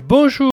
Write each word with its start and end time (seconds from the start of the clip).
Bonjour 0.00 0.50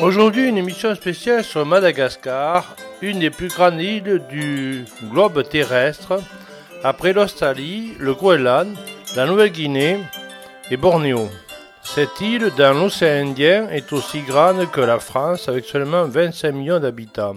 Aujourd'hui 0.00 0.48
une 0.48 0.58
émission 0.58 0.94
spéciale 0.96 1.44
sur 1.44 1.64
Madagascar, 1.64 2.74
une 3.00 3.20
des 3.20 3.30
plus 3.30 3.48
grandes 3.48 3.80
îles 3.80 4.20
du 4.28 4.84
globe 5.04 5.48
terrestre, 5.48 6.20
après 6.82 7.12
l'Australie, 7.12 7.92
le 8.00 8.12
Groenland, 8.12 8.76
la 9.14 9.26
Nouvelle-Guinée 9.26 9.98
et 10.70 10.76
Bornéo. 10.76 11.28
Cette 11.84 12.20
île 12.20 12.50
dans 12.56 12.72
l'océan 12.72 13.26
Indien 13.26 13.68
est 13.68 13.92
aussi 13.92 14.22
grande 14.22 14.70
que 14.70 14.80
la 14.80 14.98
France 14.98 15.48
avec 15.48 15.64
seulement 15.66 16.04
25 16.04 16.52
millions 16.52 16.80
d'habitants. 16.80 17.36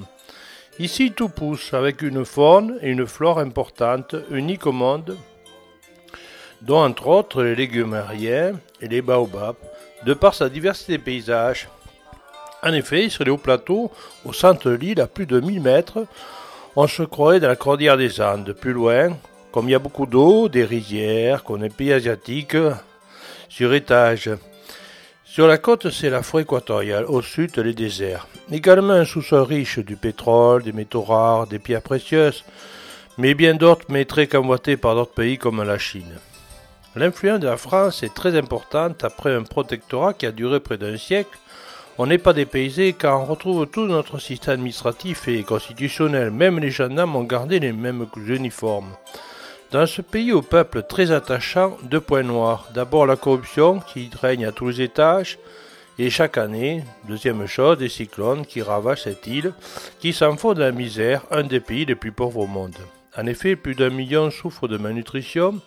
Ici 0.80 1.12
tout 1.12 1.30
pousse 1.30 1.74
avec 1.74 2.02
une 2.02 2.24
faune 2.26 2.78
et 2.82 2.90
une 2.90 3.08
flore 3.08 3.40
importantes, 3.40 4.16
uniques 4.30 4.68
au 4.68 4.72
monde, 4.72 5.18
dont 6.62 6.84
entre 6.84 7.08
autres 7.08 7.44
les 7.44 7.56
léguminariens 7.56 8.54
et 8.80 8.88
les 8.88 9.02
baobabs, 9.02 9.56
de 10.06 10.14
par 10.14 10.34
sa 10.34 10.48
diversité 10.48 10.98
de 10.98 11.04
paysages. 11.04 11.68
En 12.64 12.72
effet, 12.74 13.10
sur 13.10 13.24
les 13.24 13.32
hauts 13.32 13.38
plateaux, 13.38 13.92
au 14.26 14.32
centre 14.32 14.70
de 14.70 14.76
l'île, 14.76 15.02
à 15.02 15.08
plus 15.08 15.26
de 15.26 15.40
1000 15.40 15.62
mètres, 15.62 16.06
on 16.76 16.88
se 16.88 17.04
croirait 17.04 17.40
dans 17.40 17.48
la 17.48 17.56
cordillère 17.56 17.98
des 17.98 18.22
Andes. 18.22 18.54
Plus 18.54 18.74
loin, 18.74 19.18
comme 19.52 19.68
il 19.68 19.72
y 19.72 19.76
a 19.76 19.80
beaucoup 19.80 20.06
d'eau, 20.06 20.50
des 20.50 20.66
rizières, 20.66 21.44
comme 21.44 21.64
les 21.64 21.70
pays 21.70 21.94
asiatiques, 21.94 22.58
sur 23.56 23.74
étage. 23.74 24.30
Sur 25.24 25.48
la 25.48 25.58
côte, 25.58 25.90
c'est 25.90 26.10
la 26.10 26.22
forêt 26.24 26.44
équatoriale, 26.44 27.06
au 27.06 27.22
sud, 27.22 27.58
les 27.58 27.74
déserts. 27.74 28.28
Également 28.52 28.92
un 28.92 29.06
sous-sol 29.06 29.44
riche 29.44 29.80
du 29.80 29.96
pétrole, 29.96 30.62
des 30.62 30.74
métaux 30.74 31.04
rares, 31.04 31.48
des 31.48 31.58
pierres 31.58 31.82
précieuses, 31.82 32.44
mais 33.18 33.34
bien 33.34 33.56
d'autres, 33.56 33.86
mais 33.88 34.04
très 34.04 34.28
convoités 34.28 34.76
par 34.76 34.96
d'autres 34.96 35.14
pays 35.14 35.38
comme 35.38 35.64
la 35.64 35.78
Chine. 35.78 36.20
L'influence 36.98 37.40
de 37.40 37.48
la 37.48 37.56
France 37.56 38.04
est 38.04 38.14
très 38.14 38.38
importante 38.38 39.06
après 39.06 39.34
un 39.34 39.44
protectorat 39.44 40.14
qui 40.14 40.26
a 40.26 40.34
duré 40.34 40.60
près 40.60 40.78
d'un 40.78 40.98
siècle. 40.98 41.38
On 41.98 42.08
n'est 42.08 42.18
pas 42.18 42.34
dépaysé 42.34 42.92
car 42.92 43.22
on 43.22 43.24
retrouve 43.26 43.68
tout 43.68 43.88
notre 43.88 44.20
système 44.20 44.56
administratif 44.56 45.30
et 45.30 45.44
constitutionnel. 45.44 46.30
Même 46.30 46.60
les 46.60 46.72
gendarmes 46.72 47.16
ont 47.16 47.24
gardé 47.24 47.62
les 47.62 47.72
mêmes 47.72 48.06
uniformes. 48.28 48.98
Dans 49.72 49.88
ce 49.88 50.02
pays 50.02 50.32
au 50.32 50.42
peuple 50.42 50.84
très 50.84 51.12
attachant, 51.12 51.78
deux 51.84 52.00
points 52.00 52.24
noirs. 52.24 52.70
D'abord 52.74 53.06
la 53.06 53.16
corruption 53.16 53.80
qui 53.80 54.10
règne 54.22 54.46
à 54.46 54.52
tous 54.52 54.70
les 54.70 54.82
étages, 54.82 55.38
et 55.98 56.10
chaque 56.10 56.38
année, 56.38 56.84
deuxième 57.08 57.46
chose, 57.48 57.78
des 57.78 57.90
cyclones 57.90 58.46
qui 58.46 58.62
ravagent 58.62 59.04
cette 59.04 59.28
île, 59.28 59.54
qui 60.00 60.14
s'en 60.14 60.38
font 60.38 60.54
de 60.54 60.60
la 60.60 60.72
misère, 60.72 61.24
un 61.32 61.44
des 61.44 61.60
pays 61.60 61.86
les 61.86 61.96
plus 61.96 62.12
pauvres 62.12 62.42
au 62.42 62.48
monde. 62.48 62.76
En 63.18 63.26
effet, 63.26 63.56
plus 63.56 63.76
d'un 63.76 63.90
million 63.90 64.30
souffrent 64.30 64.68
de 64.68 64.78
malnutrition, 64.78 65.60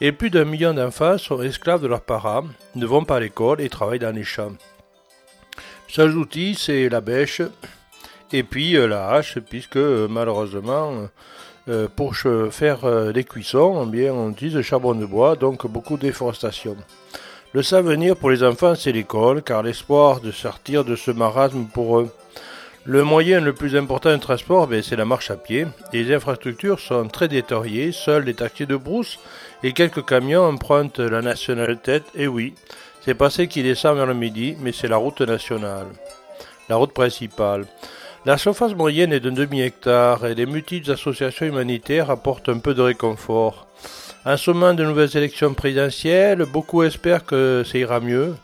et 0.00 0.12
plus 0.12 0.30
d'un 0.30 0.44
million 0.44 0.74
d'enfants 0.74 1.18
sont 1.18 1.42
esclaves 1.42 1.82
de 1.82 1.88
leurs 1.88 2.02
parents, 2.02 2.44
ne 2.74 2.86
vont 2.86 3.04
pas 3.04 3.16
à 3.16 3.20
l'école 3.20 3.60
et 3.60 3.68
travaillent 3.68 3.98
dans 3.98 4.14
les 4.14 4.24
champs. 4.24 4.52
Seul 5.88 6.16
outil, 6.16 6.54
c'est 6.54 6.88
la 6.88 7.00
bêche, 7.00 7.42
et 8.32 8.42
puis 8.42 8.76
euh, 8.76 8.86
la 8.86 9.10
hache, 9.10 9.38
puisque 9.38 9.76
euh, 9.76 10.08
malheureusement, 10.08 11.08
euh, 11.68 11.88
pour 11.94 12.16
faire 12.16 13.12
des 13.12 13.24
cuissons, 13.24 13.84
eh 13.86 13.90
bien, 13.90 14.12
on 14.12 14.30
utilise 14.30 14.56
le 14.56 14.62
charbon 14.62 14.94
de 14.94 15.06
bois, 15.06 15.36
donc 15.36 15.66
beaucoup 15.66 15.96
de 15.96 16.02
déforestation. 16.02 16.76
Le 17.52 17.62
savenir 17.62 18.16
pour 18.16 18.30
les 18.30 18.42
enfants, 18.42 18.74
c'est 18.74 18.92
l'école, 18.92 19.42
car 19.42 19.62
l'espoir 19.62 20.20
de 20.20 20.32
sortir 20.32 20.84
de 20.84 20.96
ce 20.96 21.10
marasme 21.10 21.66
pour 21.72 22.00
eux. 22.00 22.10
Le 22.84 23.04
moyen 23.04 23.40
le 23.40 23.52
plus 23.52 23.76
important 23.76 24.10
de 24.10 24.16
transport, 24.16 24.66
ben, 24.66 24.82
c'est 24.82 24.96
la 24.96 25.04
marche 25.04 25.30
à 25.30 25.36
pied. 25.36 25.66
Les 25.92 26.12
infrastructures 26.12 26.80
sont 26.80 27.06
très 27.06 27.28
détériorées. 27.28 27.92
Seuls 27.92 28.24
les 28.24 28.34
taxis 28.34 28.66
de 28.66 28.74
brousse 28.74 29.20
et 29.62 29.72
quelques 29.72 30.04
camions 30.04 30.42
empruntent 30.42 30.98
la 30.98 31.22
nationale 31.22 31.78
tête. 31.80 32.06
Et 32.16 32.26
oui, 32.26 32.54
c'est 33.04 33.14
passé 33.14 33.46
qui 33.46 33.62
descend 33.62 33.96
vers 33.96 34.06
le 34.06 34.14
midi, 34.14 34.56
mais 34.58 34.72
c'est 34.72 34.88
la 34.88 34.96
route 34.96 35.20
nationale, 35.20 35.86
la 36.68 36.74
route 36.74 36.92
principale. 36.92 37.66
La 38.24 38.38
surface 38.38 38.76
moyenne 38.76 39.12
est 39.12 39.18
d'un 39.18 39.32
demi-hectare 39.32 40.26
et 40.26 40.36
les 40.36 40.46
multiples 40.46 40.92
associations 40.92 41.44
humanitaires 41.44 42.08
apportent 42.08 42.48
un 42.48 42.60
peu 42.60 42.72
de 42.72 42.80
réconfort. 42.80 43.66
En 44.24 44.36
ce 44.36 44.52
moment 44.52 44.74
de 44.74 44.84
nouvelles 44.84 45.16
élections 45.16 45.54
présidentielles, 45.54 46.44
beaucoup 46.44 46.84
espèrent 46.84 47.24
que 47.24 47.64
ça 47.66 47.78
ira 47.78 47.98
mieux, 47.98 48.36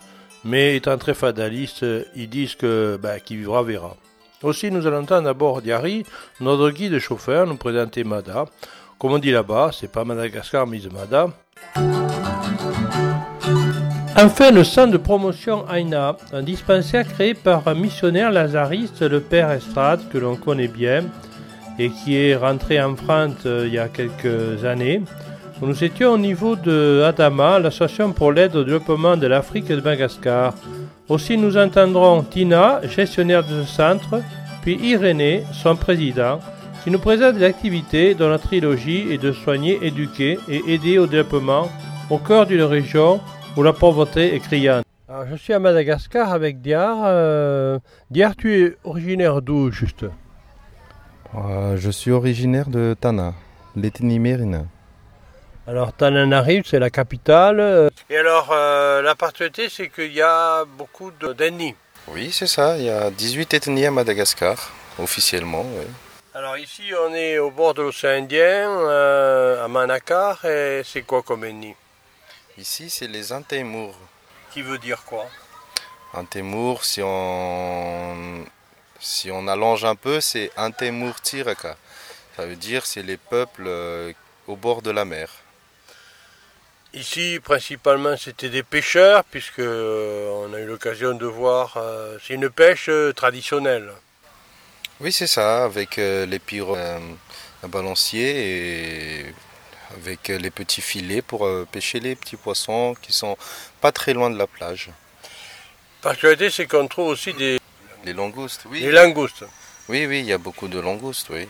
mais 0.45 0.75
étant 0.75 0.99
très 0.99 1.15
fatalistes, 1.15 1.87
ils 2.17 2.29
disent 2.29 2.57
que 2.57 2.99
ben, 3.01 3.21
qui 3.21 3.37
vivra 3.37 3.63
verra. 3.63 3.95
Aussi, 4.43 4.73
nous 4.73 4.85
allons 4.89 5.03
entendre 5.03 5.27
d'abord 5.27 5.63
Diary, 5.63 6.05
notre 6.41 6.71
guide 6.71 6.99
chauffeur, 6.99 7.47
nous 7.47 7.57
présenter 7.57 8.03
Mada. 8.03 8.47
Comme 8.99 9.13
on 9.13 9.19
dit 9.19 9.31
là-bas, 9.31 9.71
c'est 9.73 9.93
pas 9.93 10.05
Madagascar, 10.05 10.67
mais 10.67 10.81
Mada. 10.93 11.29
Enfin, 14.21 14.51
le 14.51 14.65
centre 14.65 14.91
de 14.91 14.97
promotion 14.97 15.65
Aina, 15.73 16.17
un 16.33 16.43
dispensaire 16.43 17.07
créé 17.07 17.35
par 17.35 17.69
un 17.69 17.75
missionnaire 17.75 18.33
lazariste, 18.33 19.03
le 19.03 19.21
père 19.21 19.49
Estrade, 19.53 20.01
que 20.13 20.19
l'on 20.19 20.35
connaît 20.35 20.67
bien, 20.67 21.05
et 21.79 21.89
qui 21.89 22.17
est 22.17 22.35
rentré 22.35 22.83
en 22.83 22.97
France 22.97 23.37
euh, 23.47 23.67
il 23.69 23.75
y 23.75 23.79
a 23.79 23.87
quelques 23.87 24.65
années. 24.65 25.03
Nous 25.63 25.85
étions 25.85 26.15
au 26.15 26.19
niveau 26.19 26.57
de 26.57 27.05
Adama, 27.07 27.61
l'association 27.61 28.11
pour 28.11 28.33
l'aide 28.33 28.57
au 28.57 28.65
développement 28.65 29.17
de 29.17 29.29
l'Afrique 29.29 29.71
et 29.71 29.77
de 29.77 29.83
Madagascar. 29.83 30.53
Aussi, 31.09 31.39
nous 31.39 31.57
entendrons 31.57 32.25
Tina, 32.25 32.81
gestionnaire 32.89 33.45
de 33.45 33.63
ce 33.63 33.69
centre, 33.69 34.21
puis 34.63 34.81
Irénée, 34.83 35.45
son 35.53 35.77
président, 35.77 36.41
qui 36.83 36.91
nous 36.91 36.99
présente 36.99 37.37
des 37.37 37.45
activités 37.45 38.17
dont 38.17 38.31
la 38.31 38.39
trilogie 38.39 39.13
est 39.13 39.23
de 39.23 39.31
soigner, 39.31 39.79
éduquer 39.81 40.41
et 40.49 40.75
aider 40.75 40.99
au 40.99 41.07
développement 41.07 41.69
au 42.11 42.19
cœur 42.19 42.47
d'une 42.47 42.63
région 42.63 43.21
où 43.59 43.63
la 43.65 43.73
pauvreté 43.73 44.37
est 44.37 44.39
criante. 44.39 44.85
Alors, 45.09 45.27
je 45.29 45.35
suis 45.35 45.53
à 45.53 45.59
Madagascar 45.59 46.33
avec 46.33 46.61
Diar. 46.61 46.99
Euh, 47.07 47.81
Diar, 48.09 48.37
tu 48.37 48.55
es 48.63 48.77
originaire 48.85 49.43
d'où 49.43 49.73
juste? 49.73 50.07
Euh, 51.35 51.77
Je 51.77 51.91
suis 51.91 52.13
originaire 52.13 52.69
de 52.69 52.95
Tana, 53.01 53.35
l'ethnie 53.75 54.21
mérina. 54.21 54.63
Alors 55.67 55.93
Tananarive, 55.93 56.63
c'est 56.67 56.79
la 56.79 56.89
capitale. 56.89 57.91
Et 58.09 58.17
alors, 58.17 58.51
euh, 58.53 59.03
la 59.03 59.17
particularité, 59.17 59.69
c'est 59.69 59.89
qu'il 59.89 60.13
y 60.13 60.23
a 60.23 60.65
beaucoup 60.65 61.11
d'ethnies. 61.37 61.75
Oui, 62.07 62.31
c'est 62.31 62.47
ça. 62.47 62.79
Il 62.79 62.85
y 62.85 62.91
a 62.91 63.11
18 63.11 63.55
ethnies 63.55 63.87
à 63.87 63.91
Madagascar, 63.91 64.71
officiellement. 65.01 65.67
Alors 66.33 66.57
ici, 66.59 66.83
on 67.09 67.13
est 67.13 67.39
au 67.41 67.51
bord 67.51 67.75
de 67.75 67.83
l'océan 67.83 68.23
Indien, 68.23 68.71
à 69.65 69.67
Manakar, 69.67 70.45
et 70.45 70.83
c'est 70.85 71.03
quoi 71.03 71.23
comme 71.23 71.45
ethnie? 71.45 71.75
Ici, 72.59 72.91
c'est 72.91 73.07
les 73.07 73.33
Antemours. 73.33 73.97
Qui 74.51 74.63
veut 74.63 74.79
dire 74.79 75.05
quoi? 75.05 75.27
Antemours, 76.13 76.85
si 76.85 77.01
on, 77.05 78.45
si 78.99 79.31
on 79.31 79.47
allonge 79.47 79.85
un 79.85 79.95
peu, 79.95 80.21
c'est 80.21 80.51
Antemour 80.57 81.21
Tiraka. 81.21 81.77
Ça 82.35 82.47
veut 82.47 82.57
dire 82.57 82.85
c'est 82.85 83.05
les 83.05 83.17
peuples 83.17 83.65
euh, 83.69 84.13
au 84.49 84.57
bord 84.57 84.83
de 84.83 84.91
la 84.91 85.05
mer. 85.05 85.31
Ici, 86.95 87.39
principalement, 87.45 88.17
c'était 88.17 88.49
des 88.49 88.65
pêcheurs, 88.65 89.23
puisque 89.23 89.61
euh, 89.61 90.29
on 90.45 90.53
a 90.53 90.59
eu 90.59 90.67
l'occasion 90.67 91.15
de 91.15 91.27
voir. 91.27 91.77
Euh, 91.77 92.19
c'est 92.27 92.35
une 92.35 92.51
pêche 92.51 92.91
traditionnelle. 93.15 93.93
Oui, 94.99 95.13
c'est 95.13 95.29
ça, 95.29 95.65
avec 95.65 95.97
les 95.97 96.39
pirogues 96.41 96.79
à 97.63 97.69
balancier 97.69 99.21
et 99.21 99.35
avec 99.97 100.31
euh, 100.31 100.39
les 100.39 100.51
petits 100.51 100.81
filets 100.81 101.23
pour 101.23 101.47
euh, 101.47 101.67
pêcher 101.71 102.01
les 102.01 102.15
petits 102.15 102.37
poissons 102.37 102.95
qui 103.01 103.13
sont 103.13 103.37
pas 103.81 103.93
très 103.93 104.13
loin 104.15 104.31
de 104.31 104.37
la 104.37 104.47
plage. 104.47 104.91
Particularité, 106.03 106.51
c'est 106.51 106.67
qu'on 106.67 106.87
trouve 106.87 107.09
aussi 107.09 107.33
des... 107.35 107.59
Les 108.05 108.13
langoustes, 108.13 108.63
oui. 108.71 108.81
Les 108.81 108.93
langoustes. 108.93 109.45
Oui, 109.89 110.07
oui, 110.07 110.21
il 110.21 110.27
y 110.27 110.33
a 110.33 110.39
beaucoup 110.39 110.69
de 110.69 110.79
langoustes, 110.79 111.29
oui. 111.31 111.49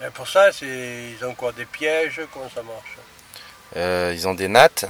Mais 0.00 0.10
pour 0.10 0.28
ça, 0.28 0.50
ils 0.62 1.24
ont 1.24 1.34
quoi 1.34 1.52
Des 1.52 1.64
pièges 1.64 2.20
Comment 2.32 2.50
ça 2.54 2.62
marche? 2.62 2.96
Euh, 3.76 4.12
Ils 4.14 4.28
ont 4.28 4.34
des 4.34 4.48
nattes, 4.48 4.84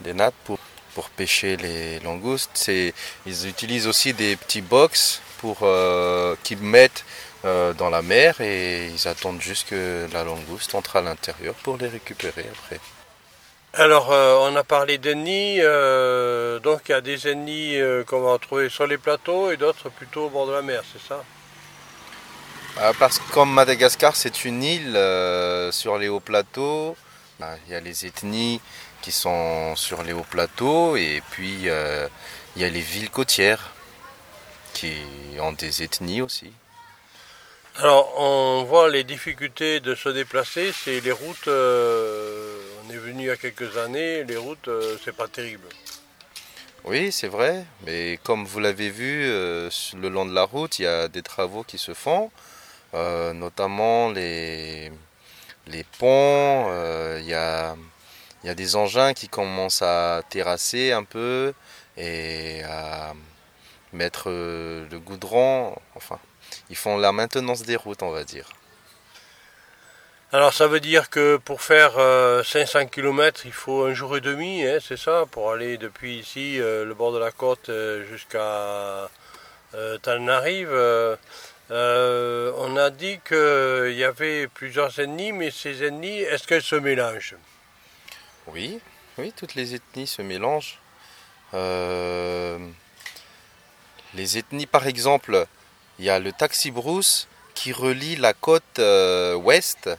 des 0.00 0.14
nattes 0.14 0.34
pour, 0.44 0.58
pour 0.94 1.10
pêcher 1.10 1.56
les 1.56 2.00
langoustes. 2.00 2.70
Ils 3.26 3.46
utilisent 3.46 3.86
aussi 3.86 4.14
des 4.14 4.36
petits 4.36 4.62
box 4.62 5.20
pour 5.38 5.58
qu'ils 6.42 6.58
mettent 6.58 7.04
dans 7.44 7.90
la 7.90 8.02
mer 8.02 8.40
et 8.40 8.86
ils 8.86 9.06
attendent 9.06 9.40
juste 9.40 9.68
que 9.68 10.08
la 10.12 10.24
langouste 10.24 10.74
entre 10.74 10.96
à 10.96 11.02
l'intérieur 11.02 11.54
pour 11.56 11.76
les 11.76 11.88
récupérer 11.88 12.46
après. 12.50 12.80
Alors, 13.76 14.12
euh, 14.12 14.36
on 14.40 14.54
a 14.54 14.62
parlé 14.62 14.98
d'ennemis, 14.98 15.56
euh, 15.58 16.60
donc 16.60 16.82
il 16.88 16.92
y 16.92 16.94
a 16.94 17.00
des 17.00 17.26
ennemis 17.26 17.76
qu'on 18.06 18.20
va 18.20 18.32
retrouver 18.34 18.68
sur 18.68 18.86
les 18.86 18.98
plateaux 18.98 19.50
et 19.50 19.56
d'autres 19.56 19.88
plutôt 19.88 20.26
au 20.26 20.30
bord 20.30 20.46
de 20.46 20.52
la 20.52 20.62
mer, 20.62 20.82
c'est 20.92 21.02
ça? 21.06 21.24
Ah, 22.80 22.92
Parce 22.98 23.18
que 23.18 23.32
comme 23.32 23.52
Madagascar 23.52 24.14
c'est 24.14 24.44
une 24.44 24.62
île 24.62 24.98
sur 25.72 25.98
les 25.98 26.08
hauts 26.08 26.20
plateaux, 26.20 26.96
bah, 27.40 27.56
il 27.66 27.72
y 27.72 27.74
a 27.74 27.80
les 27.80 28.06
ethnies 28.06 28.60
qui 29.02 29.10
sont 29.12 29.74
sur 29.76 30.02
les 30.04 30.12
hauts 30.12 30.26
plateaux 30.30 30.96
et 30.96 31.20
puis 31.30 31.54
il 31.62 32.60
y 32.62 32.64
a 32.64 32.70
les 32.70 32.80
villes 32.80 33.10
côtières 33.10 33.72
qui 34.72 34.94
ont 35.40 35.52
des 35.52 35.82
ethnies 35.82 36.22
aussi. 36.22 36.52
Alors, 37.76 38.14
on 38.20 38.62
voit 38.62 38.88
les 38.88 39.02
difficultés 39.02 39.80
de 39.80 39.96
se 39.96 40.08
déplacer, 40.08 40.70
c'est 40.72 41.00
les 41.00 41.10
routes, 41.10 41.48
euh, 41.48 42.56
on 42.86 42.92
est 42.92 42.96
venu 42.96 43.24
il 43.24 43.26
y 43.26 43.30
a 43.30 43.36
quelques 43.36 43.76
années, 43.78 44.22
les 44.22 44.36
routes, 44.36 44.68
euh, 44.68 44.96
c'est 45.04 45.14
pas 45.14 45.26
terrible. 45.26 45.66
Oui, 46.84 47.10
c'est 47.10 47.26
vrai, 47.26 47.64
mais 47.84 48.20
comme 48.22 48.44
vous 48.44 48.60
l'avez 48.60 48.90
vu, 48.90 49.24
euh, 49.24 49.70
le 50.00 50.08
long 50.08 50.24
de 50.24 50.32
la 50.32 50.44
route, 50.44 50.78
il 50.78 50.82
y 50.82 50.86
a 50.86 51.08
des 51.08 51.22
travaux 51.22 51.64
qui 51.64 51.78
se 51.78 51.94
font, 51.94 52.30
notamment 52.92 54.10
les, 54.12 54.92
ponts, 55.98 56.70
il 57.18 57.26
y 57.26 57.34
a, 57.34 57.74
y 58.44 58.48
a 58.48 58.54
des 58.54 58.76
engins 58.76 59.14
qui 59.14 59.28
commencent 59.28 59.82
à 59.82 60.22
terrasser 60.30 60.92
un 60.92 61.02
peu 61.02 61.52
et 61.96 62.62
à 62.62 63.14
mettre 63.92 64.30
le 64.30 64.98
goudron, 65.00 65.74
enfin, 65.96 66.20
ils 66.70 66.76
font 66.76 66.98
la 66.98 67.12
maintenance 67.12 67.62
des 67.62 67.76
routes, 67.76 68.02
on 68.02 68.10
va 68.10 68.24
dire. 68.24 68.48
Alors 70.34 70.52
ça 70.52 70.66
veut 70.66 70.80
dire 70.80 71.08
que 71.10 71.36
pour 71.36 71.62
faire 71.62 71.92
500 71.92 72.00
euh, 72.00 72.84
km, 72.86 73.42
il 73.44 73.52
faut 73.52 73.84
un 73.84 73.94
jour 73.94 74.16
et 74.16 74.20
demi, 74.20 74.64
hein, 74.64 74.78
c'est 74.82 74.96
ça, 74.96 75.26
pour 75.30 75.52
aller 75.52 75.78
depuis 75.78 76.18
ici, 76.18 76.60
euh, 76.60 76.84
le 76.84 76.92
bord 76.92 77.12
de 77.12 77.18
la 77.18 77.30
côte, 77.30 77.68
euh, 77.68 78.04
jusqu'à 78.10 79.08
Tanarive. 80.02 80.72
on 81.70 82.76
a 82.76 82.90
dit 82.90 83.20
qu'il 83.24 83.94
y 83.94 84.02
avait 84.02 84.48
plusieurs 84.48 84.98
ethnies, 84.98 85.30
mais 85.30 85.52
ces 85.52 85.84
ethnies, 85.84 86.22
est-ce 86.22 86.48
qu'elles 86.48 86.62
se 86.62 86.74
mélangent? 86.74 87.36
Oui, 88.48 88.80
oui, 89.18 89.32
toutes 89.36 89.54
les 89.54 89.76
ethnies 89.76 90.08
se 90.08 90.20
mélangent. 90.20 90.80
les 91.52 92.58
ethnies, 94.36 94.66
par 94.66 94.88
exemple, 94.88 95.46
il 95.98 96.04
y 96.04 96.10
a 96.10 96.18
le 96.18 96.32
taxi 96.32 96.70
brousse 96.70 97.28
qui 97.54 97.72
relie 97.72 98.16
la 98.16 98.32
côte 98.32 98.78
euh, 98.78 99.34
ouest 99.34 99.90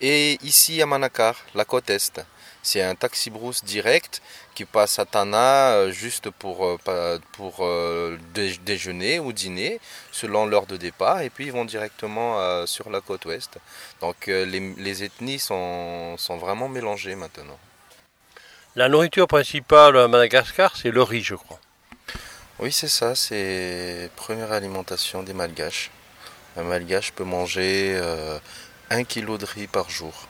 et 0.00 0.38
ici 0.42 0.80
à 0.80 0.86
Manakar, 0.86 1.34
la 1.54 1.64
côte 1.64 1.90
est. 1.90 2.20
C'est 2.62 2.82
un 2.82 2.94
taxi 2.94 3.30
brousse 3.30 3.64
direct 3.64 4.22
qui 4.54 4.64
passe 4.64 4.98
à 4.98 5.04
Tana 5.04 5.70
euh, 5.70 5.90
juste 5.90 6.30
pour, 6.30 6.64
euh, 6.88 8.18
déjeuner 8.64 9.18
ou 9.18 9.32
dîner 9.32 9.80
selon 10.12 10.46
l'heure 10.46 10.66
de 10.66 10.76
départ 10.76 11.22
et 11.22 11.30
puis 11.30 11.46
ils 11.46 11.52
vont 11.52 11.64
directement 11.64 12.64
sur 12.66 12.90
la 12.90 13.00
côte 13.00 13.24
ouest. 13.24 13.58
Donc 14.00 14.26
les, 14.26 15.02
ethnies 15.02 15.40
sont 15.40 16.16
vraiment 16.38 16.68
mélangées 16.68 17.16
maintenant. 17.16 17.58
La 18.76 18.88
nourriture 18.88 19.26
principale 19.26 19.96
à 19.96 20.06
Madagascar, 20.06 20.76
c'est 20.76 20.92
le 20.92 21.02
riz, 21.02 21.22
je 21.22 21.34
crois. 21.34 21.58
Oui, 22.60 22.72
c'est 22.72 22.88
ça, 22.88 23.14
c'est 23.14 24.10
première 24.16 24.50
alimentation 24.50 25.22
des 25.22 25.32
malgaches. 25.32 25.92
Un 26.56 26.64
malgache 26.64 27.12
peut 27.12 27.22
manger 27.22 27.92
euh, 27.94 28.36
un 28.90 29.04
kilo 29.04 29.38
de 29.38 29.44
riz 29.44 29.68
par 29.68 29.88
jour. 29.88 30.26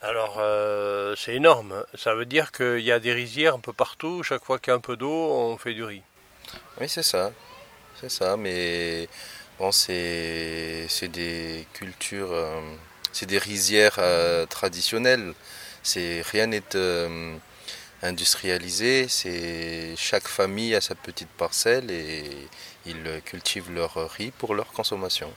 Alors, 0.00 0.36
euh, 0.38 1.14
c'est 1.14 1.34
énorme. 1.34 1.84
Ça 1.94 2.14
veut 2.14 2.24
dire 2.24 2.52
qu'il 2.52 2.80
y 2.80 2.90
a 2.90 2.98
des 2.98 3.12
rizières 3.12 3.54
un 3.54 3.60
peu 3.60 3.74
partout. 3.74 4.22
Chaque 4.22 4.46
fois 4.46 4.58
qu'il 4.58 4.70
y 4.70 4.72
a 4.72 4.76
un 4.76 4.80
peu 4.80 4.96
d'eau, 4.96 5.10
on 5.12 5.58
fait 5.58 5.74
du 5.74 5.84
riz. 5.84 6.00
Oui, 6.80 6.88
c'est 6.88 7.02
ça. 7.02 7.32
C'est 8.00 8.10
ça, 8.10 8.38
mais 8.38 9.08
bon, 9.58 9.70
c'est 9.72 10.88
des 11.02 11.66
cultures, 11.74 12.32
euh, 12.32 12.60
c'est 13.12 13.26
des 13.26 13.38
rizières 13.38 14.00
traditionnelles. 14.48 15.34
C'est 15.82 16.22
rien 16.22 16.46
n'est 16.46 16.62
industrialisé, 18.02 19.06
c'est 19.08 19.94
chaque 19.96 20.28
famille 20.28 20.74
a 20.74 20.80
sa 20.80 20.94
petite 20.94 21.28
parcelle 21.28 21.90
et 21.90 22.24
ils 22.84 23.20
cultivent 23.24 23.72
leur 23.72 23.94
riz 24.10 24.30
pour 24.30 24.54
leur 24.54 24.68
consommation. 24.72 25.32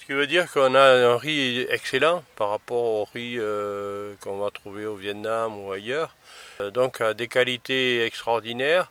Ce 0.00 0.06
qui 0.06 0.12
veut 0.12 0.26
dire 0.26 0.50
qu'on 0.50 0.74
a 0.74 0.82
un 0.82 1.16
riz 1.16 1.66
excellent 1.68 2.24
par 2.36 2.50
rapport 2.50 2.84
au 2.84 3.04
riz 3.04 3.36
euh, 3.38 4.14
qu'on 4.20 4.38
va 4.38 4.50
trouver 4.50 4.86
au 4.86 4.96
Vietnam 4.96 5.56
ou 5.58 5.70
ailleurs. 5.72 6.16
Euh, 6.60 6.70
donc 6.70 7.00
à 7.00 7.14
des 7.14 7.28
qualités 7.28 8.04
extraordinaires 8.04 8.90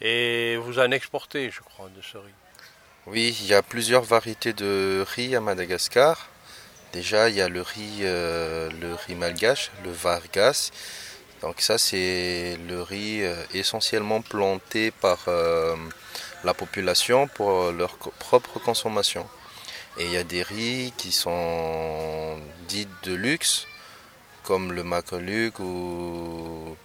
et 0.00 0.56
vous 0.58 0.78
en 0.78 0.90
exportez, 0.90 1.50
je 1.50 1.60
crois, 1.60 1.88
de 1.96 2.02
ce 2.02 2.18
riz. 2.18 2.34
Oui, 3.06 3.36
il 3.40 3.46
y 3.46 3.54
a 3.54 3.62
plusieurs 3.62 4.02
variétés 4.02 4.52
de 4.52 5.04
riz 5.14 5.34
à 5.34 5.40
Madagascar. 5.40 6.28
Déjà, 6.92 7.28
il 7.28 7.36
y 7.36 7.40
a 7.40 7.48
le 7.48 7.62
riz, 7.62 8.00
euh, 8.02 8.68
le 8.80 8.94
riz 8.94 9.14
malgache, 9.14 9.70
le 9.84 9.90
vargas. 9.90 10.70
Donc 11.42 11.62
ça 11.62 11.78
c'est 11.78 12.58
le 12.68 12.82
riz 12.82 13.22
euh, 13.22 13.34
essentiellement 13.54 14.20
planté 14.20 14.90
par 14.90 15.18
euh, 15.28 15.74
la 16.44 16.52
population 16.52 17.28
pour 17.28 17.72
leur 17.72 17.96
propre 17.96 18.58
consommation. 18.58 19.26
Et 19.98 20.04
il 20.04 20.12
y 20.12 20.16
a 20.18 20.24
des 20.24 20.42
riz 20.42 20.92
qui 20.96 21.12
sont 21.12 22.38
dits 22.68 22.88
de 23.04 23.14
luxe, 23.14 23.66
comme 24.44 24.72
le 24.72 24.84
Macoluk 24.84 25.58
ou 25.60 26.76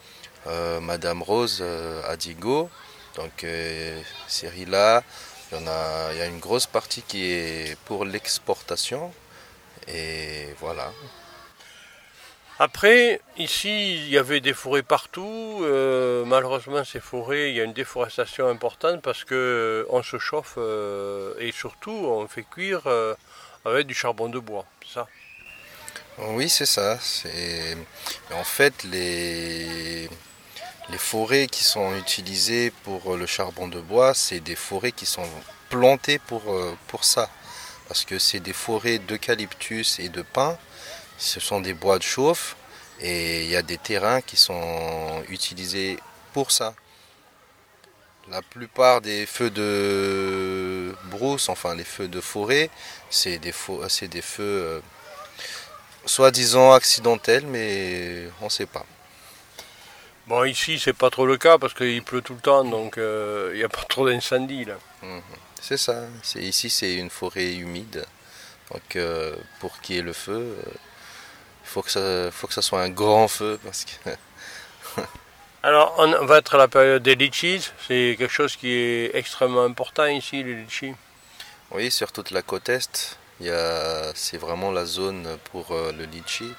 euh, 0.47 0.79
Madame 0.79 1.21
Rose 1.21 1.63
à 2.07 2.15
Digo. 2.17 2.69
Donc 3.15 3.45
ces 4.27 4.49
riz-là, 4.49 5.03
il 5.51 6.17
y 6.17 6.21
a 6.21 6.25
une 6.25 6.39
grosse 6.39 6.65
partie 6.65 7.01
qui 7.01 7.25
est 7.31 7.77
pour 7.85 8.05
l'exportation. 8.05 9.13
Et 9.87 10.47
voilà. 10.59 10.91
Après, 12.57 13.19
ici, 13.37 13.95
il 13.95 14.09
y 14.09 14.17
avait 14.17 14.39
des 14.39 14.53
forêts 14.53 14.81
partout. 14.81 15.59
Euh, 15.63 16.23
malheureusement, 16.23 16.85
ces 16.85 17.01
forêts, 17.01 17.49
il 17.49 17.55
y 17.57 17.59
a 17.59 17.65
une 17.65 17.73
déforestation 17.73 18.47
importante 18.47 19.01
parce 19.01 19.25
que 19.25 19.35
euh, 19.35 19.85
on 19.89 20.01
se 20.01 20.17
chauffe 20.17 20.55
euh, 20.57 21.33
et 21.37 21.51
surtout 21.51 21.91
on 21.91 22.25
fait 22.29 22.45
cuire 22.49 22.83
avec 23.65 23.87
du 23.87 23.93
charbon 23.93 24.29
de 24.29 24.39
bois. 24.39 24.65
Ça? 24.87 25.05
Oui, 26.17 26.47
c'est 26.47 26.65
ça. 26.65 26.97
En 28.31 28.43
fait 28.45 28.85
les 28.85 30.09
les 30.89 30.97
forêts 30.97 31.47
qui 31.47 31.63
sont 31.63 31.93
utilisées 31.97 32.71
pour 32.83 33.17
le 33.17 33.25
charbon 33.25 33.67
de 33.67 33.81
bois, 33.81 34.13
c'est 34.13 34.39
des 34.39 34.55
forêts 34.55 34.93
qui 34.93 35.05
sont 35.05 35.27
plantées 35.69 36.19
pour 36.19 36.43
pour 36.87 37.03
ça, 37.03 37.29
parce 37.89 38.05
que 38.05 38.17
c'est 38.17 38.39
des 38.39 38.53
forêts 38.53 38.99
d'eucalyptus 38.99 39.99
et 39.99 40.07
de 40.07 40.21
pin 40.21 40.57
ce 41.17 41.39
sont 41.39 41.61
des 41.61 41.73
bois 41.73 41.97
de 41.97 42.03
chauffe 42.03 42.55
et 42.99 43.43
il 43.43 43.49
y 43.49 43.55
a 43.55 43.61
des 43.61 43.77
terrains 43.77 44.21
qui 44.21 44.37
sont 44.37 45.23
utilisés 45.29 45.97
pour 46.33 46.51
ça. 46.51 46.73
La 48.29 48.41
plupart 48.41 49.01
des 49.01 49.25
feux 49.25 49.51
de 49.51 50.95
brousse, 51.05 51.49
enfin 51.49 51.75
les 51.75 51.83
feux 51.83 52.07
de 52.07 52.21
forêt, 52.21 52.69
c'est 53.09 53.37
des, 53.37 53.51
feux, 53.51 53.79
des 54.07 54.21
feux 54.21 54.43
euh, 54.43 54.79
soi-disant 56.05 56.71
accidentels, 56.71 57.45
mais 57.45 58.27
on 58.41 58.45
ne 58.45 58.49
sait 58.49 58.65
pas. 58.65 58.85
Bon, 60.27 60.43
ici, 60.43 60.79
c'est 60.79 60.93
pas 60.93 61.11
trop 61.11 61.27
le 61.27 61.37
cas 61.37 61.59
parce 61.59 61.75
qu'il 61.75 62.01
pleut 62.01 62.23
tout 62.23 62.33
le 62.33 62.39
temps, 62.39 62.63
donc 62.63 62.97
euh, 62.97 63.51
il 63.53 63.57
n'y 63.57 63.63
a 63.63 63.69
pas 63.69 63.83
trop 63.83 64.09
d'incendie 64.09 64.65
là. 64.65 64.77
Mhm. 65.03 65.21
C'est 65.61 65.77
ça. 65.77 66.05
Ici, 66.35 66.69
c'est 66.69 66.95
une 66.95 67.09
forêt 67.11 67.53
humide. 67.53 68.05
Donc, 68.71 68.95
euh, 68.95 69.35
pour 69.59 69.79
qu'il 69.81 69.95
y 69.95 69.99
ait 69.99 70.03
le 70.03 70.13
feu, 70.13 70.55
faut 71.75 71.81
que 71.81 71.91
ça, 71.91 72.31
faut 72.31 72.47
que 72.47 72.53
ça 72.53 72.61
soit 72.61 72.81
un 72.81 72.89
grand 72.89 73.27
feu 73.27 73.59
parce 73.65 73.83
que. 73.83 74.09
Alors, 75.63 75.93
on 75.97 76.25
va 76.25 76.37
être 76.37 76.55
à 76.55 76.57
la 76.57 76.69
période 76.69 77.03
des 77.03 77.15
litchis. 77.15 77.69
C'est 77.85 78.15
quelque 78.17 78.31
chose 78.31 78.55
qui 78.55 78.71
est 78.71 79.13
extrêmement 79.13 79.65
important 79.65 80.05
ici, 80.05 80.41
les 80.41 80.55
litchis. 80.55 80.93
Oui, 81.71 81.91
sur 81.91 82.13
toute 82.13 82.31
la 82.31 82.43
côte 82.43 82.69
est, 82.69 83.17
c'est 84.13 84.37
vraiment 84.37 84.71
la 84.71 84.85
zone 84.85 85.37
pour 85.51 85.71
euh, 85.71 85.91
le 85.91 86.05
litchi. 86.05 86.49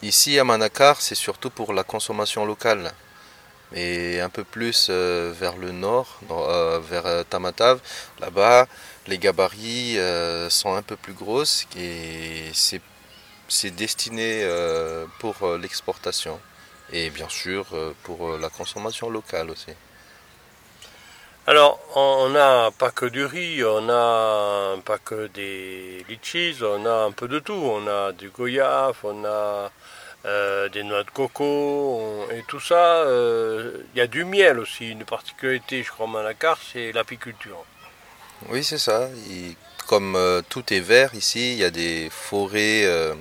Ici 0.00 0.38
à 0.38 0.44
Manakar, 0.44 1.02
c'est 1.02 1.14
surtout 1.14 1.50
pour 1.50 1.74
la 1.74 1.82
consommation 1.82 2.46
locale. 2.46 2.92
Et 3.74 4.20
un 4.20 4.30
peu 4.30 4.44
plus 4.44 4.86
euh, 4.88 5.34
vers 5.38 5.56
le 5.56 5.72
nord, 5.72 6.20
euh, 6.30 6.80
vers 6.80 7.26
Tamatav, 7.26 7.80
là-bas, 8.20 8.68
les 9.06 9.18
gabarits 9.18 9.98
sont 10.48 10.74
un 10.74 10.82
peu 10.82 10.96
plus 10.96 11.12
grosses 11.12 11.66
et 11.76 12.50
c'est 12.54 12.80
c'est 13.48 13.70
destiné 13.70 14.42
euh, 14.42 15.06
pour 15.18 15.42
euh, 15.42 15.58
l'exportation 15.58 16.40
et 16.92 17.10
bien 17.10 17.28
sûr 17.28 17.66
euh, 17.72 17.92
pour 18.02 18.36
la 18.36 18.48
consommation 18.48 19.10
locale 19.10 19.50
aussi. 19.50 19.72
Alors, 21.48 21.78
on 21.94 22.30
n'a 22.30 22.70
pas 22.76 22.90
que 22.90 23.06
du 23.06 23.24
riz, 23.24 23.64
on 23.64 23.82
n'a 23.82 24.82
pas 24.82 24.98
que 24.98 25.28
des 25.28 26.04
litchis, 26.08 26.56
on 26.60 26.84
a 26.86 27.04
un 27.04 27.12
peu 27.12 27.28
de 27.28 27.38
tout. 27.38 27.52
On 27.52 27.86
a 27.86 28.10
du 28.10 28.30
goyave, 28.30 28.96
on 29.04 29.24
a 29.24 29.70
des 30.70 30.82
noix 30.82 31.04
de 31.04 31.10
coco, 31.10 32.26
et 32.32 32.42
tout 32.48 32.58
ça. 32.58 33.04
Il 33.06 33.96
y 33.96 34.00
a 34.00 34.08
du 34.08 34.24
miel 34.24 34.58
aussi. 34.58 34.90
Une 34.90 35.04
particularité, 35.04 35.84
je 35.84 35.92
crois, 35.92 36.08
à 36.20 36.54
c'est 36.72 36.90
l'apiculture. 36.90 37.64
Oui, 38.48 38.64
c'est 38.64 38.78
ça. 38.78 39.08
comme 39.86 40.42
tout 40.48 40.72
est 40.72 40.80
vert 40.80 41.14
ici, 41.14 41.52
il 41.52 41.58
y 41.58 41.64
a 41.64 41.70
des 41.70 42.08
forêts 42.10 43.14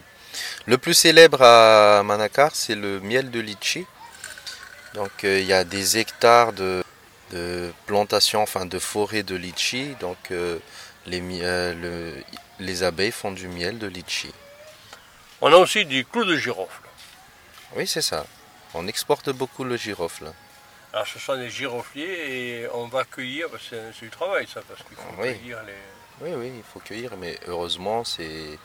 le 0.65 0.77
plus 0.77 0.94
célèbre 0.94 1.42
à 1.42 2.04
Manakar, 2.04 2.56
c'est 2.56 2.75
le 2.75 3.00
miel 3.00 3.32
de 3.32 3.39
litchi. 3.39 3.86
Donc 4.94 5.24
euh, 5.24 5.39
il 5.39 5.46
y 5.46 5.54
a 5.54 5.63
des 5.63 5.98
hectares 5.98 6.54
de, 6.54 6.84
de 7.32 7.72
plantation, 7.86 8.42
enfin 8.42 8.65
de 8.65 8.80
forêt 8.80 9.24
de 9.24 9.36
litchi. 9.36 9.96
Donc 10.00 10.32
les, 11.06 11.22
les 12.60 12.84
abeilles 12.84 13.12
font 13.12 13.32
du 13.32 13.48
miel 13.48 13.77
de 13.77 13.88
litchi. 13.88 14.32
On 15.42 15.51
a 15.51 15.58
aussi 15.58 15.86
du 15.86 16.06
clou 16.06 16.24
de 16.24 16.38
girofle. 16.38 16.82
Oui, 17.75 17.86
c'est 17.86 18.01
ça. 18.01 18.25
On 18.74 18.88
exporte 18.88 19.30
beaucoup 19.30 19.63
le 19.63 19.77
girofle. 19.77 20.32
Alors 20.94 21.08
ce 21.08 21.20
sont 21.20 21.36
des 21.36 21.50
girofliers 21.50 22.63
et 22.63 22.68
on 22.74 22.88
va 22.88 23.04
cueillir, 23.04 23.48
c'est 23.70 23.92
du 24.01 24.10
travail 24.10 24.48
ça, 24.48 24.62
parce 24.65 24.82
qu'il 24.84 24.96
faut 24.96 25.22
cueillir 25.22 25.62
les... 25.63 25.74
Oui, 26.22 26.34
oui, 26.38 26.54
il 26.56 26.63
faut 26.63 26.80
cueillir, 26.80 27.18
mais 27.18 27.38
heureusement, 27.48 28.06
c'est 28.06 28.58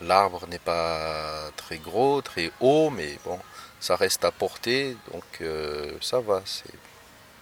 l'arbre 0.00 0.46
n'est 0.48 0.58
pas 0.58 1.50
très 1.56 1.78
gros, 1.78 2.20
très 2.22 2.50
haut, 2.60 2.90
mais 2.90 3.18
bon, 3.24 3.38
ça 3.80 3.96
reste 3.96 4.24
à 4.24 4.30
portée, 4.30 4.96
donc 5.12 5.24
euh, 5.40 5.92
ça 6.00 6.20
va. 6.20 6.42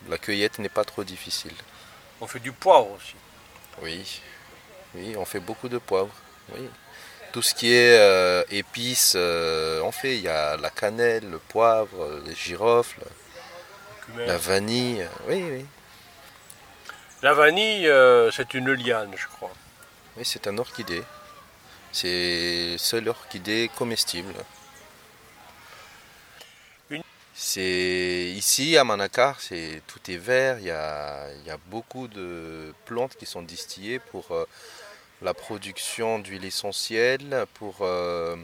La 0.09 0.19
cueillette 0.19 0.59
n'est 0.59 0.69
pas 0.69 0.85
trop 0.85 1.05
difficile. 1.05 1.55
On 2.21 2.27
fait 2.27 2.41
du 2.41 2.53
poivre 2.53 2.91
aussi. 2.93 3.15
Oui, 3.83 4.21
oui, 4.95 5.17
on 5.17 5.25
fait 5.25 5.41
beaucoup 5.41 5.69
de 5.69 5.79
poivre. 5.79 6.15
Oui. 6.55 6.69
Tout 7.33 7.43
ce 7.43 7.55
qui 7.55 7.73
est 7.73 7.99
euh, 7.99 8.45
épices, 8.51 9.15
euh, 9.17 9.81
on 9.83 9.91
fait. 9.91 10.17
Il 10.17 10.23
y 10.23 10.29
a 10.29 10.57
la 10.57 10.71
cannelle, 10.71 11.29
le 11.29 11.39
poivre, 11.39 12.21
les 12.25 12.35
girofles, 12.35 13.03
la 14.17 14.37
vanille. 14.37 15.09
Oui, 15.29 15.43
oui. 15.51 15.67
La 17.23 17.33
vanille, 17.33 17.91
c'est 18.33 18.55
une 18.55 18.73
liane, 18.73 19.13
je 19.17 19.27
crois. 19.27 19.53
Oui, 20.17 20.25
c'est 20.25 20.47
un 20.47 20.59
orchidée. 20.59 21.03
C'est 21.95 22.77
seul 22.77 23.09
orchidée 23.09 23.71
comestible. 23.79 24.35
C'est 27.33 28.33
ici 28.35 28.77
à 28.77 28.83
Manacar, 28.83 29.41
c'est 29.41 29.81
tout 29.87 30.01
est 30.11 30.17
vert. 30.17 30.59
Il 30.59 30.67
y, 30.67 30.71
a, 30.73 31.57
beaucoup 31.69 32.09
de 32.09 32.75
plantes 32.85 33.15
qui 33.15 33.27
sont 33.27 33.43
distillées 33.43 34.01
pour 34.01 34.33
euh, 34.33 34.45
la 35.23 35.35
production 35.35 36.19
d'huile 36.19 36.45
essentielle, 36.45 37.47
pour 37.55 37.77
euh, 37.83 38.35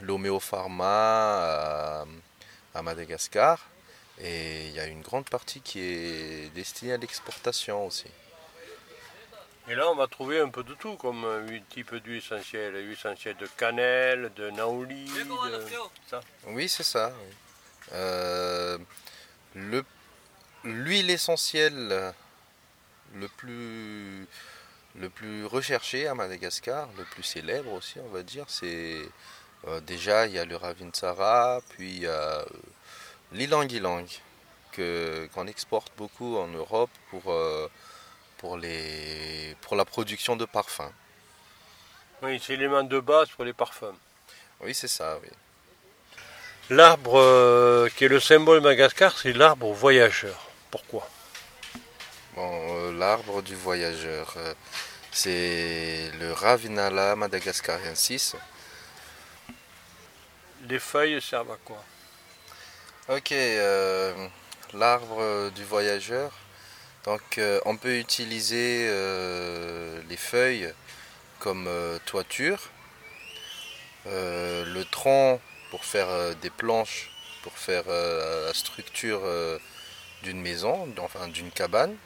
l'homéopharma 0.00 2.06
à 2.76 2.82
Madagascar. 2.82 3.58
Et 4.20 4.68
il 4.68 4.74
y 4.74 4.78
a 4.78 4.86
une 4.86 5.02
grande 5.02 5.28
partie 5.28 5.60
qui 5.60 5.80
est 5.80 6.54
destinée 6.54 6.92
à 6.92 6.96
l'exportation 6.96 7.86
aussi. 7.86 8.06
Et 9.68 9.74
là, 9.74 9.88
on 9.90 9.94
va 9.94 10.06
trouver 10.06 10.40
un 10.40 10.48
peu 10.48 10.64
de 10.64 10.74
tout, 10.74 10.96
comme 10.96 11.24
un 11.24 11.46
type 11.68 11.94
d'huile 11.96 12.18
essentielle. 12.18 12.72
L'huile 12.74 12.92
essentielle 12.92 13.36
de 13.36 13.46
cannelle, 13.56 14.32
de 14.34 14.50
naouli, 14.50 15.04
de... 15.04 15.60
Ça. 16.08 16.20
Oui, 16.48 16.68
c'est 16.68 16.82
ça. 16.82 17.12
Euh, 17.92 18.78
l'huile 20.64 21.10
essentielle 21.10 22.12
le 23.14 23.28
plus, 23.28 24.26
le 24.96 25.08
plus 25.08 25.44
recherché 25.46 26.06
à 26.06 26.14
Madagascar, 26.14 26.88
le 26.96 27.04
plus 27.04 27.22
célèbre 27.22 27.72
aussi, 27.72 27.98
on 28.00 28.08
va 28.08 28.22
dire, 28.22 28.44
c'est 28.48 28.98
euh, 29.66 29.80
déjà 29.80 30.26
il 30.26 30.32
y 30.32 30.38
a 30.38 30.44
le 30.44 30.56
Ravinsara, 30.56 31.60
puis 31.70 31.96
il 31.96 32.02
y 32.02 32.06
a 32.06 32.44
l'ilang-ilang, 33.32 34.06
qu'on 34.76 35.46
exporte 35.46 35.92
beaucoup 35.96 36.36
en 36.36 36.46
Europe 36.48 36.90
pour, 37.10 37.32
euh, 37.32 37.68
pour, 38.40 38.56
les, 38.56 39.54
pour 39.60 39.76
la 39.76 39.84
production 39.84 40.34
de 40.34 40.46
parfums. 40.46 40.92
Oui, 42.22 42.40
c'est 42.42 42.56
l'élément 42.56 42.82
de 42.82 42.98
base 42.98 43.28
pour 43.28 43.44
les 43.44 43.52
parfums. 43.52 43.98
Oui, 44.60 44.74
c'est 44.74 44.88
ça, 44.88 45.18
oui. 45.22 45.28
L'arbre 46.70 47.18
euh, 47.18 47.88
qui 47.94 48.04
est 48.06 48.08
le 48.08 48.18
symbole 48.18 48.60
de 48.60 48.62
Madagascar, 48.64 49.18
c'est 49.18 49.34
l'arbre 49.34 49.70
voyageur. 49.72 50.38
Pourquoi? 50.70 51.06
Bon, 52.34 52.50
euh, 52.76 52.92
L'arbre 52.92 53.42
du 53.42 53.54
voyageur, 53.54 54.34
c'est 55.12 56.10
le 56.18 56.32
Ravinala 56.32 57.16
madagascariensis. 57.16 58.36
Les 60.68 60.78
feuilles 60.78 61.20
servent 61.20 61.52
à 61.52 61.58
quoi? 61.64 61.82
Ok, 63.08 63.32
euh, 63.32 64.28
l'arbre 64.72 65.50
du 65.50 65.64
voyageur. 65.64 66.32
Donc 67.04 67.38
euh, 67.38 67.60
on 67.64 67.76
peut 67.76 67.98
utiliser 67.98 68.86
euh, 68.88 70.00
les 70.08 70.16
feuilles 70.16 70.72
comme 71.38 71.68
toiture, 72.04 72.70
le 74.04 74.82
tronc 74.84 75.40
pour 75.70 75.84
faire 75.86 76.36
des 76.36 76.50
planches, 76.50 77.10
pour 77.42 77.56
faire 77.56 77.84
la 77.88 78.52
structure 78.52 79.22
d'une 80.22 80.42
maison, 80.42 80.86
enfin 80.98 81.28
d'une 81.28 81.50
cabane. 81.50 81.96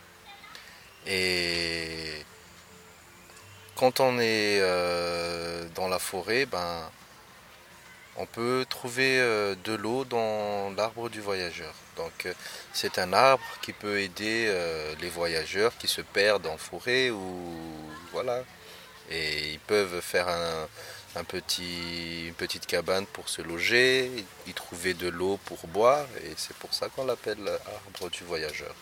Et 1.08 2.24
quand 3.74 3.98
on 3.98 4.20
est 4.20 4.60
dans 5.74 5.88
la 5.88 5.98
forêt, 5.98 6.46
ben, 6.46 6.88
on 8.16 8.26
peut 8.26 8.64
trouver 8.68 9.18
euh, 9.18 9.56
de 9.64 9.72
l'eau 9.72 10.04
dans 10.04 10.72
l'arbre 10.76 11.08
du 11.08 11.20
voyageur. 11.20 11.74
Donc 11.96 12.26
euh, 12.26 12.32
c'est 12.72 12.98
un 12.98 13.12
arbre 13.12 13.44
qui 13.62 13.72
peut 13.72 14.00
aider 14.00 14.46
euh, 14.48 14.94
les 15.00 15.08
voyageurs 15.08 15.76
qui 15.78 15.88
se 15.88 16.00
perdent 16.00 16.46
en 16.46 16.56
forêt 16.56 17.10
ou 17.10 17.56
voilà. 18.12 18.42
Et 19.10 19.52
ils 19.52 19.60
peuvent 19.60 20.00
faire 20.00 20.28
une 21.16 22.34
petite 22.34 22.66
cabane 22.66 23.06
pour 23.06 23.28
se 23.28 23.42
loger, 23.42 24.10
y 24.46 24.52
trouver 24.54 24.94
de 24.94 25.08
l'eau 25.08 25.38
pour 25.44 25.66
boire 25.66 26.06
et 26.24 26.32
c'est 26.36 26.56
pour 26.56 26.72
ça 26.72 26.88
qu'on 26.88 27.04
l'appelle 27.04 27.46
arbre 27.66 28.10
du 28.10 28.24
voyageur. 28.24 28.74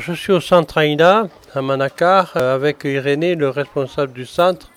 Je 0.00 0.14
suis 0.14 0.32
au 0.32 0.40
centre 0.40 0.78
Aïna, 0.78 1.28
à 1.54 1.62
Manakar, 1.62 2.32
euh, 2.36 2.54
avec 2.54 2.84
Irénée, 2.84 3.34
le 3.34 3.50
responsable 3.50 4.12
du 4.12 4.24
centre. 4.24 4.70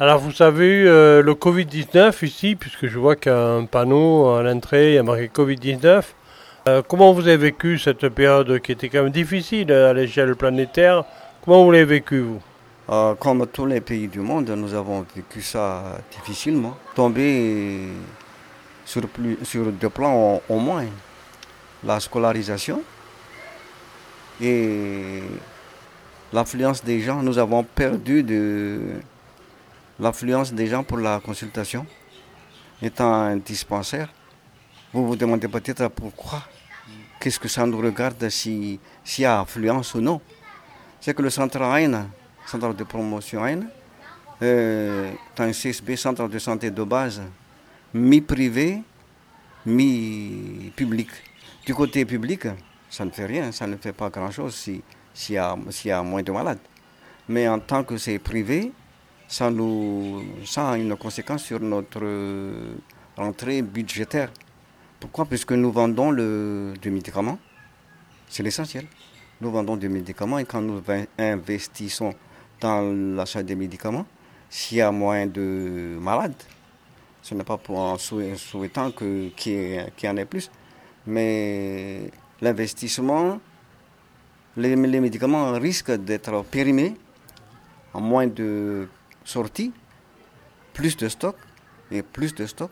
Alors, 0.00 0.18
vous 0.18 0.42
avez 0.42 0.66
eu 0.66 0.88
euh, 0.88 1.22
le 1.22 1.34
Covid-19 1.34 2.24
ici, 2.24 2.56
puisque 2.56 2.86
je 2.86 2.98
vois 2.98 3.16
qu'il 3.16 3.30
y 3.30 3.34
a 3.34 3.38
un 3.38 3.66
panneau 3.66 4.30
à 4.30 4.42
l'entrée, 4.42 4.92
il 4.92 4.94
y 4.94 4.98
a 4.98 5.02
marqué 5.02 5.28
Covid-19. 5.28 6.02
Euh, 6.68 6.82
comment 6.86 7.12
vous 7.12 7.28
avez 7.28 7.36
vécu 7.36 7.78
cette 7.78 8.08
période 8.08 8.60
qui 8.60 8.72
était 8.72 8.88
quand 8.88 9.02
même 9.02 9.12
difficile 9.12 9.70
à 9.72 9.92
l'échelle 9.92 10.34
planétaire? 10.34 11.04
Comment 11.44 11.64
vous 11.64 11.70
l'avez 11.70 11.84
vécu, 11.84 12.20
vous? 12.20 12.40
Comme 13.20 13.46
tous 13.46 13.66
les 13.66 13.80
pays 13.80 14.08
du 14.08 14.18
monde, 14.18 14.50
nous 14.50 14.74
avons 14.74 15.06
vécu 15.14 15.42
ça 15.42 15.98
difficilement. 16.10 16.76
Tombé 16.96 17.86
sur, 18.84 19.06
plus, 19.06 19.38
sur 19.44 19.66
deux 19.66 19.90
plans 19.90 20.42
au 20.48 20.58
moins. 20.58 20.86
La 21.84 22.00
scolarisation, 22.00 22.82
et 24.40 25.22
l'affluence 26.32 26.82
des 26.82 27.00
gens, 27.00 27.22
nous 27.22 27.38
avons 27.38 27.62
perdu 27.62 28.22
de 28.22 28.80
l'affluence 29.98 30.52
des 30.52 30.66
gens 30.66 30.82
pour 30.82 30.98
la 30.98 31.20
consultation, 31.20 31.86
étant 32.82 33.12
un 33.12 33.36
dispensaire. 33.36 34.12
Vous 34.92 35.06
vous 35.06 35.16
demandez 35.16 35.48
peut-être 35.48 35.88
pourquoi. 35.88 36.42
Qu'est-ce 37.20 37.38
que 37.38 37.48
ça 37.48 37.66
nous 37.66 37.78
regarde 37.78 38.28
s'il 38.30 38.78
y 39.18 39.24
a 39.24 39.40
affluence 39.40 39.94
ou 39.94 40.00
non 40.00 40.20
C'est 41.00 41.14
que 41.14 41.22
le 41.22 41.30
centre 41.30 41.60
AIN, 41.60 42.08
centre 42.46 42.72
de 42.72 42.84
promotion 42.84 43.44
AIN, 43.44 43.60
euh, 44.42 45.10
est 45.36 45.40
un 45.40 45.52
CSB, 45.52 45.96
centre 45.96 46.26
de 46.26 46.38
santé 46.38 46.70
de 46.70 46.82
base, 46.82 47.20
mi-privé, 47.92 48.82
mi-public. 49.66 51.08
Du 51.66 51.74
côté 51.74 52.06
public, 52.06 52.46
ça 52.90 53.04
ne 53.04 53.10
fait 53.10 53.26
rien, 53.26 53.52
ça 53.52 53.66
ne 53.66 53.76
fait 53.76 53.92
pas 53.92 54.10
grand-chose 54.10 54.54
s'il 54.54 54.82
si 55.14 55.32
y, 55.34 55.36
y, 55.36 55.90
a 55.90 56.02
moins 56.02 56.22
de 56.22 56.32
malades. 56.32 56.58
Mais 57.28 57.48
en 57.48 57.60
tant 57.60 57.84
que 57.84 57.96
c'est 57.96 58.18
privé, 58.18 58.72
ça, 59.28 59.48
nous, 59.48 60.22
a 60.56 60.76
une 60.76 60.96
conséquence 60.96 61.44
sur 61.44 61.60
notre 61.60 62.02
rentrée 63.16 63.62
budgétaire. 63.62 64.32
Pourquoi? 64.98 65.24
Puisque 65.24 65.52
nous 65.52 65.70
vendons 65.70 66.10
le, 66.10 66.74
du 66.82 66.90
médicament, 66.90 67.38
c'est 68.28 68.42
l'essentiel. 68.42 68.86
Nous 69.40 69.50
vendons 69.52 69.76
des 69.76 69.88
médicaments 69.88 70.38
et 70.38 70.44
quand 70.44 70.60
nous 70.60 70.82
investissons 71.16 72.12
dans 72.60 72.82
l'achat 73.16 73.42
des 73.44 73.54
médicaments, 73.54 74.04
s'il 74.50 74.78
y 74.78 74.80
a 74.80 74.90
moins 74.90 75.26
de 75.26 75.96
malades, 76.00 76.34
ce 77.22 77.34
n'est 77.34 77.44
pas 77.44 77.56
pour 77.56 77.78
en 77.78 77.96
souhaitant 77.98 78.90
qu'il 78.90 79.32
y, 80.02 80.08
en 80.08 80.16
ait 80.16 80.24
plus, 80.24 80.50
mais 81.06 82.10
l'investissement 82.40 83.40
les, 84.56 84.74
les 84.76 85.00
médicaments 85.00 85.52
risquent 85.52 85.92
d'être 85.92 86.44
périmés 86.44 86.96
en 87.92 88.00
moins 88.00 88.26
de 88.26 88.88
sorties, 89.24 89.72
plus 90.72 90.96
de 90.96 91.08
stock 91.08 91.36
et 91.90 92.02
plus 92.02 92.34
de 92.34 92.46
stock, 92.46 92.70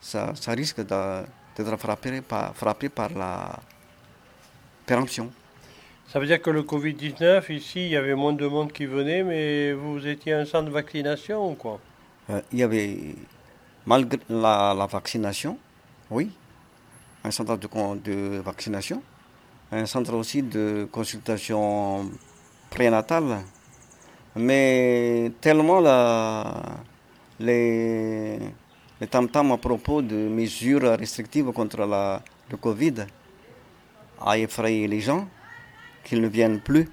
ça, 0.00 0.32
ça 0.34 0.52
risque 0.52 0.80
d'être 0.80 1.76
frappé 1.78 2.20
par, 2.20 2.54
frappé 2.56 2.88
par 2.88 3.10
la 3.10 3.58
péremption. 4.86 5.30
Ça 6.08 6.18
veut 6.18 6.26
dire 6.26 6.42
que 6.42 6.50
le 6.50 6.62
Covid-19, 6.62 7.50
ici, 7.52 7.86
il 7.86 7.92
y 7.92 7.96
avait 7.96 8.14
moins 8.14 8.32
de 8.32 8.46
monde 8.46 8.72
qui 8.72 8.84
venait, 8.86 9.22
mais 9.22 9.72
vous 9.72 10.06
étiez 10.06 10.34
un 10.34 10.44
centre 10.44 10.66
de 10.66 10.70
vaccination 10.70 11.52
ou 11.52 11.54
quoi? 11.54 11.80
Euh, 12.30 12.40
il 12.52 12.58
y 12.58 12.62
avait, 12.62 13.14
malgré 13.86 14.18
la, 14.28 14.74
la 14.76 14.86
vaccination, 14.86 15.58
oui, 16.10 16.30
un 17.24 17.30
centre 17.30 17.56
de, 17.56 17.68
de 18.02 18.38
vaccination, 18.38 19.02
un 19.70 19.86
centre 19.86 20.14
aussi 20.14 20.42
de 20.42 20.88
consultation 20.90 22.10
prénatale, 22.70 23.42
mais 24.36 25.32
tellement 25.40 25.80
les, 27.38 28.38
les 29.00 29.06
tam-tams 29.06 29.52
à 29.52 29.58
propos 29.58 30.02
de 30.02 30.28
mesures 30.28 30.98
restrictives 30.98 31.52
contre 31.52 31.84
la, 31.86 32.22
le 32.50 32.56
Covid 32.56 33.06
a 34.20 34.38
effrayé 34.38 34.86
les 34.86 35.00
gens 35.00 35.28
qu'ils 36.04 36.20
ne 36.20 36.28
viennent 36.28 36.60
plus, 36.60 36.88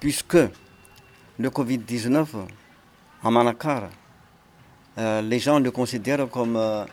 puisque 0.00 0.38
le 1.38 1.50
Covid-19 1.50 2.26
à 3.22 3.30
Manakar, 3.30 3.90
euh, 4.98 5.22
les 5.22 5.38
gens 5.38 5.60
le 5.60 5.70
considèrent 5.70 6.28
comme 6.28 6.56
euh, 6.56 6.84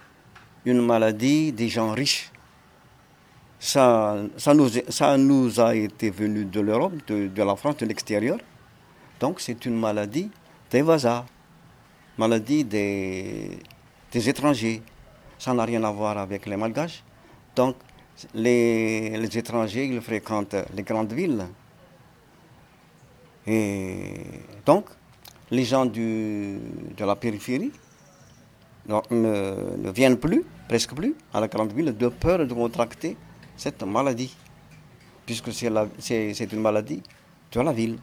une 0.66 0.82
maladie 0.82 1.52
des 1.52 1.70
gens 1.70 1.92
riches. 1.94 2.32
Ça, 3.60 4.18
nous, 4.54 5.60
a 5.60 5.76
été 5.76 6.10
venu 6.10 6.46
de 6.46 6.60
l'Europe, 6.60 6.94
de, 7.08 7.44
la 7.44 7.56
France, 7.56 7.78
de 7.78 7.86
l'extérieur. 7.86 8.38
Donc 9.20 9.40
c'est 9.40 9.66
une 9.66 9.80
maladie 9.80 10.30
des 10.70 10.82
vasas, 10.82 11.26
maladie 12.18 12.64
des, 12.64 13.60
étrangers. 14.14 14.82
Ça 15.38 15.54
n'a 15.54 15.66
rien 15.66 15.84
à 15.84 15.92
voir 15.92 16.18
avec 16.18 16.46
les 16.46 16.58
malgaches. 16.58 17.04
Donc 17.56 17.76
les, 18.34 19.38
étrangers, 19.38 19.86
ils 19.86 20.02
fréquentent 20.02 20.56
les 20.76 20.84
grandes 20.84 21.14
villes. 21.14 21.46
Et 23.48 24.14
donc, 24.66 24.86
les 25.52 25.64
gens 25.64 25.86
de 25.86 26.58
la 27.00 27.16
périphérie 27.16 27.72
ne, 28.88 29.78
ne 29.78 29.92
viennent 29.92 30.18
plus, 30.18 30.44
presque 30.68 30.94
plus, 30.94 31.16
à 31.34 31.40
la 31.40 31.48
grande 31.48 31.74
ville 31.74 31.96
de 31.96 32.08
peur 32.08 32.46
de 32.46 32.54
contracter 32.54 33.18
cette 33.58 33.84
maladie, 33.84 34.36
puisque 35.26 35.52
c'est 35.54 35.70
la- 35.70 35.88
c'est 36.00 36.34
c'est 36.34 36.52
une 36.54 36.62
maladie 36.62 37.02
de 37.52 37.62
la 37.62 37.72
ville. 37.74 37.98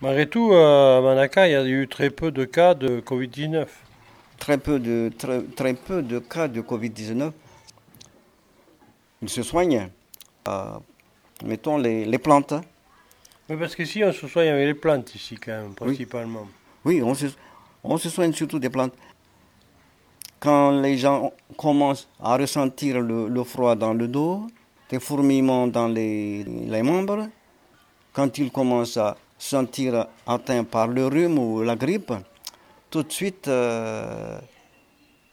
Malgré 0.00 0.28
tout, 0.28 0.52
à 0.52 1.00
Manaka, 1.00 1.48
il 1.48 1.52
y 1.52 1.54
a 1.54 1.64
eu 1.64 1.88
très 1.88 2.10
peu 2.10 2.30
de 2.30 2.44
cas 2.44 2.74
de 2.74 3.00
Covid-19. 3.00 3.66
Très 4.38 4.58
peu 4.58 4.78
de, 4.78 5.10
très, 5.16 5.42
très 5.42 5.74
peu 5.74 6.02
de 6.02 6.18
cas 6.18 6.48
de 6.48 6.60
Covid-19. 6.60 7.32
Ils 9.22 9.28
se 9.30 9.42
soignent, 9.42 9.88
euh, 10.48 10.64
mettons, 11.44 11.78
les, 11.78 12.04
les 12.04 12.18
plantes. 12.18 12.52
Mais 13.48 13.56
parce 13.56 13.74
qu'ici, 13.74 14.02
on 14.04 14.12
se 14.12 14.26
soigne 14.28 14.48
avec 14.48 14.66
les 14.66 14.74
plantes, 14.74 15.14
ici, 15.14 15.36
quand 15.36 15.52
même, 15.52 15.74
principalement. 15.74 16.46
Oui, 16.84 17.00
on 17.02 17.14
se, 17.14 17.26
on 17.84 17.98
se 17.98 18.08
soigne 18.08 18.32
surtout 18.32 18.58
des 18.58 18.70
plantes. 18.70 18.94
Quand 20.40 20.70
les 20.80 20.96
gens 20.98 21.32
commencent 21.56 22.08
à 22.20 22.36
ressentir 22.36 23.00
le, 23.00 23.44
froid 23.44 23.76
dans 23.76 23.94
le 23.94 24.08
dos, 24.08 24.46
des 24.90 24.98
fourmillements 24.98 25.66
dans 25.66 25.88
les, 25.88 26.44
membres, 26.82 27.28
quand 28.12 28.36
ils 28.38 28.50
commencent 28.50 28.96
à 28.96 29.16
se 29.38 29.50
sentir 29.50 30.06
atteints 30.26 30.64
par 30.64 30.88
le 30.88 31.06
rhume 31.06 31.38
ou 31.38 31.62
la 31.62 31.76
grippe, 31.76 32.12
tout 32.90 33.02
de 33.02 33.12
suite, 33.12 33.48
euh, 33.48 34.38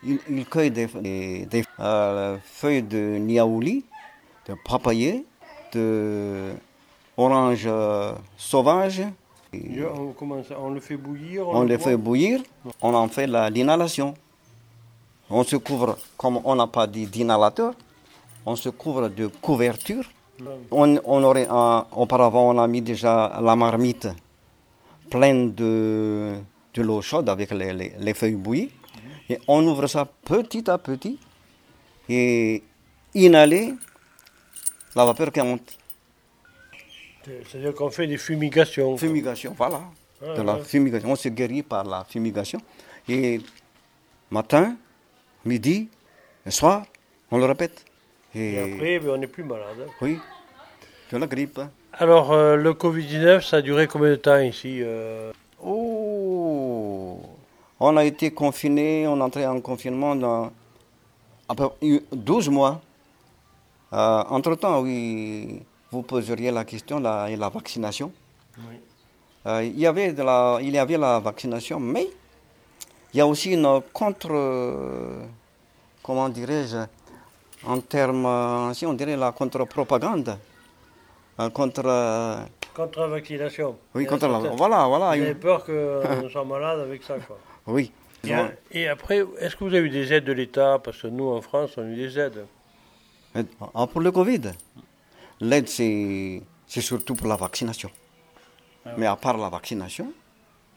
ils, 0.04 0.46
cueillent 0.46 0.72
des, 0.72 0.88
euh, 1.80 2.38
feuilles 2.44 2.84
de 2.84 3.18
niaouli, 3.20 3.86
de 4.48 4.56
papayer, 4.66 5.26
de 5.74 6.54
orange 7.18 7.66
euh, 7.68 8.14
sauvage. 8.38 9.04
On, 9.54 10.14
commence, 10.14 10.46
on 10.58 10.70
le 10.70 10.80
fait 10.80 10.96
bouillir. 10.98 11.48
On 11.48 11.64
le 11.64 11.78
fait 11.78 11.98
bouillir, 11.98 12.42
on 12.82 12.94
en 12.94 13.08
fait 13.10 13.28
la- 13.28 13.50
l'inhalation. 13.50 14.14
On 15.30 15.44
se 15.44 15.56
couvre, 15.58 15.98
comme 16.18 16.40
on 16.44 16.56
n'a 16.56 16.68
pas 16.68 16.88
dit 16.88 17.06
d'inhalateur, 17.06 17.74
on 18.46 18.56
se 18.56 18.70
couvre 18.70 19.10
de 19.10 19.28
couverture. 19.28 20.04
On, 20.72 20.98
on 21.06 21.24
aurait, 21.24 21.48
un- 21.50 21.86
auparavant, 21.96 22.50
on 22.50 22.58
a 22.60 22.68
mis 22.68 22.82
déjà 22.82 23.40
la 23.42 23.56
marmite 23.56 24.08
pleine 25.10 25.54
de, 25.54 26.34
de 26.74 26.82
l'eau 26.82 27.02
chaude 27.02 27.28
avec 27.30 27.52
les, 27.52 27.74
les- 27.74 27.94
les 28.00 28.14
feuilles 28.14 28.36
bouillies. 28.36 28.72
Et 29.30 29.38
on 29.48 29.66
ouvre 29.68 29.88
ça 29.88 30.06
petit 30.06 30.70
à 30.70 30.78
petit 30.78 31.20
et 32.10 32.64
inhaler 33.14 33.74
la 34.96 35.06
vapeur 35.06 35.32
qui 35.32 35.42
monte. 35.42 35.78
C'est- 37.32 37.52
C'est-à-dire 37.52 37.74
qu'on 37.74 37.90
fait 37.90 38.08
des 38.08 38.18
fumigations. 38.18 38.98
Fumigation, 38.98 39.54
voilà. 39.58 39.82
Ouais, 40.22 40.36
de 40.36 40.42
la 40.42 40.56
ouais. 40.56 40.64
fumigation. 40.64 41.12
On 41.12 41.16
se 41.16 41.30
guérit 41.30 41.64
par 41.64 41.84
la 41.84 42.04
fumigation. 42.04 42.60
Et 43.08 43.40
matin, 44.30 44.76
midi, 45.46 45.88
soir, 46.50 46.84
on 47.32 47.38
le 47.38 47.46
répète. 47.46 47.86
Et, 48.36 48.54
Et 48.54 48.74
après, 48.76 49.00
ben, 49.00 49.10
on 49.12 49.18
n'est 49.18 49.28
plus 49.28 49.44
malade. 49.44 49.78
hein. 49.82 49.92
oui, 50.02 50.20
de 51.12 51.18
la 51.18 51.28
grippe. 51.28 51.58
hein. 51.60 51.70
Alors, 51.94 52.32
euh, 52.32 52.56
le 52.56 52.74
Covid-19, 52.74 53.42
ça 53.42 53.58
a 53.58 53.62
duré 53.62 53.88
combien 53.88 54.12
de 54.12 54.16
temps 54.16 54.40
ici 54.40 54.80
euh? 54.82 55.32
Oh 55.64 57.20
On 57.80 57.98
a 57.98 58.04
été 58.06 58.32
confinés, 58.32 59.08
on 59.08 59.18
est 59.18 59.22
entré 59.22 59.46
en 59.46 59.60
confinement 59.60 60.16
dans 60.16 60.52
à 61.50 61.56
peu 61.56 61.70
près 61.70 62.02
12 62.14 62.50
mois. 62.50 62.80
Euh, 63.94 64.24
Entre-temps, 64.30 64.82
oui, 64.82 65.62
vous 65.92 66.02
poseriez 66.04 66.52
la 66.52 66.64
question 66.66 67.00
la, 67.00 67.30
et 67.30 67.36
la 67.36 67.50
vaccination. 67.50 68.12
Oui. 68.58 68.76
Euh, 69.48 69.64
il, 69.64 69.80
y 69.80 69.88
avait 69.88 70.14
de 70.14 70.22
la, 70.24 70.60
il 70.62 70.72
y 70.74 70.78
avait 70.78 70.98
la 70.98 71.20
vaccination, 71.20 71.80
mais 71.80 72.08
il 73.14 73.18
y 73.18 73.22
a 73.22 73.28
aussi 73.28 73.52
une 73.54 73.82
contre, 73.92 74.30
euh, 74.32 75.24
comment 76.04 76.30
dirais-je, 76.30 76.78
en 77.68 77.80
termes, 77.82 78.26
euh, 78.26 78.74
si 78.74 78.86
on 78.86 78.94
dirait 78.94 79.18
la 79.18 79.32
contre-propagande, 79.32 80.38
contre, 81.54 81.82
euh, 81.86 82.38
Contre 82.76 83.00
la 83.02 83.08
vaccination. 83.08 83.76
oui, 83.96 84.06
contre 84.06 84.28
la, 84.28 84.38
voilà, 84.38 84.86
voilà, 84.88 85.08
Vous 85.08 85.22
avez 85.22 85.28
une- 85.32 85.36
peur 85.36 85.66
qu'on 85.66 86.30
soit 86.30 86.46
malade 86.46 86.80
avec 86.82 87.04
ça, 87.04 87.16
quoi. 87.20 87.38
oui. 87.68 87.92
Et, 88.24 88.32
et 88.82 88.88
après, 88.88 89.26
est-ce 89.40 89.56
que 89.56 89.64
vous 89.64 89.74
avez 89.74 89.88
eu 89.88 89.90
des 89.90 90.14
aides 90.14 90.26
de 90.26 90.32
l'État? 90.34 90.78
Parce 90.84 91.02
que 91.02 91.08
nous, 91.08 91.28
en 91.30 91.42
France, 91.42 91.72
on 91.78 91.82
a 91.82 91.86
eu 91.86 91.96
des 91.96 92.20
aides. 92.20 92.46
Ah, 93.74 93.88
pour 93.88 94.00
le 94.02 94.12
Covid, 94.12 94.42
l'aide, 95.42 95.68
c'est 95.68 96.42
surtout 96.68 97.16
pour 97.16 97.28
la 97.28 97.36
vaccination. 97.36 97.92
Ah 98.86 98.94
Mais 98.98 99.06
à 99.06 99.16
part 99.16 99.38
la 99.38 99.50
vaccination, 99.50 100.12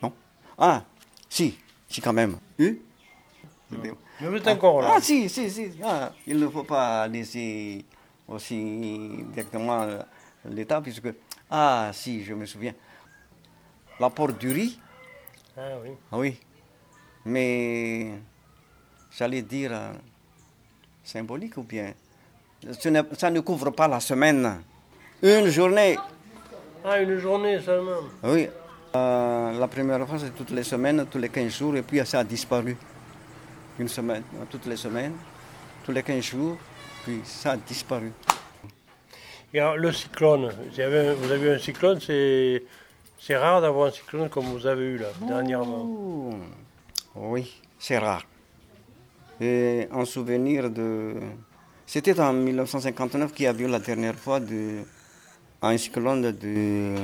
non. 0.02 0.12
Ah, 0.58 0.82
si, 1.28 1.56
si 1.88 2.00
quand 2.00 2.12
même. 2.12 2.38
Eu 2.58 2.80
Mais 3.70 3.90
vous 4.20 4.36
êtes 4.36 4.48
encore 4.48 4.82
là. 4.82 4.94
Ah 4.96 5.00
si, 5.00 5.28
si, 5.28 5.50
si. 5.50 5.70
Ah, 5.82 6.12
il 6.26 6.38
ne 6.38 6.48
faut 6.48 6.64
pas 6.64 7.06
laisser 7.08 7.84
aussi 8.28 9.24
directement 9.32 9.82
euh, 9.82 10.02
l'État, 10.46 10.80
puisque... 10.80 11.08
Ah 11.50 11.90
si, 11.92 12.24
je 12.24 12.34
me 12.34 12.46
souviens. 12.46 12.74
L'apport 14.00 14.32
du 14.32 14.50
riz, 14.50 14.78
Ah 15.56 15.78
oui. 15.82 15.90
ah 16.10 16.18
oui. 16.18 16.40
Mais 17.24 18.12
j'allais 19.16 19.42
dire 19.42 19.70
euh, 19.72 19.92
symbolique 21.02 21.56
ou 21.56 21.62
bien... 21.62 21.94
Ça 23.18 23.30
ne 23.30 23.40
couvre 23.40 23.70
pas 23.70 23.88
la 23.88 24.00
semaine. 24.00 24.62
Une 25.22 25.48
journée, 25.48 25.98
Ah, 26.84 27.00
une 27.00 27.18
journée 27.18 27.60
seulement. 27.60 28.00
oui. 28.22 28.48
Euh, 28.96 29.58
la 29.58 29.66
première 29.66 30.06
fois, 30.06 30.18
c'est 30.20 30.30
toutes 30.36 30.50
les 30.50 30.62
semaines, 30.62 31.04
tous 31.10 31.18
les 31.18 31.28
15 31.28 31.50
jours, 31.52 31.74
et 31.76 31.82
puis 31.82 32.04
ça 32.06 32.20
a 32.20 32.24
disparu. 32.24 32.76
Une 33.78 33.88
semaine, 33.88 34.22
euh, 34.36 34.44
toutes 34.48 34.66
les 34.66 34.76
semaines, 34.76 35.14
tous 35.84 35.90
les 35.90 36.02
15 36.02 36.22
jours, 36.22 36.56
puis 37.02 37.20
ça 37.24 37.52
a 37.52 37.56
disparu. 37.56 38.12
Et 39.52 39.58
alors, 39.58 39.76
le 39.76 39.92
cyclone, 39.92 40.52
vous 40.72 40.80
avez, 40.80 41.12
vous 41.14 41.30
avez 41.32 41.46
eu 41.46 41.50
un 41.54 41.58
cyclone, 41.58 41.98
c'est, 42.00 42.62
c'est 43.18 43.36
rare 43.36 43.60
d'avoir 43.60 43.88
un 43.88 43.90
cyclone 43.90 44.28
comme 44.28 44.44
vous 44.44 44.64
avez 44.66 44.84
eu 44.84 44.98
là, 44.98 45.08
dernièrement. 45.26 46.30
Oui, 47.16 47.60
c'est 47.78 47.98
rare. 47.98 48.22
Et 49.40 49.88
en 49.90 50.04
souvenir 50.04 50.70
de... 50.70 51.14
C'était 51.86 52.18
en 52.20 52.32
1959 52.32 53.32
qu'il 53.32 53.44
y 53.44 53.48
a 53.48 53.52
eu 53.52 53.66
la 53.68 53.78
dernière 53.78 54.14
fois 54.14 54.40
de... 54.40 54.82
un 55.62 55.76
cyclone 55.76 56.32
de... 56.32 56.94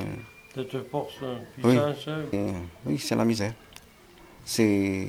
Cette 0.54 0.88
force, 0.90 1.14
euh, 1.22 1.36
puissance. 1.56 2.08
Et, 2.32 2.46
oui, 2.86 2.98
c'est 2.98 3.14
la 3.14 3.24
misère. 3.24 3.52
C'est 4.44 5.06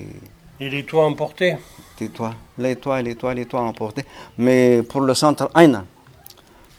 Et 0.60 0.70
les 0.70 0.86
toits 0.86 1.06
emportés. 1.06 1.56
les 2.00 2.10
toits, 2.10 2.36
les 2.58 2.76
toits, 2.76 3.02
les 3.02 3.16
toits, 3.16 3.34
les 3.34 3.46
toits 3.46 3.62
emportés. 3.62 4.04
Mais 4.38 4.84
pour 4.84 5.02
le 5.02 5.14
centre 5.14 5.50
Ain, 5.56 5.86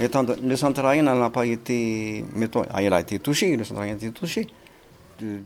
Étant 0.01 0.25
don- 0.25 0.37
le 0.43 0.57
centrail 0.57 1.01
n'a 1.03 1.31
pas 1.31 1.47
été, 1.47 2.25
mettons, 2.35 2.65
ah, 2.73 2.83
il 2.83 2.93
a 2.93 3.01
été 3.01 3.19
touché, 3.21 3.57
le 3.57 3.63
centrail 3.63 3.91
a 3.91 3.95
été 3.95 4.11
touché 4.11 4.47
de- 5.21 5.27
de- 5.39 5.43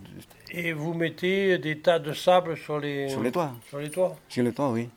Et 0.53 0.73
vous 0.73 0.95
mettez 0.95 1.59
des 1.59 1.79
tas 1.81 1.99
de 1.99 2.13
sable 2.15 2.57
sur 2.57 2.79
les, 2.79 3.09
sur 3.11 3.23
les 3.23 3.33
toits. 3.33 3.53
sur 3.69 3.79
les 3.79 3.91
toits 3.91 4.17
Sur 4.29 4.43
les 4.45 4.53
toits, 4.53 4.71
oui. 4.71 4.89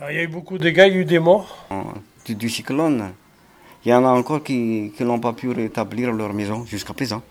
Il 0.00 0.16
y 0.16 0.18
a 0.18 0.22
eu 0.24 0.26
beaucoup 0.26 0.58
de 0.58 0.64
dégâts, 0.64 0.86
il 0.88 0.92
y 0.92 0.96
a 0.96 1.00
eu 1.00 1.04
des 1.04 1.20
morts. 1.20 1.66
Du, 2.26 2.34
du 2.34 2.50
cyclone, 2.50 3.12
il 3.84 3.90
y 3.90 3.94
en 3.94 4.04
a 4.04 4.08
encore 4.08 4.42
qui, 4.42 4.92
qui 4.96 5.04
n'ont 5.04 5.20
pas 5.20 5.32
pu 5.32 5.50
rétablir 5.50 6.12
leur 6.12 6.32
maison 6.32 6.64
jusqu'à 6.66 6.92
présent. 6.92 7.22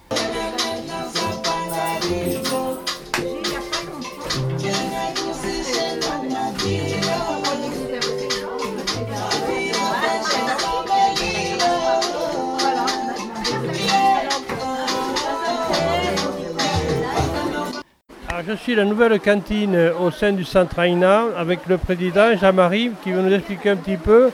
Je 18.56 18.60
suis 18.62 18.76
la 18.76 18.86
nouvelle 18.86 19.20
cantine 19.20 19.92
au 20.00 20.12
sein 20.12 20.32
du 20.32 20.44
centre 20.44 20.78
Aina 20.80 21.26
avec 21.38 21.60
le 21.68 21.78
président 21.78 22.36
Jean-Marie 22.38 22.92
qui 23.04 23.12
va 23.12 23.22
nous 23.22 23.34
expliquer 23.34 23.72
un 23.72 23.76
petit 23.76 23.98
peu. 23.98 24.30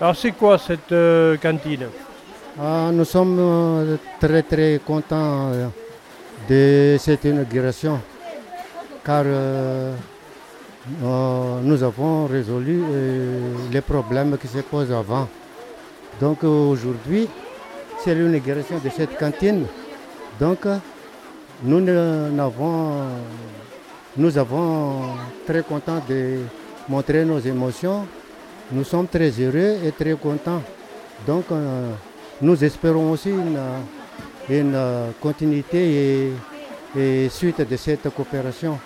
Alors 0.00 0.14
c'est 0.16 0.32
quoi 0.32 0.58
cette 0.58 0.92
euh, 0.92 1.36
cantine? 1.36 1.86
Ah, 2.60 2.90
nous 2.92 3.04
sommes 3.04 3.38
euh, 3.38 3.96
très 4.20 4.42
très 4.42 4.80
contents 4.84 5.50
euh, 5.52 5.68
de 6.48 6.98
cette 6.98 7.24
inauguration 7.24 7.98
car 9.04 9.22
euh, 9.24 9.94
euh, 11.04 11.60
nous 11.62 11.82
avons 11.82 12.26
résolu 12.26 12.82
euh, 12.82 13.40
les 13.72 13.80
problèmes 13.80 14.36
qui 14.38 14.48
se 14.48 14.58
posent 14.58 14.92
avant. 14.92 15.28
Donc 16.20 16.44
euh, 16.44 16.46
aujourd'hui, 16.48 17.26
c'est 18.04 18.14
l'inauguration 18.14 18.78
de 18.84 18.90
cette 18.90 19.16
cantine. 19.18 19.64
Donc 20.38 20.66
euh, 20.66 20.76
nous, 21.64 21.80
n'avons- 21.80 23.06
nous 24.16 24.36
avons 24.36 25.14
très 25.46 25.62
contents 25.62 26.02
de 26.08 26.40
montrer 26.88 27.24
nos 27.24 27.38
émotions. 27.38 28.06
Nous 28.70 28.84
sommes 28.84 29.06
très 29.08 29.30
heureux 29.30 29.76
et 29.84 29.92
très 29.92 30.12
contents. 30.14 30.62
Donc, 31.26 31.44
euh, 31.50 31.90
nous 32.40 32.62
espérons 32.64 33.10
aussi 33.12 33.30
une, 33.30 33.58
une, 34.50 34.74
euh, 34.74 35.10
continuité 35.20 36.32
et, 36.96 36.98
et 36.98 37.28
suite 37.28 37.60
de 37.68 37.76
cette 37.76 38.08
coopération. 38.10 38.78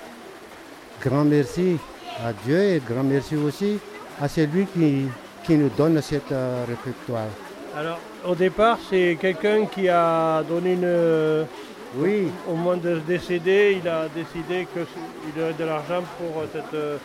Grand 1.03 1.25
merci 1.25 1.77
à 2.25 2.33
Dieu 2.33 2.59
et 2.61 2.83
grand 2.89 3.03
merci 3.03 3.37
aussi 3.37 3.79
à 4.21 4.29
celui 4.29 4.67
qui, 4.67 5.07
qui 5.45 5.57
nous 5.57 5.69
donne 5.77 6.01
cette 6.03 6.33
euh, 6.33 6.65
réfectoire. 6.67 7.29
Alors 7.77 7.99
au 8.27 8.35
départ 8.35 8.79
c'est 8.89 9.17
quelqu'un 9.21 9.67
qui 9.67 9.89
a 9.89 10.43
donné 10.49 10.73
une... 10.73 11.47
Oui, 11.95 12.29
Au 12.49 12.55
moment 12.55 12.77
de 12.77 12.99
décéder, 13.07 13.79
il 13.81 13.89
a 13.89 14.07
décidé 14.09 14.67
qu'il 14.73 15.43
aurait 15.43 15.55
de 15.55 15.65
l'argent 15.65 16.03
pour 16.19 16.43
euh, 16.43 16.47
cette, 16.53 16.75
euh, 16.75 16.97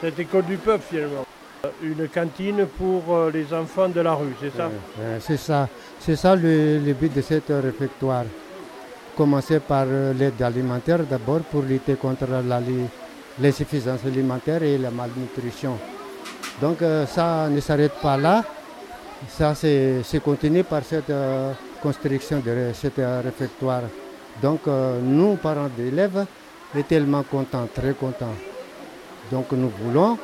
cette 0.00 0.18
école 0.18 0.44
du 0.44 0.56
peuple 0.56 0.82
finalement. 0.90 1.24
Euh, 1.64 1.68
Une 1.82 2.08
cantine 2.08 2.66
pour 2.78 3.02
les 3.32 3.52
enfants 3.52 3.88
de 3.88 4.00
la 4.00 4.14
rue, 4.14 4.34
c'est 4.40 4.56
ça? 4.56 4.70
C'est 5.20 5.36
ça. 5.36 5.68
C'est 6.00 6.16
ça 6.16 6.34
le, 6.34 6.78
le 6.78 6.92
but 6.94 7.12
de 7.14 7.20
cette 7.20 7.48
réfectoire. 7.50 8.24
Commencer 9.16 9.60
par 9.60 9.84
l'aide 9.84 10.40
alimentaire 10.40 11.00
d'abord 11.00 11.40
pour 11.40 11.62
lutter 11.62 11.94
contre 11.94 12.24
l'insuffisance 13.38 14.00
alimentaire 14.06 14.62
et 14.62 14.78
la 14.78 14.90
malnutrition. 14.90 15.76
Donc 16.62 16.78
ça 17.06 17.48
ne 17.50 17.60
s'arrête 17.60 17.92
pas 18.00 18.16
là. 18.16 18.42
Ça 19.28 19.54
c'est 19.54 20.02
continué 20.24 20.62
par 20.62 20.82
cette 20.84 21.12
construction 21.82 22.38
de 22.38 22.70
cette 22.72 23.00
réfectoire. 23.22 23.82
Donc 24.42 24.60
euh, 24.66 24.98
nous, 25.02 25.36
parents 25.36 25.68
d'élèves, 25.76 26.24
est 26.76 26.86
tellement 26.86 27.22
contents, 27.24 27.68
très 27.74 27.92
contents. 27.94 28.34
Donc 29.32 29.46
nous 29.52 29.70
voulons 29.82 30.18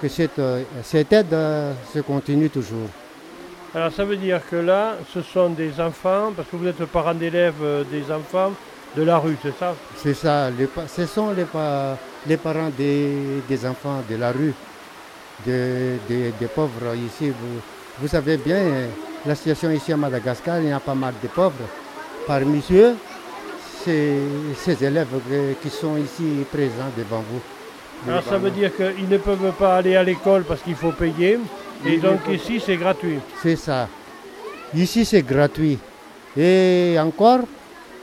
que 0.00 0.08
cette, 0.08 0.38
euh, 0.38 0.62
cette 0.82 1.12
aide 1.12 1.32
euh, 1.32 1.72
se 1.94 2.00
continue 2.00 2.50
toujours. 2.50 2.88
Alors 3.74 3.92
ça 3.92 4.04
veut 4.04 4.16
dire 4.16 4.40
que 4.50 4.56
là, 4.56 4.96
ce 5.14 5.22
sont 5.22 5.50
des 5.50 5.80
enfants, 5.80 6.32
parce 6.36 6.48
que 6.48 6.56
vous 6.56 6.66
êtes 6.66 6.84
parents 6.86 7.14
d'élèves 7.14 7.54
euh, 7.62 7.84
des 7.90 8.10
enfants 8.12 8.52
de 8.96 9.02
la 9.04 9.16
rue, 9.16 9.36
c'est 9.42 9.56
ça? 9.58 9.74
C'est 9.96 10.12
ça, 10.14 10.50
les 10.50 10.68
ce 10.86 11.06
sont 11.06 11.30
les, 11.30 11.44
pa- 11.44 11.96
les 12.26 12.36
parents 12.36 12.70
des, 12.76 13.10
des 13.48 13.66
enfants 13.66 14.02
de 14.10 14.16
la 14.16 14.32
rue, 14.32 14.52
de- 15.46 15.96
de- 16.10 16.32
des 16.38 16.46
pauvres 16.54 16.94
ici. 16.96 17.30
Vous, 17.30 17.60
vous 18.00 18.08
savez 18.08 18.36
bien, 18.36 18.60
la 19.24 19.34
situation 19.34 19.70
ici 19.70 19.92
à 19.92 19.96
Madagascar, 19.96 20.58
il 20.60 20.68
y 20.68 20.72
a 20.72 20.80
pas 20.80 20.94
mal 20.94 21.14
de 21.22 21.28
pauvres. 21.28 21.54
Parmi 22.26 22.62
eux, 22.72 22.94
ces 23.84 24.84
élèves 24.84 25.08
qui 25.62 25.70
sont 25.70 25.96
ici 25.96 26.44
présents 26.50 26.90
devant 26.96 27.22
vous. 27.30 27.40
Alors 28.10 28.22
ça 28.24 28.38
veut 28.38 28.50
dire 28.50 28.70
qu'ils 28.74 29.08
ne 29.08 29.16
peuvent 29.18 29.52
pas 29.58 29.76
aller 29.76 29.96
à 29.96 30.02
l'école 30.02 30.42
parce 30.44 30.60
qu'il 30.62 30.74
faut 30.74 30.92
payer, 30.92 31.38
et 31.86 31.96
donc 31.98 32.20
ici 32.30 32.60
c'est 32.64 32.76
gratuit. 32.76 33.18
C'est 33.42 33.56
ça. 33.56 33.88
Ici, 34.74 35.04
c'est 35.04 35.20
gratuit. 35.22 35.78
Et 36.34 36.96
encore, 36.98 37.40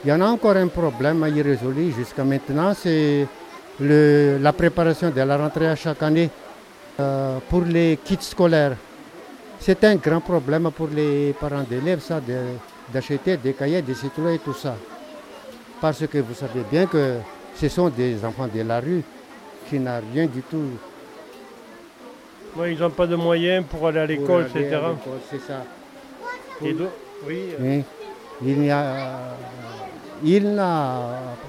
il 0.05 0.09
y 0.09 0.13
en 0.13 0.21
a 0.21 0.27
encore 0.27 0.55
un 0.55 0.67
problème 0.67 1.25
irrésolu 1.35 1.91
jusqu'à 1.97 2.23
maintenant, 2.23 2.73
c'est 2.75 3.25
la 3.79 4.53
préparation 4.53 5.09
de 5.09 5.19
la 5.21 5.35
rentrée 5.35 5.67
à 5.67 5.75
chaque 5.75 6.03
année 6.03 6.29
euh, 6.99 7.37
pour 7.49 7.61
les 7.61 7.97
kits 8.03 8.17
scolaires. 8.21 8.75
C'est 9.59 9.83
un 9.83 9.95
grand 9.95 10.21
problème 10.21 10.69
pour 10.71 10.89
les 10.93 11.33
parents 11.39 11.65
d'élèves, 11.67 12.01
ça, 12.01 12.19
de- 12.21 12.55
d'acheter 12.93 13.35
des 13.37 13.53
cahiers, 13.53 13.81
des 13.81 13.95
stylos 13.95 14.29
et 14.29 14.39
tout 14.39 14.53
ça. 14.53 14.75
Parce 15.81 16.05
que 16.07 16.17
vous 16.17 16.33
savez 16.33 16.61
bien 16.69 16.85
que 16.85 17.15
ce 17.55 17.69
sont 17.69 17.89
des 17.89 18.23
enfants 18.25 18.47
de 18.53 18.61
la 18.61 18.79
rue 18.79 19.01
qui 19.69 19.79
n'ont 19.79 20.01
rien 20.13 20.25
du 20.25 20.41
tout. 20.41 20.63
Ils 22.65 22.77
n'ont 22.79 22.89
pas 22.89 23.07
de 23.07 23.15
moyens 23.15 23.65
pour 23.69 23.87
aller 23.87 23.99
à 23.99 24.05
l'école, 24.05 24.47
etc. 24.53 24.79
C'est 25.29 25.39
ça. 25.39 25.63
Et 26.63 26.73
donc, 26.73 26.89
oui, 27.25 27.39
euh, 27.59 27.77
Oui. 27.77 27.83
Il 28.41 28.59
n'y 28.59 28.71
a, 28.71 29.19
il 30.23 30.53
n'a, 30.53 31.01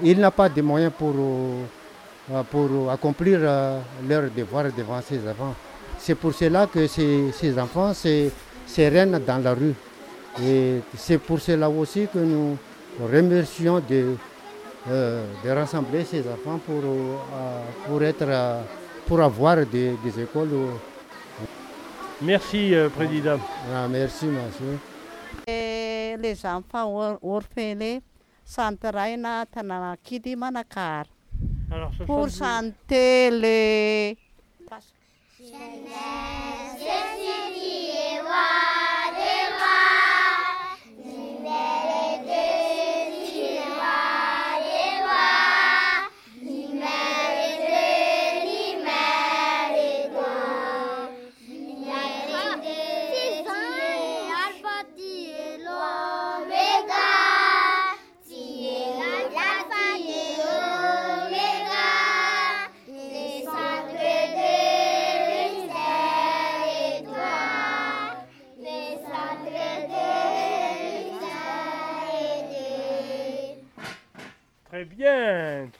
il 0.03 0.19
n'a 0.19 0.31
pas 0.31 0.49
de 0.49 0.61
moyens 0.61 0.91
pour, 0.97 1.13
euh, 1.17 2.43
pour 2.49 2.91
accomplir 2.91 3.39
euh, 3.41 3.79
leurs 4.07 4.29
devoirs 4.29 4.65
devant 4.77 5.01
ses 5.01 5.19
enfants. 5.19 5.55
C'est 5.97 6.15
pour 6.15 6.33
cela 6.33 6.67
que 6.67 6.87
ces, 6.87 7.31
ces 7.31 7.57
enfants 7.57 7.93
se, 7.93 8.29
se 8.67 9.17
dans 9.25 9.43
la 9.43 9.53
rue. 9.53 9.73
Et 10.43 10.79
c'est 10.97 11.17
pour 11.17 11.39
cela 11.39 11.69
aussi 11.69 12.07
que 12.13 12.19
nous 12.19 12.57
remercions 12.99 13.79
de, 13.79 14.15
euh, 14.89 15.25
de 15.43 15.49
rassembler 15.49 16.03
ces 16.05 16.21
enfants 16.27 16.59
pour, 16.65 16.81
euh, 16.83 17.61
pour, 17.87 18.01
être, 18.03 18.23
euh, 18.27 18.61
pour 19.05 19.21
avoir 19.21 19.57
des, 19.65 19.95
des 20.03 20.21
écoles. 20.21 20.51
où- 20.53 20.77
merci 22.21 22.73
euh, 22.75 22.89
Président. 22.89 23.39
Ah, 23.73 23.87
merci, 23.89 24.25
monsieur. 24.25 24.77
Et 25.47 26.15
les 26.19 26.45
enfants 26.45 26.89
or- 26.95 27.19
orphelins 27.21 27.99
Santaraina 28.45 29.45
Tanana 29.45 29.95
Kidi 30.03 30.35
Manakar 30.35 31.05
pour 32.05 32.29
santé 32.29 33.31
les 33.31 34.17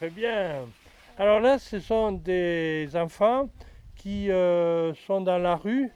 très 0.02 0.10
bien. 0.10 0.68
Alors 1.16 1.40
là, 1.40 1.60
ce 1.60 1.80
sont 1.80 2.12
des 2.12 2.90
enfants 2.96 3.50
qui 3.96 4.32
euh, 4.32 4.96
sont 5.06 5.22
dans 5.22 5.38
la 5.38 5.56
rue, 5.56 5.92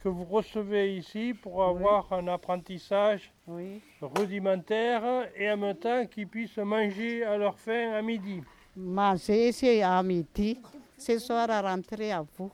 que 0.00 0.08
vous 0.08 0.24
recevez 0.24 0.96
ici 0.96 1.34
pour 1.34 1.62
avoir 1.62 2.10
un 2.14 2.26
apprentissage 2.28 3.30
oui, 3.46 3.82
rudimentaire 4.00 5.28
et 5.36 5.50
en 5.50 5.58
même 5.58 5.76
temps 5.76 6.06
qu'ils 6.06 6.26
puissent 6.26 6.56
manger 6.56 7.22
à 7.22 7.36
leur 7.36 7.58
faim 7.58 7.92
à 7.92 8.00
midi. 8.00 8.40
manger 8.74 9.52
c'est 9.52 9.82
à 9.82 10.02
midi. 10.02 10.58
Ce 10.96 11.18
soir 11.18 11.50
à 11.50 11.60
rentrer 11.60 12.12
à 12.12 12.24
vous. 12.38 12.50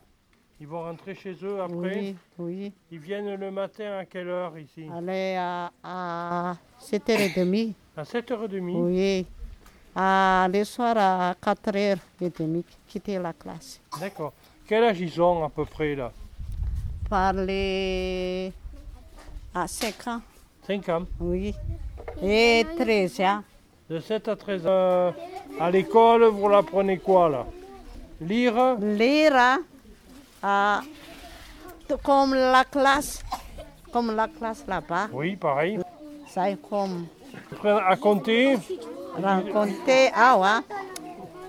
Ils 0.58 0.66
vont 0.66 0.82
rentrer 0.82 1.14
chez 1.14 1.36
eux 1.44 1.60
après 1.60 1.98
Oui, 2.00 2.16
oui. 2.36 2.72
Ils 2.90 2.98
viennent 2.98 3.36
le 3.36 3.50
matin 3.52 3.98
à 3.98 4.04
quelle 4.06 4.28
heure 4.28 4.58
ici? 4.58 4.86
Allez, 4.92 5.36
à, 5.38 5.70
à 5.84 6.56
7h30. 6.80 7.74
À 7.96 8.02
7h30 8.02 8.60
Oui. 8.74 9.26
À, 9.94 10.46
le 10.52 10.64
soir 10.64 10.94
à 10.96 11.34
4h30, 11.42 12.62
quitter 12.88 13.18
la 13.18 13.32
classe. 13.32 13.80
D'accord. 13.98 14.32
Quel 14.66 14.84
âge 14.84 15.00
ils 15.00 15.20
ont 15.20 15.44
à 15.44 15.48
peu 15.48 15.64
près 15.64 15.94
là? 15.96 16.12
Parler 17.08 18.52
à 19.54 19.66
5 19.66 20.06
ans, 20.06 20.20
5 20.66 20.88
ans? 20.90 21.02
oui. 21.20 21.54
Et 22.22 22.64
13 22.78 23.20
ans. 23.20 23.42
De 23.88 23.98
7 23.98 24.28
à 24.28 24.36
13 24.36 24.66
ans. 24.66 25.12
À 25.58 25.70
l'école, 25.70 26.24
vous 26.26 26.48
l'apprenez 26.48 26.98
quoi 26.98 27.28
là? 27.28 27.46
Lire? 28.20 28.76
Lire, 28.80 29.58
à, 30.42 30.82
tout 31.88 31.96
comme 32.02 32.34
la 32.34 32.64
classe, 32.64 33.22
comme 33.92 34.14
la 34.14 34.28
classe 34.28 34.64
là-bas. 34.68 35.08
Oui, 35.12 35.34
pareil. 35.36 35.80
Ça 36.28 36.48
est 36.50 36.56
comme 36.68 37.06
À 37.64 37.96
compter? 37.96 38.56
Rencontrer, 39.20 40.10
ah 40.14 40.38
ouais, 40.38 40.76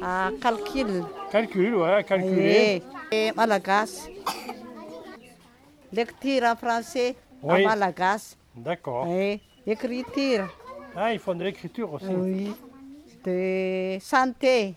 à 0.06 0.30
calcul. 0.42 1.04
Calcul, 1.32 1.76
ouais, 1.76 1.94
à 1.94 2.04
calculer. 2.04 2.82
Oui. 2.86 2.98
Et 3.12 3.32
malagas. 3.34 4.08
Lecture 5.94 6.44
en 6.44 6.56
français, 6.56 7.16
Oui. 7.44 7.66
en 7.66 7.70
malagas. 7.70 8.36
D'accord. 8.56 9.06
Oui. 9.08 9.42
Écriture, 9.66 10.48
Ah, 10.96 11.14
ils 11.14 11.20
font 11.20 11.36
de 11.36 11.44
l'écriture 11.44 11.94
aussi. 11.94 12.06
oui. 12.08 12.54
De 13.24 13.98
santé. 14.00 14.74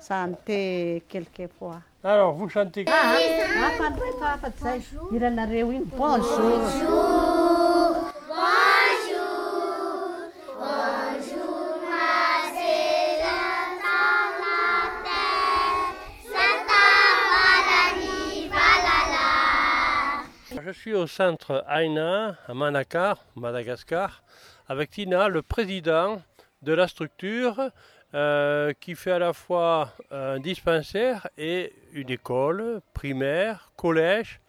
Santé, 0.00 1.02
quelquefois. 1.08 1.80
Alors, 2.04 2.32
vous 2.34 2.48
chantez 2.48 2.84
Bonjour. 5.96 6.22
Je 6.70 7.25
suis 20.86 20.94
au 20.94 21.08
centre 21.08 21.64
Aina, 21.68 22.36
à 22.46 22.54
Manakar, 22.54 23.24
Madagascar, 23.34 24.22
avec 24.68 24.90
Tina, 24.90 25.26
le 25.26 25.42
président 25.42 26.22
de 26.62 26.72
la 26.72 26.86
structure 26.86 27.72
euh, 28.14 28.72
qui 28.78 28.94
fait 28.94 29.10
à 29.10 29.18
la 29.18 29.32
fois 29.32 29.94
un 30.12 30.38
dispensaire 30.38 31.26
et 31.36 31.72
une 31.92 32.08
école 32.08 32.82
primaire, 32.94 33.72
collège, 33.74 34.40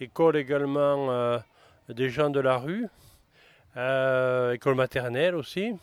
école 0.00 0.36
également 0.36 1.10
euh, 1.10 1.38
des 1.90 2.08
gens 2.08 2.30
de 2.30 2.40
la 2.40 2.56
rue, 2.56 2.88
euh, 3.76 4.52
école 4.52 4.76
maternelle 4.76 5.34
aussi. 5.34 5.74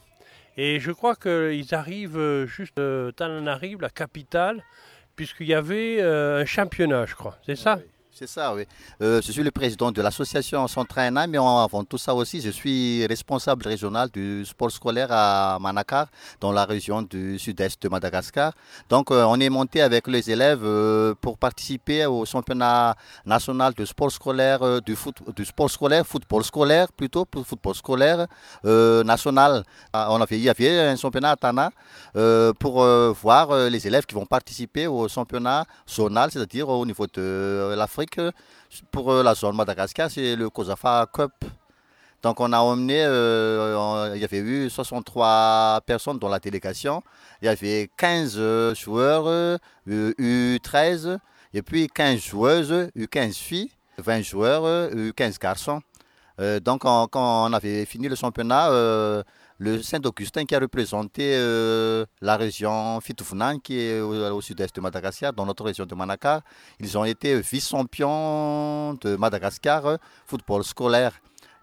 Et 0.57 0.79
je 0.79 0.91
crois 0.91 1.15
qu'ils 1.15 1.75
arrivent 1.75 2.45
juste, 2.45 2.79
euh, 2.79 3.11
Tananarive, 3.11 3.81
la 3.81 3.91
capitale, 3.91 4.63
puisqu'il 5.15 5.45
y 5.45 5.53
avait 5.53 6.01
euh, 6.01 6.41
un 6.41 6.45
championnat, 6.45 7.05
je 7.05 7.13
crois. 7.13 7.37
C'est 7.45 7.55
ça? 7.55 7.77
C'est 8.13 8.27
ça, 8.27 8.53
oui. 8.53 8.65
Euh, 9.01 9.21
je 9.23 9.31
suis 9.31 9.41
le 9.41 9.51
président 9.51 9.89
de 9.89 10.01
l'association 10.01 10.67
Centraina, 10.67 11.27
mais 11.27 11.37
avant 11.37 11.85
tout 11.85 11.97
ça 11.97 12.13
aussi, 12.13 12.41
je 12.41 12.49
suis 12.49 13.05
responsable 13.07 13.65
régional 13.65 14.09
du 14.09 14.45
sport 14.45 14.69
scolaire 14.69 15.07
à 15.11 15.57
Manakar, 15.61 16.07
dans 16.41 16.51
la 16.51 16.65
région 16.65 17.03
du 17.03 17.39
sud-est 17.39 17.81
de 17.81 17.87
Madagascar. 17.87 18.51
Donc, 18.89 19.11
euh, 19.11 19.23
on 19.23 19.39
est 19.39 19.49
monté 19.49 19.81
avec 19.81 20.07
les 20.07 20.29
élèves 20.29 20.59
euh, 20.61 21.15
pour 21.21 21.37
participer 21.37 22.05
au 22.05 22.25
championnat 22.25 22.95
national 23.25 23.73
de 23.73 23.85
sport 23.85 24.11
scolaire, 24.11 24.81
du, 24.81 24.97
foot, 24.97 25.15
du 25.33 25.45
sport 25.45 25.69
scolaire, 25.69 26.05
football 26.05 26.43
scolaire 26.43 26.91
plutôt, 26.91 27.23
pour 27.23 27.47
football 27.47 27.75
scolaire 27.75 28.27
national. 29.05 29.63
Ah, 29.93 30.09
On 30.11 30.23
il 30.25 30.37
y 30.39 30.49
avait 30.49 30.79
un 30.79 30.97
championnat 30.97 31.31
à 31.31 31.35
Tana 31.37 31.71
pour 32.59 32.85
voir 33.13 33.69
les 33.69 33.87
élèves 33.87 34.05
qui 34.05 34.15
vont 34.15 34.25
participer 34.25 34.87
au 34.87 35.07
championnat 35.07 35.65
zonal, 35.89 36.29
c'est-à-dire 36.31 36.67
au 36.67 36.85
niveau 36.85 37.07
de 37.07 37.73
l'Afrique. 37.77 38.00
Pour 38.91 39.11
euh, 39.11 39.23
la 39.23 39.35
zone 39.35 39.55
Madagascar, 39.55 40.09
c'est 40.09 40.35
le 40.35 40.49
Kosafa 40.49 41.07
Cup. 41.13 41.31
Donc 42.21 42.39
on 42.39 42.53
a 42.53 42.59
emmené, 42.59 43.03
euh, 43.03 44.11
il 44.13 44.21
y 44.21 44.23
avait 44.23 44.37
eu 44.37 44.69
63 44.69 45.81
personnes 45.85 46.19
dans 46.19 46.29
la 46.29 46.39
délégation. 46.39 47.01
Il 47.41 47.45
y 47.45 47.49
avait 47.49 47.89
15 47.97 48.35
euh, 48.37 48.75
joueurs 48.75 49.25
euh, 49.27 49.57
U13 49.87 51.17
et 51.53 51.61
puis 51.63 51.87
15 51.87 52.19
joueuses 52.19 52.89
U15 52.95 53.33
filles, 53.33 53.71
20 53.97 54.21
joueurs 54.21 54.65
euh, 54.65 55.11
U15 55.11 55.39
garçons. 55.39 55.81
Euh, 56.39 56.59
donc 56.59 56.81
quand 56.81 57.09
on 57.13 57.53
avait 57.53 57.85
fini 57.85 58.07
le 58.07 58.15
championnat, 58.15 58.69
euh, 58.69 59.23
le 59.61 59.79
Saint-Augustin 59.83 60.43
qui 60.45 60.55
a 60.55 60.59
représenté 60.59 61.35
euh, 61.35 62.03
la 62.19 62.35
région 62.35 62.99
Fitoufounan 62.99 63.59
qui 63.59 63.79
est 63.79 63.99
au, 63.99 64.41
sud-est 64.41 64.75
de 64.75 64.81
Madagascar, 64.81 65.33
dans 65.33 65.45
notre 65.45 65.63
région 65.63 65.85
de 65.85 65.93
Manakar, 65.93 66.41
ils 66.79 66.97
ont 66.97 67.05
été 67.05 67.39
vice-champions 67.39 68.95
de 68.95 69.15
Madagascar 69.17 69.85
euh, 69.85 69.97
football 70.25 70.63
scolaire. 70.63 71.13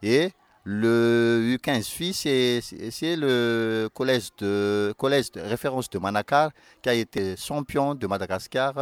Et 0.00 0.30
le 0.62 1.56
U15 1.56 1.88
filles, 1.88 2.14
c'est- 2.14 3.16
le 3.16 3.88
collège 3.92 4.28
de, 4.38 4.94
référence 5.40 5.90
de 5.90 5.98
Manakar 5.98 6.52
qui 6.80 6.88
a 6.90 6.94
été 6.94 7.36
champion 7.36 7.96
de 7.96 8.06
Madagascar 8.06 8.74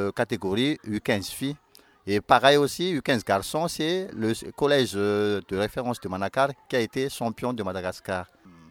euh, 0.00 0.10
catégorie 0.10 0.76
U15 0.84 1.30
filles. 1.30 1.56
Et 2.04 2.20
pareil 2.20 2.56
aussi, 2.56 2.96
U15 2.96 3.24
garçons, 3.24 3.68
c'est 3.68 4.08
le 4.12 4.32
collège 4.50 4.94
de 4.94 5.56
référence 5.56 6.00
de 6.00 6.08
Manakar 6.08 6.48
qui 6.68 6.74
a 6.74 6.80
été 6.80 7.08
champion 7.08 7.52
de 7.52 7.62
Madagascar. 7.62 8.26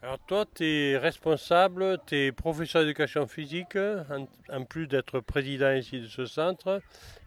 Alors 0.00 0.18
toi, 0.28 0.44
tu 0.54 0.64
es 0.64 0.96
responsable, 0.96 1.98
tu 2.06 2.14
es 2.16 2.32
professeur 2.32 2.82
d'éducation 2.82 3.26
physique, 3.26 3.74
en, 3.76 4.28
en 4.56 4.64
plus 4.64 4.86
d'être 4.86 5.18
président 5.18 5.72
ici 5.72 6.00
de 6.00 6.06
ce 6.06 6.24
centre, 6.24 6.80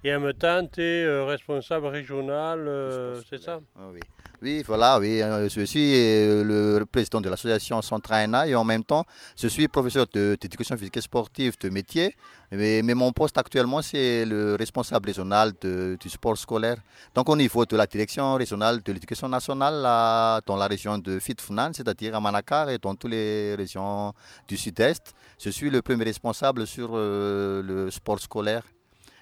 et 0.06 0.16
en 0.16 0.22
même 0.22 0.34
temps, 0.34 0.66
tu 0.66 0.82
es 0.82 1.04
euh, 1.04 1.26
responsable 1.26 1.88
régional, 1.88 2.66
euh, 2.66 3.22
c'est 3.30 3.42
ça? 3.42 3.60
Ah 3.78 3.90
Oui. 3.92 4.00
oui, 4.42 4.64
voilà, 4.66 5.00
oui. 5.00 5.22
euh, 5.22 5.50
Je 5.50 5.66
suis 5.66 5.92
le 5.92 6.86
président 6.86 7.20
de 7.20 7.30
l'association 7.30 7.82
Centraena 7.82 8.48
et 8.48 8.56
en 8.56 8.64
même 8.64 8.86
temps, 8.86 9.06
je 9.38 9.50
suis 9.50 9.68
professeur 9.68 10.06
d'éducation 10.08 10.78
physique 10.78 10.96
et 10.96 11.02
sportive 11.02 11.58
de 11.60 11.68
métier. 11.70 12.16
Mais, 12.54 12.82
mais 12.84 12.94
mon 12.94 13.14
poste 13.14 13.38
actuellement, 13.38 13.82
c'est 13.82 14.26
le 14.26 14.56
responsable 14.56 15.08
régional 15.08 15.54
de- 15.62 15.98
du 15.98 16.10
sport 16.10 16.38
scolaire. 16.38 16.76
Donc, 17.16 17.30
au 17.30 17.36
niveau 17.38 17.66
de 17.66 17.78
la 17.78 17.86
direction 17.88 18.34
régionale 18.36 18.82
de 18.84 18.92
l'éducation 18.92 19.30
nationale, 19.30 19.76
là, 19.82 20.42
dans 20.46 20.58
la 20.58 20.68
région 20.68 20.98
de 20.98 21.18
Fitfunan, 21.20 21.72
c'est-à-dire 21.74 22.14
à 22.14 22.20
Et 22.70 22.78
dans 22.78 22.96
toutes 22.96 23.12
les 23.12 23.56
régions 23.56 24.14
du 24.48 24.58
sud-est, 24.58 25.14
je 25.40 25.50
suis 25.50 25.70
le 25.70 25.82
premier 25.82 26.06
responsable 26.06 26.68
sur 26.68 26.92
euh, 26.94 27.62
le 27.64 27.92
sport 27.92 28.20
scolaire. 28.20 28.64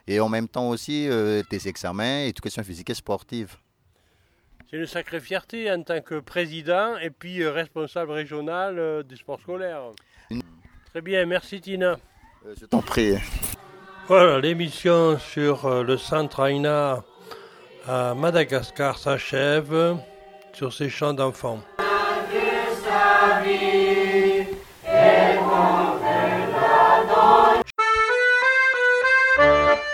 Et 0.07 0.19
en 0.19 0.29
même 0.29 0.47
temps 0.47 0.69
aussi 0.69 1.07
euh, 1.07 1.43
des 1.49 1.67
examens, 1.67 2.23
éducation 2.23 2.63
physique 2.63 2.89
et 2.89 2.93
sportive. 2.95 3.55
C'est 4.69 4.77
une 4.77 4.85
sacrée 4.85 5.19
fierté 5.19 5.71
en 5.71 5.81
tant 5.81 6.01
que 6.01 6.19
président 6.19 6.97
et 6.97 7.09
puis 7.09 7.41
euh, 7.41 7.51
responsable 7.51 8.11
régional 8.11 9.03
des 9.03 9.15
sports 9.15 9.39
scolaires. 9.39 9.91
Très 10.91 11.01
bien, 11.01 11.25
merci 11.25 11.61
Tina. 11.61 11.97
Je 12.59 12.65
t'en 12.65 12.81
prie. 12.81 13.15
Voilà, 14.07 14.39
l'émission 14.39 15.19
sur 15.19 15.83
le 15.83 15.97
centre 15.97 16.47
Aina 16.47 17.03
à 17.87 18.15
Madagascar 18.15 18.97
s'achève 18.97 19.97
sur 20.53 20.73
ces 20.73 20.89
chants 20.89 21.13
d'enfants. 21.13 21.59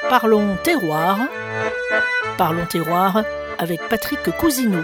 Parlons 0.10 0.56
terroir. 0.64 1.20
Parlons 2.38 2.66
terroir 2.66 3.24
avec 3.60 3.82
Patrick 3.90 4.22
Cousineau. 4.40 4.84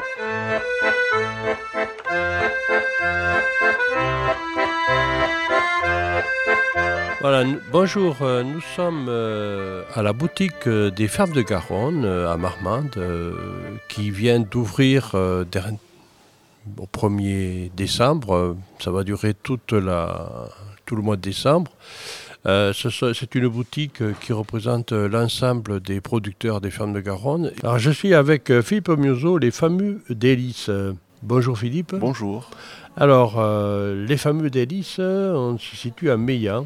Voilà, 7.21 7.43
bonjour, 7.71 8.17
euh, 8.23 8.41
nous 8.41 8.61
sommes 8.75 9.05
euh, 9.07 9.83
à 9.93 10.01
la 10.01 10.11
boutique 10.11 10.65
euh, 10.65 10.89
des 10.89 11.07
Fermes 11.07 11.33
de 11.33 11.43
Garonne 11.43 12.03
à 12.03 12.35
Marmande 12.35 12.99
qui 13.87 14.09
vient 14.09 14.39
d'ouvrir 14.39 15.11
au 16.77 16.85
1er 16.85 17.71
décembre. 17.75 18.33
Euh, 18.35 18.53
Ça 18.79 18.91
va 18.91 19.03
durer 19.03 19.33
toute 19.33 19.73
la, 19.73 20.49
tout 20.85 20.95
le 20.95 21.01
mois 21.01 21.15
de 21.15 21.21
décembre. 21.21 21.71
Euh, 22.47 22.73
C'est 22.73 23.35
une 23.35 23.47
boutique 23.47 24.01
euh, 24.01 24.13
qui 24.19 24.33
représente 24.33 24.91
l'ensemble 24.91 25.79
des 25.79 26.01
producteurs 26.01 26.59
des 26.61 26.71
Fermes 26.71 26.93
de 26.93 26.99
Garonne. 27.01 27.51
Alors 27.63 27.77
je 27.79 27.91
suis 27.91 28.13
avec 28.13 28.51
Philippe 28.61 28.89
Museau, 28.89 29.37
les 29.37 29.51
fameux 29.51 30.01
délices. 30.09 30.69
Bonjour 31.23 31.57
Philippe. 31.57 31.93
Bonjour. 31.95 32.49
Alors, 32.97 33.35
euh, 33.39 34.05
les 34.05 34.17
fameux 34.17 34.49
délices, 34.49 34.99
on 34.99 35.57
se 35.57 35.75
situe 35.75 36.09
à 36.09 36.17
Meillan. 36.17 36.65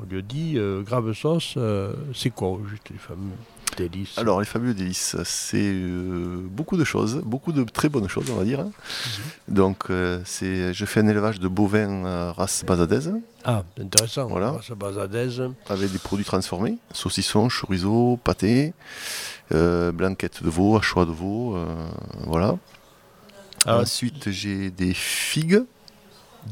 On 0.00 0.04
lui 0.08 0.22
dit 0.22 0.54
euh, 0.56 0.82
grave 0.82 1.12
sauce, 1.12 1.58
c'est 2.14 2.30
quoi 2.30 2.48
au 2.48 2.62
juste 2.70 2.88
les 2.90 2.98
fameux? 2.98 3.32
Alors, 4.16 4.40
les 4.40 4.46
fabuleux 4.46 4.74
délices, 4.74 5.16
c'est 5.24 5.58
euh, 5.72 6.38
beaucoup 6.42 6.76
de 6.76 6.84
choses, 6.84 7.20
beaucoup 7.24 7.52
de 7.52 7.62
très 7.64 7.88
bonnes 7.88 8.08
choses, 8.08 8.30
on 8.30 8.36
va 8.36 8.44
dire. 8.44 8.60
hein. 8.60 8.70
Donc, 9.48 9.90
euh, 9.90 10.20
c'est, 10.24 10.72
je 10.72 10.84
fais 10.86 11.00
un 11.00 11.08
élevage 11.08 11.40
de 11.40 11.48
bovins 11.48 12.06
euh, 12.06 12.32
race 12.32 12.64
basadaise, 12.66 13.12
Ah, 13.44 13.64
intéressant. 13.80 14.26
Voilà. 14.28 14.52
Race 14.52 14.70
basadaise. 14.70 15.42
avec 15.68 15.92
des 15.92 15.98
produits 15.98 16.24
transformés 16.24 16.78
saucissons, 16.92 17.48
chorizo, 17.48 18.18
pâté, 18.24 18.72
euh, 19.52 19.92
blanquette 19.92 20.42
de 20.42 20.48
veau, 20.48 20.76
hachois 20.76 21.04
de 21.04 21.12
veau, 21.12 21.56
voilà. 22.26 22.56
Ah, 23.66 23.80
Ensuite, 23.80 24.30
j'ai 24.30 24.70
des 24.70 24.94
figues, 24.94 25.64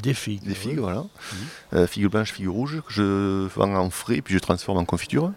des 0.03 0.13
figues. 0.13 0.43
des 0.43 0.53
figues, 0.53 0.73
oui. 0.73 0.79
voilà. 0.79 0.99
Mhm. 1.01 1.07
Euh, 1.73 1.87
figues 1.87 2.07
blanches, 2.07 2.33
figues 2.33 2.49
rouges, 2.49 2.81
que 2.85 2.93
je 2.93 3.47
vends 3.55 3.73
en 3.75 3.89
frais, 3.89 4.21
puis 4.21 4.33
je 4.33 4.39
transforme 4.39 4.77
en 4.77 4.85
confiture, 4.85 5.27
Mhm. 5.27 5.33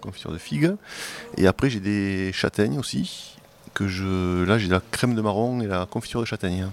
Confiture 0.00 0.32
de 0.32 0.38
figues. 0.38 0.74
Et 1.36 1.46
après, 1.46 1.70
j'ai 1.70 1.80
des 1.80 2.32
châtaignes 2.32 2.78
aussi, 2.78 3.36
que 3.74 3.88
je, 3.88 4.44
là, 4.44 4.58
j'ai 4.58 4.68
la 4.68 4.80
crème 4.90 5.14
de 5.14 5.20
marron 5.20 5.60
et 5.60 5.66
la 5.66 5.86
confiture 5.86 6.20
de 6.20 6.26
châtaigne. 6.26 6.68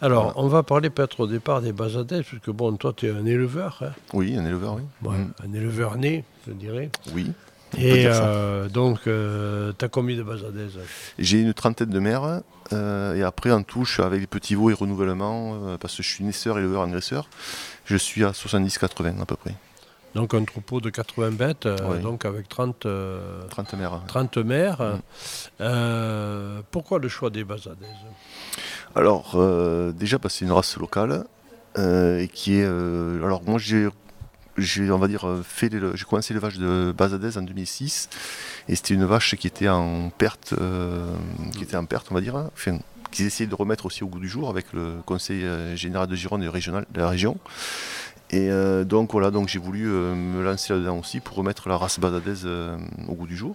Alors, 0.00 0.32
on 0.36 0.48
va 0.48 0.62
parler 0.62 0.90
peut-être 0.90 1.20
au 1.20 1.26
départ 1.26 1.62
des 1.62 1.72
basadaises, 1.72 2.24
puisque 2.24 2.50
bon, 2.50 2.76
toi, 2.76 2.92
tu 2.96 3.06
es 3.06 3.10
un 3.10 3.24
éleveur, 3.24 3.78
hein. 3.82 3.92
Oui, 4.12 4.36
un 4.36 4.44
éleveur, 4.44 4.74
oui. 4.74 4.82
Mhm. 5.02 5.32
un 5.44 5.52
éleveur 5.52 5.96
né, 5.96 6.24
je 6.46 6.52
dirais. 6.52 6.90
Oui. 7.14 7.30
Et 7.78 8.04
euh, 8.06 8.68
donc, 8.68 9.04
tu 9.04 9.84
as 9.84 9.88
combien 9.88 10.16
de 10.16 10.22
basadaises 10.22 10.78
J'ai 11.18 11.40
une 11.40 11.54
trentaine 11.54 11.88
de 11.88 11.98
mères, 12.00 12.42
euh, 12.72 13.14
et 13.14 13.22
après, 13.22 13.50
en 13.50 13.62
suis 13.84 14.02
avec 14.02 14.20
les 14.20 14.26
petits 14.26 14.54
veaux 14.54 14.70
et 14.70 14.74
renouvellement, 14.74 15.54
euh, 15.54 15.78
parce 15.78 15.96
que 15.96 16.02
je 16.02 16.08
suis 16.08 16.24
naisseur, 16.24 16.58
éleveur, 16.58 16.82
engraisseur. 16.82 17.28
Je 17.84 17.96
suis 17.96 18.24
à 18.24 18.30
70-80 18.30 19.20
à 19.20 19.26
peu 19.26 19.36
près. 19.36 19.54
Donc, 20.14 20.34
un 20.34 20.44
troupeau 20.44 20.80
de 20.80 20.90
80 20.90 21.30
bêtes, 21.30 21.66
euh, 21.66 21.98
donc 22.00 22.24
avec 22.24 22.48
30, 22.48 22.86
euh, 22.86 23.42
30 23.48 23.74
mères. 23.74 24.00
30 24.08 24.36
mères. 24.38 24.80
Mhm. 24.80 25.00
Euh, 25.60 26.60
pourquoi 26.70 26.98
le 26.98 27.08
choix 27.08 27.30
des 27.30 27.44
basadaises 27.44 27.88
Alors, 28.94 29.32
euh, 29.36 29.92
déjà, 29.92 30.18
parce 30.18 30.34
que 30.34 30.38
c'est 30.40 30.44
une 30.44 30.52
race 30.52 30.76
locale, 30.76 31.24
euh, 31.78 32.18
et 32.18 32.28
qui 32.28 32.56
est. 32.58 32.64
euh, 32.64 33.24
alors, 33.24 33.42
moi, 33.44 33.58
j'ai. 33.58 33.88
J'ai, 34.58 34.90
on 34.90 34.98
va 34.98 35.08
dire, 35.08 35.26
euh, 35.26 35.42
fait 35.42 35.70
j'ai 35.94 36.04
commencé 36.04 36.34
l'élevage 36.34 36.58
de 36.58 36.92
Bazadez 36.94 37.38
en 37.38 37.42
2006 37.42 38.10
et 38.68 38.76
c'était 38.76 38.92
une 38.92 39.06
vache 39.06 39.34
qui 39.36 39.46
était 39.46 39.70
en 39.70 40.10
perte, 40.10 40.52
euh, 40.60 41.06
qui 41.56 41.62
était 41.62 41.78
en 41.78 41.86
perte, 41.86 42.08
on 42.10 42.14
va 42.14 42.20
dire, 42.20 42.36
hein. 42.36 42.50
enfin, 42.52 42.76
qu'ils 43.10 43.24
essayaient 43.24 43.48
de 43.48 43.54
remettre 43.54 43.86
aussi 43.86 44.04
au 44.04 44.08
goût 44.08 44.20
du 44.20 44.28
jour 44.28 44.50
avec 44.50 44.74
le 44.74 44.96
conseil 45.06 45.42
euh, 45.44 45.74
général 45.74 46.06
de 46.06 46.14
Gironde 46.14 46.42
et 46.42 46.48
régional 46.48 46.84
de 46.90 47.00
la 47.00 47.08
région. 47.08 47.38
Et 48.32 48.50
euh, 48.50 48.84
donc 48.84 49.12
voilà, 49.12 49.30
donc 49.30 49.48
j'ai 49.48 49.58
voulu 49.58 49.90
euh, 49.90 50.14
me 50.14 50.42
lancer 50.42 50.72
là-dedans 50.72 50.98
aussi 50.98 51.20
pour 51.20 51.36
remettre 51.36 51.68
la 51.68 51.76
race 51.76 52.00
Bazadez 52.00 52.46
euh, 52.46 52.78
au 53.08 53.14
goût 53.14 53.26
du 53.26 53.36
jour. 53.36 53.54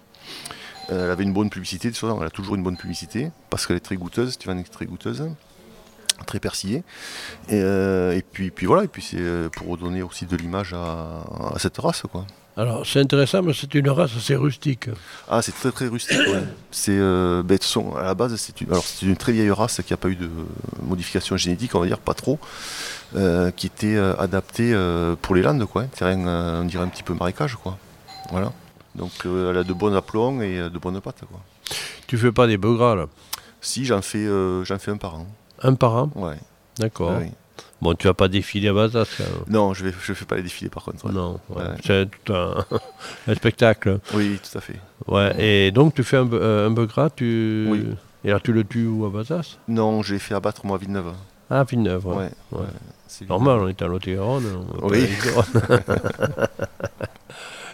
Elle 0.88 1.10
avait 1.10 1.24
une 1.24 1.34
bonne 1.34 1.50
publicité, 1.50 1.88
de 1.88 1.94
toute 1.94 2.00
façon, 2.00 2.18
elle 2.20 2.28
a 2.28 2.30
toujours 2.30 2.54
une 2.54 2.62
bonne 2.62 2.78
publicité 2.78 3.30
parce 3.50 3.66
qu'elle 3.66 3.76
est 3.76 3.80
très 3.80 3.96
goûteuse, 3.96 4.32
Stéphane 4.32 4.60
est 4.60 4.72
très 4.72 4.86
goûteuse 4.86 5.28
très 6.26 6.40
persillée. 6.40 6.82
Et, 7.48 8.22
puis, 8.32 8.50
voilà, 8.66 8.82
et 8.82 8.88
puis 8.88 9.02
c'est 9.02 9.48
pour 9.54 9.76
donner 9.76 10.02
aussi 10.02 10.26
de 10.26 10.36
l'image 10.36 10.74
à, 10.74 11.22
à 11.54 11.58
cette 11.58 11.78
race. 11.78 12.02
Quoi. 12.10 12.26
Alors, 12.58 12.84
c'est 12.84 12.98
intéressant, 12.98 13.40
mais 13.42 13.52
c'est 13.54 13.72
une 13.74 13.88
race 13.88 14.10
assez 14.16 14.34
rustique. 14.34 14.90
Ah, 15.28 15.40
c'est 15.42 15.52
très 15.52 15.70
très 15.70 15.86
rustique. 15.86 16.18
ouais. 16.18 16.42
C'est, 16.72 16.90
euh, 16.98 17.44
ben, 17.44 17.56
à 17.96 18.02
la 18.02 18.14
base, 18.14 18.34
c'est 18.34 18.60
une, 18.60 18.68
alors, 18.72 18.82
c'est 18.82 19.06
une 19.06 19.16
très 19.16 19.30
vieille 19.30 19.52
race 19.52 19.80
qui 19.86 19.92
n'a 19.92 19.96
pas 19.96 20.08
eu 20.08 20.16
de 20.16 20.28
modification 20.82 21.36
génétique, 21.36 21.76
on 21.76 21.80
va 21.80 21.86
dire, 21.86 22.00
pas 22.00 22.14
trop, 22.14 22.40
euh, 23.14 23.52
qui 23.52 23.68
était 23.68 23.94
euh, 23.94 24.16
adaptée 24.18 24.72
euh, 24.74 25.14
pour 25.22 25.36
les 25.36 25.42
landes, 25.42 25.64
quoi. 25.66 25.82
hein. 25.82 25.88
terrain, 25.96 26.26
euh, 26.26 26.62
on 26.62 26.64
dirait 26.64 26.82
un 26.82 26.88
petit 26.88 27.04
peu 27.04 27.14
marécage. 27.14 27.54
Quoi. 27.54 27.78
Voilà. 28.32 28.52
Donc 28.96 29.12
euh, 29.24 29.52
elle 29.52 29.58
a 29.58 29.62
de 29.62 29.72
bons 29.72 29.94
aplombs 29.94 30.40
et 30.42 30.58
euh, 30.58 30.68
de 30.68 30.78
bonnes 30.80 31.00
pattes. 31.00 31.22
Quoi. 31.30 31.40
Tu 32.08 32.18
fais 32.18 32.32
pas 32.32 32.48
des 32.48 32.56
bœufs 32.56 32.74
gras, 32.76 32.96
là? 32.96 33.06
Si, 33.60 33.84
j'en 33.84 34.02
fais, 34.02 34.18
euh, 34.26 34.64
j'en 34.64 34.80
fais 34.80 34.90
un 34.90 34.96
par 34.96 35.14
an. 35.14 35.26
Un 35.62 35.74
par 35.74 35.94
an? 35.94 36.10
Ouais. 36.16 36.38
D'accord. 36.76 37.18
Oui. 37.20 37.28
Bon, 37.80 37.94
tu 37.94 38.08
vas 38.08 38.14
pas 38.14 38.26
défiler 38.28 38.68
à 38.68 38.72
Bazas. 38.72 39.20
Non, 39.48 39.72
je 39.72 39.86
ne 39.86 39.92
je 39.92 40.12
fais 40.12 40.24
pas 40.24 40.34
les 40.36 40.42
défilés 40.42 40.68
par 40.70 40.82
contre. 40.84 41.04
ouais. 41.06 41.12
Non, 41.12 41.38
ouais. 41.50 41.62
Ouais. 41.62 41.68
c'est 41.84 42.08
tout 42.24 42.32
un, 42.32 42.64
un 43.28 43.34
spectacle. 43.36 44.00
Oui, 44.14 44.38
tout 44.42 44.58
à 44.58 44.60
fait. 44.60 44.74
Ouais. 45.06 45.34
Et 45.66 45.70
donc, 45.70 45.94
tu 45.94 46.02
fais 46.02 46.16
un, 46.16 46.28
euh, 46.32 46.66
un 46.66 46.70
bœuf 46.70 46.88
gras, 46.88 47.10
tu... 47.10 47.66
Oui. 47.70 47.84
Et 48.24 48.30
alors, 48.30 48.42
tu 48.42 48.52
le 48.52 48.64
tues 48.64 48.86
où 48.86 49.04
à 49.06 49.10
Bazas? 49.10 49.58
Non, 49.68 50.02
je 50.02 50.14
l'ai 50.14 50.18
fait 50.18 50.34
abattre 50.34 50.66
moi 50.66 50.76
à 50.76 50.80
Villeneuve. 50.80 51.12
Ah, 51.50 51.62
Villeneuve, 51.64 52.04
ouais. 52.08 52.30
Ouais, 52.50 52.66
Normal, 53.28 53.60
on 53.60 53.68
est 53.68 53.80
à 53.80 53.86
Lot-et-Garonne. 53.86 54.44
on 54.44 54.74
va 54.74 54.80
pas 54.80 54.86
Oui. 54.88 55.08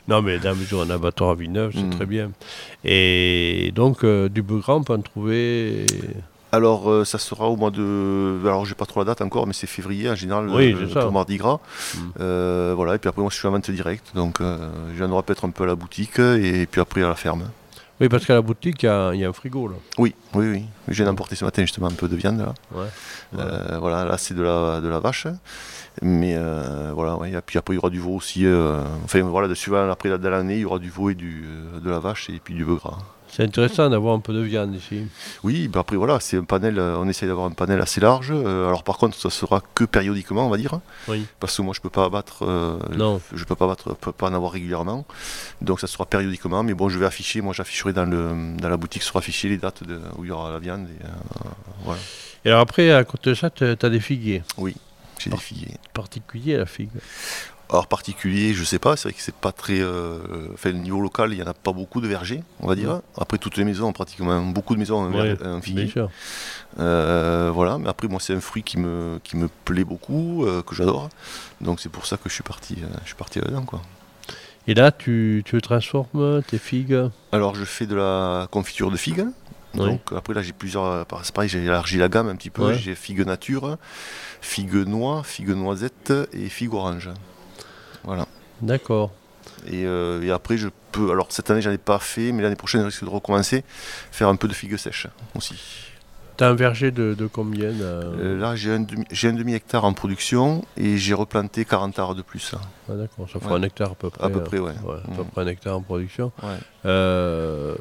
non, 0.09 0.21
mais 0.23 0.39
dans 0.39 0.51
la 0.51 0.55
mesure 0.55 0.83
un 0.83 0.91
abattoir 0.91 1.31
à 1.31 1.35
Villeneuve, 1.35 1.73
c'est 1.75 1.83
Mm. 1.83 1.91
très 1.91 2.07
bien. 2.07 2.31
Et 2.85 3.73
donc, 3.75 4.05
euh, 4.05 4.29
du 4.29 4.43
bœuf 4.43 4.61
gras, 4.61 4.75
on 4.75 4.85
peut 4.85 4.93
en 4.93 5.01
trouver... 5.01 5.87
Alors, 6.55 6.89
euh, 6.89 7.05
ça 7.05 7.19
sera 7.19 7.49
au 7.49 7.57
mois 7.57 7.73
de. 7.73 8.39
Alors, 8.45 8.65
j'ai 8.65 8.77
pas 8.77 8.87
trop 8.87 9.01
la 9.01 9.07
date 9.07 9.21
encore, 9.23 9.47
mais 9.49 9.53
c'est 9.53 9.67
février 9.67 10.09
en 10.09 10.15
général, 10.15 10.49
Oui, 10.49 10.73
euh, 10.73 10.89
ça. 10.89 11.01
pour 11.01 11.11
Mardi 11.11 11.37
Gras. 11.37 11.59
Euh, 12.21 12.75
voilà, 12.77 12.95
et 12.95 12.99
puis 12.99 13.09
après, 13.09 13.23
moi, 13.23 13.31
je 13.33 13.37
suis 13.37 13.49
en 13.49 13.51
vente 13.51 13.69
directe, 13.73 14.13
donc 14.15 14.41
euh, 14.41 14.71
j'en 14.97 15.11
aurai 15.11 15.25
peut-être 15.25 15.45
un 15.45 15.51
peu 15.51 15.65
à 15.65 15.67
la 15.67 15.75
boutique 15.75 16.21
et 16.21 16.67
puis 16.71 16.81
après 16.81 17.03
à 17.03 17.09
la 17.09 17.17
ferme. 17.17 17.51
Oui, 18.01 18.09
parce 18.09 18.25
qu'à 18.25 18.35
la 18.35 18.43
boutique, 18.43 18.85
il 18.85 18.87
y, 18.87 18.89
a 18.89 19.13
il 19.15 19.21
y 19.21 19.25
a 19.25 19.29
un 19.29 19.33
frigo, 19.33 19.67
là. 19.67 19.75
Oui, 19.99 20.15
oui, 20.35 20.47
oui. 20.49 20.65
Je 20.89 20.95
viens 20.95 21.07
d'emporter 21.07 21.35
ce 21.35 21.45
matin 21.45 21.63
justement 21.63 21.89
un 21.89 21.93
peu 21.95 22.07
de 22.09 22.15
viande. 22.17 22.39
Là. 22.39 22.55
Ouais. 22.73 22.87
Euh, 23.39 23.79
voilà, 23.81 24.05
là, 24.05 24.17
c'est 24.17 24.35
de 24.35 24.43
la, 24.43 24.81
de 24.81 24.89
la 24.89 25.01
vache. 25.01 25.27
Mais 26.03 26.37
voilà, 26.93 27.17
ouais, 27.17 27.33
et 27.33 27.41
puis 27.45 27.59
après, 27.59 27.75
il 27.75 27.77
y 27.77 27.79
aura 27.79 27.91
du 27.91 27.99
veau 28.01 28.15
aussi. 28.15 28.47
enfin, 29.05 29.23
voilà, 29.23 29.49
de 29.49 29.55
suivant 29.55 29.89
après 29.91 30.17
dans 30.17 30.31
l'année, 30.31 30.55
il 30.57 30.61
y 30.61 30.65
aura 30.65 30.79
du 30.79 30.91
veau 30.91 31.11
et 31.11 31.15
du, 31.15 31.45
de 31.83 31.91
la 31.91 31.99
vache 31.99 32.31
et 32.31 32.41
puis 32.43 32.55
du 32.55 32.65
bœuf 32.65 32.79
gras. 32.79 32.99
C'est 33.37 33.43
intéressant 33.43 33.91
d'avoir 33.91 34.15
un 34.15 34.21
peu 34.21 34.33
de 34.33 34.39
viande 34.43 34.73
ici. 34.77 35.03
Oui, 35.43 35.67
ben 35.67 35.81
après 35.81 35.97
voilà, 35.97 36.21
c'est 36.21 36.37
un 36.37 36.45
panel, 36.45 36.79
euh, 36.79 36.97
on 36.99 37.09
essaye 37.09 37.27
d'avoir 37.29 37.47
un 37.47 37.51
panel 37.51 37.81
assez 37.81 38.01
large. 38.01 38.31
euh, 38.31 38.69
alors 38.69 38.85
par 38.85 38.97
contre, 38.97 39.17
ça 39.19 39.29
sera 39.29 39.61
que 39.75 39.83
périodiquement, 39.83 40.47
on 40.47 40.51
va 40.51 40.57
dire, 40.57 40.79
Oui. 41.09 41.27
parce 41.41 41.57
que 41.57 41.63
moi 41.63 41.75
je 41.75 41.81
peux 41.81 41.91
pas 41.91 42.05
abattre, 42.05 42.45
euh, 42.47 42.79
Non. 42.97 43.21
je 43.35 43.43
peux 43.45 43.57
pas 43.57 43.65
abattre, 43.65 43.95
peux 43.97 44.13
pas 44.13 44.29
en 44.29 44.35
avoir 44.35 44.53
régulièrement. 44.53 45.05
Donc 45.63 45.81
ça 45.81 45.89
sera 45.89 46.07
périodiquement, 46.07 46.63
mais 46.63 46.75
bon, 46.75 46.89
je 46.89 46.97
vais 46.97 47.07
afficher, 47.07 47.41
moi 47.41 47.53
j'afficherai 47.53 47.93
dans 47.93 48.05
le 48.05 48.57
dans 48.57 48.69
la 48.69 48.77
boutique 48.77 49.03
sera 49.03 49.19
affiché 49.19 49.49
les 49.49 49.57
dates 49.59 49.83
de, 49.83 49.99
où 50.17 50.25
il 50.25 50.29
y 50.29 50.31
aura 50.31 50.53
la 50.53 50.61
viande. 50.61 50.87
Et, 50.89 51.05
euh, 51.05 51.09
voilà. 51.85 52.01
Et 52.45 52.51
alors 52.51 52.61
après, 52.61 52.93
à 52.93 53.03
côté 53.03 53.31
de 53.31 53.35
ça, 53.35 53.51
tu 53.51 53.65
as 53.65 53.75
des 53.91 54.01
figuiers. 54.01 54.43
J'ai 55.19 55.31
des 55.31 55.37
figuiers. 55.39 55.75
Particulier, 55.93 56.57
la 56.57 56.67
figue. 56.67 56.91
Alors 57.71 57.87
particulier, 57.87 58.53
je 58.53 58.63
sais 58.63 58.79
pas, 58.79 58.95
c'est 58.97 59.09
vrai 59.09 59.15
que 59.15 59.23
c'est 59.23 59.35
pas 59.35 59.51
très. 59.51 59.81
euh, 59.81 60.19
Enfin, 60.53 60.71
au 60.71 60.75
niveau 60.75 61.01
local, 61.01 61.33
il 61.33 61.39
y 61.39 61.43
en 61.43 61.47
a 61.47 61.55
pas 61.55 61.73
beaucoup 61.73 62.01
de 62.01 62.07
vergers, 62.07 62.43
on 62.61 62.67
va 62.69 62.75
dire. 62.75 63.01
Après, 63.17 63.39
toutes 63.39 63.57
les 63.57 63.65
maisons, 63.65 63.93
pratiquement 63.93 64.41
beaucoup 64.43 64.75
de 64.75 64.79
maisons 64.81 64.97
ont 65.03 65.07
un, 65.07 65.13
Ouais, 65.13 65.35
ver- 65.35 65.47
un 65.47 65.61
figuier. 65.61 65.93
Euh, 66.79 67.51
voilà, 67.55 67.79
mais 67.79 67.89
après 67.89 68.09
moi 68.09 68.19
c'est 68.21 68.35
un 68.35 68.41
fruit 68.41 68.63
qui 68.63 68.79
me, 68.79 69.19
qui 69.23 69.37
me 69.37 69.49
plaît 69.65 69.85
beaucoup, 69.85 70.45
euh, 70.45 70.63
que 70.63 70.75
j'adore. 70.75 71.09
Donc 71.61 71.81
c'est 71.81 71.89
pour 71.89 72.05
ça 72.07 72.17
que 72.17 72.29
je 72.29 72.35
suis 72.35 72.43
parti, 72.43 72.77
euh, 72.83 72.87
je 73.03 73.09
suis 73.09 73.15
parti 73.17 73.39
là-dedans 73.41 73.63
quoi. 73.65 73.81
Et 74.67 74.75
là, 74.75 74.91
tu, 74.93 75.43
tu 75.45 75.61
transformes 75.61 76.43
tes 76.43 76.59
figues? 76.59 76.99
Alors 77.33 77.55
je 77.55 77.65
fais 77.65 77.87
de 77.87 77.95
la 77.95 78.49
confiture 78.51 78.91
de 78.91 78.97
figues. 78.97 79.25
Oui. 79.75 79.87
Donc 79.87 80.01
après 80.17 80.35
là 80.35 80.43
j'ai 80.43 80.53
plusieurs, 80.53 80.85
euh, 80.85 81.05
c'est 81.23 81.35
pareil 81.35 81.49
j'ai 81.49 81.65
élargi 81.65 81.97
la 81.97 82.09
gamme 82.09 82.29
un 82.29 82.37
petit 82.37 82.51
peu. 82.51 82.69
Ouais. 82.69 82.79
J'ai 82.79 82.95
figues 82.95 83.25
nature, 83.27 83.77
figues 84.41 84.75
noix, 84.87 85.23
figues 85.25 85.51
noisettes 85.51 86.13
et 86.33 86.49
figues 86.49 86.75
orange. 86.75 87.11
Voilà. 88.05 88.27
D'accord. 88.63 89.11
Et, 89.67 89.85
euh, 89.87 90.23
et 90.23 90.31
après 90.31 90.57
je 90.57 90.69
peux, 90.93 91.11
alors 91.11 91.27
cette 91.31 91.51
année 91.51 91.61
j'en 91.63 91.71
ai 91.71 91.79
pas 91.79 91.99
fait, 91.99 92.33
mais 92.33 92.43
l'année 92.43 92.57
prochaine 92.57 92.81
je 92.83 92.87
risque 92.87 93.05
de 93.05 93.11
recommencer, 93.11 93.65
faire 94.11 94.29
un 94.29 94.37
peu 94.37 94.49
de 94.49 94.55
figues 94.55 94.77
sèches 94.77 95.07
aussi. 95.35 95.55
Tu 96.37 96.43
as 96.43 96.49
un 96.49 96.55
verger 96.55 96.91
de, 96.91 97.15
de 97.15 97.27
combien 97.29 97.71
là 97.71 97.85
Euh, 97.85 98.39
là 98.39 98.57
j'ai 98.57 98.73
un 98.73 98.81
demi, 98.81 99.05
j'ai 99.13 99.29
un 99.29 99.35
demi 99.35 99.55
hectare 99.55 99.85
en 99.85 99.93
production 99.93 100.65
et 100.77 100.97
j'ai 100.97 101.15
replanté 101.15 101.65
40 101.65 101.97
arts 102.01 102.15
de 102.17 102.23
plus. 102.23 102.55
Ah, 102.89 102.95
D'accord, 102.95 103.29
ça 103.33 103.39
fait 103.39 103.47
ouais. 103.47 103.53
un 103.53 103.63
hectare 103.63 103.93
à 103.93 103.95
peu 103.95 104.11
près. 104.11 104.25
À 104.25 104.29
peu 104.29 104.41
hein. 104.41 104.43
près 104.45 104.59
ouais. 104.59 104.73
Ouais, 104.85 104.97
à 104.97 105.15
peu 105.17 105.23
Mm. 105.23 105.27
près 105.33 105.43
un 105.43 105.47
hectare 105.47 105.77
en 105.77 105.83
production. 105.83 106.33
Ouais. 106.43 106.49
Euh, 106.87 107.77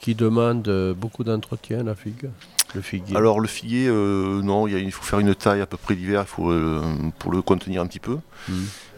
qui 0.00 0.14
demande 0.14 0.66
euh, 0.68 0.94
beaucoup 0.94 1.24
d'entretien, 1.24 1.82
la 1.82 1.94
figue 1.96 2.30
Le 2.74 2.82
figuier? 2.82 3.16
Alors 3.16 3.40
le 3.40 3.48
figuier, 3.48 3.88
euh, 3.88 4.42
non, 4.42 4.68
il, 4.68 4.92
faut 4.92 5.02
faire 5.02 5.18
une 5.18 5.34
taille 5.34 5.60
à 5.60 5.66
peu 5.66 5.76
près 5.76 5.94
l'hiver, 5.94 6.26
faut 6.28 6.50
euh, 6.52 6.80
pour 7.18 7.32
le 7.32 7.42
contenir 7.42 7.82
un 7.82 7.86
petit 7.88 7.98
peu. 8.00 8.18
Mm. 8.48 8.52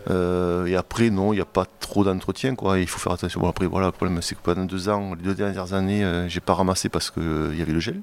Euh, 0.08 0.66
et 0.66 0.76
après, 0.76 1.10
non, 1.10 1.32
il 1.32 1.36
n'y 1.36 1.42
a 1.42 1.46
pas 1.46 1.66
trop 1.80 2.04
d'entretien, 2.04 2.54
quoi. 2.54 2.78
Il 2.78 2.86
faut 2.86 2.98
faire 2.98 3.12
attention. 3.12 3.40
Bon, 3.40 3.48
après, 3.48 3.66
voilà, 3.66 3.86
le 3.86 3.92
problème, 3.92 4.20
c'est 4.22 4.34
que 4.34 4.40
pendant 4.42 4.64
deux 4.64 4.88
ans, 4.88 5.14
les 5.14 5.22
deux 5.22 5.34
dernières 5.34 5.74
années, 5.74 6.04
euh, 6.04 6.28
j'ai 6.28 6.40
pas 6.40 6.54
ramassé 6.54 6.88
parce 6.88 7.10
que 7.10 7.20
euh, 7.20 7.54
y 7.56 7.62
avait 7.62 7.72
le 7.72 7.80
gel. 7.80 8.00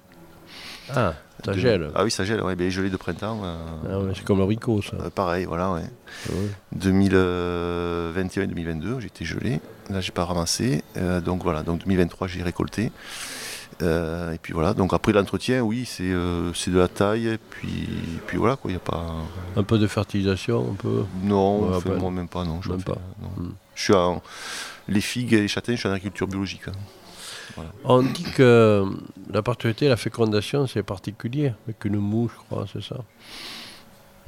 Ah, 0.95 1.15
ça 1.45 1.51
De- 1.53 1.57
gèle. 1.59 1.89
Ah 1.95 2.03
oui, 2.03 2.11
ça 2.11 2.23
gèle. 2.23 2.41
Ouais, 2.41 2.55
ben, 2.55 2.69
gelé 2.69 2.89
de 2.89 2.97
printemps. 2.97 3.41
euh, 3.43 3.55
Ah 3.91 3.99
ouais, 3.99 4.11
c'est 4.15 4.23
comme 4.23 4.39
l'abricot, 4.39 4.81
ça. 4.81 4.95
pareil, 5.13 5.45
voilà. 5.45 5.71
Ouais. 5.73 5.81
Ouais. 6.29 6.47
2021 6.73 8.43
et 8.43 8.47
2022, 8.47 8.99
j'ai 8.99 9.07
été 9.07 9.25
gelé. 9.25 9.59
Là, 9.89 9.99
j'ai 10.01 10.11
pas 10.11 10.25
ramassé. 10.25 10.83
Donc 11.25 11.43
voilà. 11.43 11.63
Donc 11.63 11.79
2023, 11.79 12.27
j'ai 12.27 12.43
récolté. 12.43 12.91
Euh, 13.83 14.31
et 14.33 14.37
puis 14.39 14.53
voilà. 14.53 14.73
Donc 14.73 14.93
après 14.93 15.13
l'entretien, 15.13 15.61
oui, 15.61 15.85
c'est 15.85 16.09
euh, 16.11 16.51
de 16.51 16.77
la 16.79 16.87
taille. 16.87 17.27
Et 17.27 17.37
puis, 17.37 17.87
puis 18.25 18.37
voilà, 18.37 18.55
quoi. 18.55 18.71
Il 18.71 18.73
y 18.73 18.77
a 18.77 18.79
pas. 18.79 19.13
Un 19.55 19.63
peu 19.63 19.77
de 19.77 19.87
fertilisation, 19.87 20.71
un 20.71 20.75
peu. 20.75 21.03
Non, 21.23 21.73
enfin, 21.75 21.93
moi 21.95 22.09
même 22.11 22.27
pas, 22.27 22.43
non. 22.43 22.61
Je 22.61 22.69
même 22.69 22.79
fais- 22.79 22.91
pas. 22.93 22.97
non. 23.21 23.43
Mm. 23.43 23.53
Je 23.75 23.83
suis 23.83 23.93
en, 23.93 24.21
les 24.87 25.01
figues 25.01 25.33
et 25.33 25.41
les 25.41 25.47
châtaignes, 25.47 25.75
je 25.75 25.81
suis 25.81 25.89
en 25.89 25.93
agriculture 25.93 26.27
biologique. 26.27 26.67
hein. 26.67 26.71
On 27.83 28.03
dit 28.03 28.23
que 28.35 28.85
la 29.31 29.41
particularité 29.41 29.87
la 29.87 29.97
fécondation, 29.97 30.67
c'est 30.67 30.83
particulier, 30.83 31.53
avec 31.65 31.83
une 31.85 31.97
mouche, 31.97 32.31
je 32.35 32.45
crois, 32.45 32.65
c'est 32.71 32.83
ça? 32.83 32.97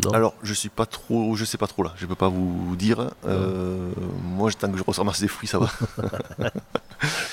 Non? 0.03 0.11
Alors, 0.11 0.33
je 0.41 0.53
suis 0.53 0.69
pas 0.69 0.85
trop, 0.85 1.35
je 1.35 1.45
sais 1.45 1.57
pas 1.57 1.67
trop 1.67 1.83
là, 1.83 1.93
je 1.97 2.05
peux 2.05 2.15
pas 2.15 2.29
vous 2.29 2.75
dire. 2.75 3.11
Euh, 3.27 3.91
moi, 4.23 4.49
tant 4.51 4.71
que 4.71 4.77
je 4.77 4.83
ramasse 4.97 5.19
des 5.19 5.27
fruits, 5.27 5.47
ça 5.47 5.59
va. 5.59 5.69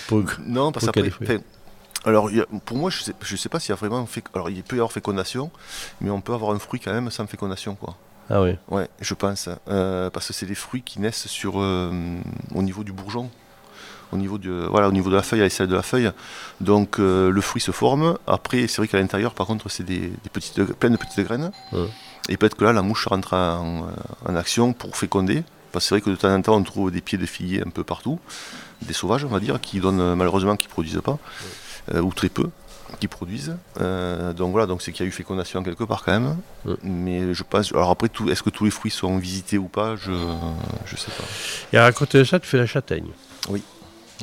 Pour- 0.09 0.25
non, 0.47 0.73
parce 0.73 0.87
qu'après, 0.91 1.41
alors, 2.07 2.31
pour 2.65 2.77
moi, 2.77 2.91
je 2.91 3.03
sais, 3.03 3.13
je 3.21 3.37
sais 3.37 3.49
pas 3.49 3.61
s'il 3.61 3.71
y 3.71 3.73
a 3.73 3.77
vraiment, 3.77 4.07
alors 4.35 4.49
il 4.49 4.63
peut 4.63 4.77
y 4.77 4.79
avoir 4.79 4.93
fécondation, 4.93 5.51
mais 6.01 6.11
on 6.11 6.21
peut 6.21 6.33
avoir 6.33 6.53
un 6.53 6.59
fruit 6.59 6.81
quand 6.81 6.93
même 6.93 7.11
sans 7.11 7.27
fécondation, 7.27 7.75
quoi. 7.75 7.97
Ah 8.31 8.43
oui. 8.43 8.57
Ouais, 8.69 8.89
je 9.01 9.15
pense, 9.15 9.49
euh, 9.69 10.11
parce 10.11 10.29
que 10.29 10.33
c'est 10.33 10.47
des 10.47 10.55
fruits 10.55 10.83
qui 10.83 11.01
naissent 11.01 11.27
sur, 11.27 11.61
euh, 11.61 11.93
au 12.55 12.63
niveau 12.63 12.83
du 12.83 12.93
bourgeon, 12.93 13.31
au 14.13 14.17
niveau 14.17 14.39
de, 14.39 14.67
voilà, 14.71 14.89
au 14.89 14.93
niveau 14.93 15.11
de 15.11 15.17
la 15.17 15.23
feuille, 15.23 15.41
à 15.41 15.45
l'aisselle 15.45 15.69
de 15.69 15.77
la 15.77 15.83
feuille. 15.83 16.11
Donc 16.61 16.99
euh, 16.99 17.31
le 17.31 17.41
fruit 17.41 17.61
se 17.61 17.73
forme. 17.73 18.19
Après, 18.27 18.67
c'est 18.67 18.79
vrai 18.79 18.89
qu'à 18.89 18.99
l'intérieur, 18.99 19.35
par 19.35 19.47
contre, 19.47 19.69
c'est 19.69 19.85
des, 19.85 20.09
des 20.09 20.31
petites, 20.33 20.63
plein 20.75 20.91
de 20.91 20.97
petites 20.97 21.21
graines. 21.21 21.53
Ouais. 21.73 21.89
Et 22.29 22.37
peut-être 22.37 22.57
que 22.57 22.65
là, 22.65 22.73
la 22.73 22.83
mouche 22.83 23.07
rentre 23.07 23.35
en, 23.35 23.87
en 24.25 24.37
action 24.37 24.73
pour 24.73 24.97
féconder. 24.97 25.45
Parce 25.73 25.85
que 25.85 25.89
c'est 25.89 25.95
vrai 25.97 26.01
que 26.01 26.11
de 26.11 26.17
temps 26.17 26.35
en 26.35 26.41
temps, 26.41 26.57
on 26.57 26.63
trouve 26.63 26.91
des 26.91 27.03
pieds 27.03 27.19
de 27.19 27.27
figuier 27.27 27.63
un 27.65 27.69
peu 27.71 27.85
partout, 27.85 28.19
des 28.83 28.95
sauvages, 28.95 29.25
on 29.25 29.29
va 29.29 29.41
dire, 29.41 29.61
qui 29.61 29.79
donnent 29.79 30.15
malheureusement 30.15 30.57
qui 30.57 30.69
produisent 30.69 31.03
pas, 31.05 31.19
ou 31.95 32.13
très 32.13 32.29
peu 32.29 32.49
qui 33.01 33.09
produisent. 33.09 33.57
Euh, 33.81 34.33
donc 34.33 34.53
voilà, 34.53 34.67
donc 34.67 34.81
c'est 34.81 34.93
qu'il 34.93 35.05
y 35.05 35.07
a 35.07 35.09
eu 35.09 35.13
fécondation 35.13 35.63
quelque 35.63 35.85
part 35.85 36.05
quand 36.05 36.13
même. 36.13 36.37
Ouais. 36.65 36.75
Mais 36.83 37.35
je 37.35 37.43
pense. 37.43 37.73
Alors 37.73 37.91
après, 37.91 38.09
tout, 38.09 38.31
est-ce 38.31 38.43
que 38.43 38.51
tous 38.51 38.65
les 38.65 38.71
fruits 38.71 38.91
sont 38.93 39.19
visités 39.19 39.59
ou 39.59 39.69
pas? 39.69 39.97
Je 39.97 40.13
je 40.87 40.97
sais 40.97 41.11
pas. 41.11 41.25
Et 41.73 41.79
à 41.79 41.91
côté 41.93 42.19
de 42.19 42.25
ça, 42.25 42.39
tu 42.41 42.47
fais 42.47 42.59
la 42.59 42.67
châtaigne. 42.67 43.09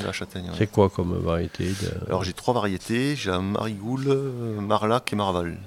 La 0.03 0.11
châtaigne. 0.11 0.45
ouais. 0.45 0.55
C'est 0.57 0.71
quoi 0.71 0.89
comme 0.89 1.15
variété 1.19 1.65
de- 1.65 2.07
Alors 2.07 2.23
j'ai 2.23 2.33
trois 2.33 2.53
variétés. 2.55 3.15
J'ai 3.15 3.29
un 3.29 3.41
marigoule, 3.43 4.05
euh, 4.07 4.59
marlac 4.59 5.13
et 5.13 5.15
marval. 5.15 5.57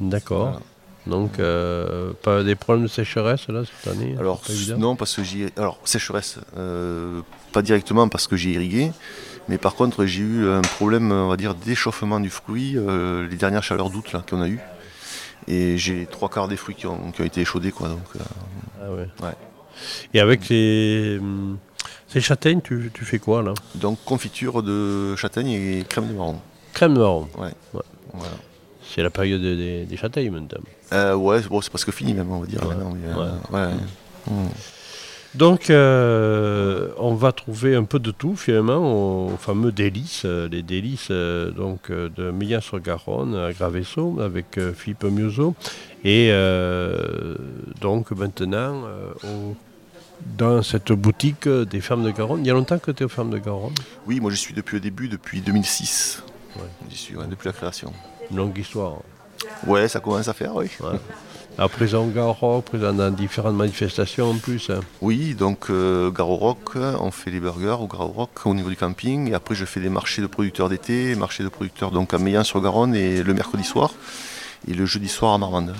D'accord. 0.00 0.42
Voilà. 0.44 0.60
Donc, 1.04 1.38
euh, 1.40 2.12
pas 2.22 2.44
des 2.44 2.54
problèmes 2.54 2.84
de 2.84 2.88
sécheresse 2.90 3.48
là 3.48 3.62
cette 3.64 3.92
année 3.92 4.14
Alors 4.20 4.40
pas 4.40 4.52
évident 4.52 4.78
non, 4.78 4.96
parce 4.96 5.16
que 5.16 5.24
j'ai. 5.24 5.48
Alors 5.56 5.78
sécheresse, 5.84 6.38
euh, 6.56 7.20
pas 7.52 7.60
directement 7.60 8.08
parce 8.08 8.26
que 8.28 8.36
j'ai 8.36 8.52
irrigué. 8.52 8.92
Mais 9.48 9.58
par 9.58 9.74
contre, 9.74 10.04
j'ai 10.06 10.22
eu 10.22 10.48
un 10.48 10.62
problème, 10.62 11.10
on 11.10 11.28
va 11.28 11.36
dire, 11.36 11.54
d'échauffement 11.54 12.20
du 12.20 12.30
fruit 12.30 12.74
euh, 12.76 13.26
les 13.28 13.36
dernières 13.36 13.62
chaleurs 13.62 13.90
d'août 13.90 14.04
qu'on 14.28 14.40
a 14.40 14.48
eu. 14.48 14.60
Et 15.48 15.76
j'ai 15.76 15.94
les 16.00 16.06
trois 16.06 16.28
quarts 16.28 16.48
des 16.48 16.56
fruits 16.56 16.76
qui 16.76 16.86
ont, 16.86 17.10
qui 17.10 17.20
ont 17.20 17.24
été 17.24 17.40
échaudés 17.40 17.72
quoi. 17.72 17.88
Donc, 17.88 18.00
euh, 18.16 18.20
Ah 18.80 18.92
ouais. 18.92 19.08
Ouais. 19.20 19.34
Et 20.14 20.20
avec 20.20 20.44
ces, 20.44 21.18
hum, 21.20 21.58
ces 22.06 22.20
châtaignes, 22.20 22.60
tu, 22.60 22.90
tu 22.94 23.04
fais 23.04 23.18
quoi 23.18 23.42
là? 23.42 23.54
Donc 23.74 23.98
confiture 24.04 24.62
de 24.62 25.16
châtaigne 25.16 25.50
et 25.50 25.84
crème 25.88 26.08
de 26.08 26.12
marron. 26.12 26.40
Crème 26.72 26.96
marron. 26.96 27.28
Voilà. 27.32 28.28
C'est 28.94 29.02
la 29.02 29.10
période 29.10 29.40
des, 29.40 29.96
châtaignes 29.96 30.30
maintenant. 30.30 30.60
Euh, 30.92 31.14
ouais, 31.14 31.40
bon, 31.40 31.60
c'est 31.62 31.70
presque 31.70 31.90
fini 31.90 32.12
même, 32.12 32.30
on 32.30 32.40
va 32.40 32.46
dire. 32.46 32.62
Ouais. 32.62 32.74
maintenant, 32.74 32.92
mais, 33.50 33.58
Ouais. 33.58 33.72
Donc, 35.34 35.70
euh, 35.70 36.88
on 36.98 37.14
va 37.14 37.32
trouver 37.32 37.74
un 37.74 37.84
peu 37.84 37.98
de 37.98 38.10
tout 38.10 38.36
finalement 38.36 39.26
au 39.26 39.36
fameux 39.38 39.72
délices, 39.72 40.22
euh, 40.26 40.46
les 40.48 40.62
délices 40.62 41.08
euh, 41.10 41.50
donc 41.50 41.90
de 41.90 42.30
Millan-sur-Garonne 42.30 43.34
à 43.34 43.52
Gravesso 43.52 44.18
avec 44.20 44.58
euh, 44.58 44.74
Philippe 44.74 45.04
Muso. 45.04 45.54
Et 46.04 46.32
donc 47.80 48.10
maintenant, 48.10 48.82
dans 50.36 50.62
cette 50.62 50.90
boutique 50.92 51.48
des 51.48 51.80
fermes 51.80 52.04
de 52.04 52.10
Garonne, 52.10 52.40
il 52.40 52.48
y 52.48 52.50
a 52.50 52.54
longtemps 52.54 52.78
que 52.80 52.90
tu 52.90 53.04
es 53.04 53.06
aux 53.06 53.08
fermes 53.08 53.30
de 53.30 53.38
Garonne, 53.38 53.74
Oui, 54.06 54.18
moi 54.18 54.32
je 54.32 54.36
suis 54.36 54.52
depuis 54.52 54.74
le 54.74 54.80
début, 54.80 55.08
depuis 55.08 55.40
2006. 55.40 56.24
Ouais. 56.56 56.62
J'y 56.90 56.96
suis, 56.96 57.16
ouais, 57.16 57.26
depuis 57.30 57.46
la 57.46 57.52
création. 57.52 57.92
une 58.30 58.36
longue 58.36 58.58
histoire. 58.58 58.96
Ouais, 59.66 59.86
ça 59.86 60.00
commence 60.00 60.26
à 60.26 60.32
faire, 60.32 60.56
oui. 60.56 60.66
présent, 61.70 62.06
Garoc, 62.06 62.64
présent 62.64 62.92
dans 62.92 63.10
différentes 63.10 63.54
manifestations 63.54 64.30
en 64.30 64.34
plus. 64.36 64.70
hein. 64.70 64.80
Oui, 65.00 65.34
donc 65.34 65.70
euh, 65.70 66.10
Gare 66.10 66.30
au 66.30 66.36
Roc, 66.36 66.76
on 66.76 67.10
fait 67.10 67.30
les 67.30 67.40
burgers 67.40 67.76
au 67.80 67.86
Gare 67.86 68.02
au 68.08 68.12
Roc 68.12 68.30
au 68.46 68.54
niveau 68.54 68.68
du 68.70 68.76
camping. 68.76 69.30
Et 69.30 69.34
après, 69.34 69.54
je 69.54 69.64
fais 69.64 69.80
des 69.80 69.88
marchés 69.90 70.22
de 70.22 70.26
producteurs 70.26 70.68
d'été, 70.68 71.14
marchés 71.14 71.44
de 71.44 71.48
producteurs 71.48 71.90
donc 71.90 72.14
à 72.14 72.18
Meillan-sur-Garonne 72.18 72.94
et 72.94 73.22
le 73.22 73.34
mercredi 73.34 73.64
soir 73.64 73.92
et 74.68 74.74
le 74.74 74.86
jeudi 74.86 75.08
soir 75.08 75.34
à 75.34 75.38
Marmande. 75.38 75.74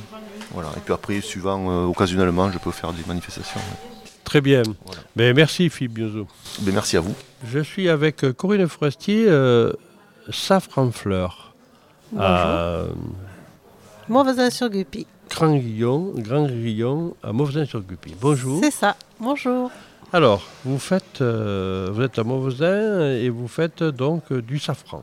Voilà. 0.53 0.69
Et 0.77 0.81
puis 0.85 0.93
après, 0.93 1.21
suivant 1.21 1.71
euh, 1.71 1.87
occasionnellement, 1.87 2.51
je 2.53 2.59
peux 2.59 2.71
faire 2.71 2.93
des 2.93 3.03
manifestations. 3.07 3.61
ouais. 3.61 3.89
Très 4.25 4.41
bien. 4.41 4.63
Voilà. 4.87 5.01
Ben, 5.17 5.35
merci 5.35 5.69
Philippe 5.69 5.99
Muso. 5.99 6.27
Ben, 6.61 6.75
merci 6.75 6.97
à 6.97 7.01
vous. 7.01 7.15
Je 7.51 7.59
suis 7.59 7.89
avec 7.89 8.23
euh, 8.25 8.33
Corinne 8.33 8.69
Forestier, 8.69 9.25
euh, 9.29 9.73
Safran 10.31 10.91
Fleur, 10.93 11.55
à 12.19 12.83
Mauvesin 14.09 14.51
sur 14.51 14.69
Guppy. 14.69 15.07
Grand 15.35 15.57
Guillon, 15.57 16.13
Grand 16.17 16.47
Guillon, 16.47 17.15
à 17.23 17.33
Mauvesin-sur-Guppy. 17.33 18.15
Bonjour. 18.21 18.61
C'est 18.63 18.71
ça. 18.71 18.97
Bonjour. 19.19 19.71
Alors, 20.13 20.43
vous 20.65 20.79
faites, 20.79 21.23
euh, 21.23 21.89
vous 21.91 22.03
êtes 22.03 22.19
à 22.19 22.23
Mauvesin 22.23 23.13
et 23.13 23.31
vous 23.31 23.49
faites 23.49 23.83
donc 23.83 24.25
euh, 24.31 24.43
du 24.43 24.59
safran. 24.59 25.03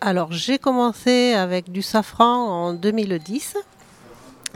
Alors, 0.00 0.30
j'ai 0.30 0.58
commencé 0.58 1.34
avec 1.34 1.72
du 1.72 1.82
safran 1.82 2.68
en 2.68 2.72
2010. 2.74 3.56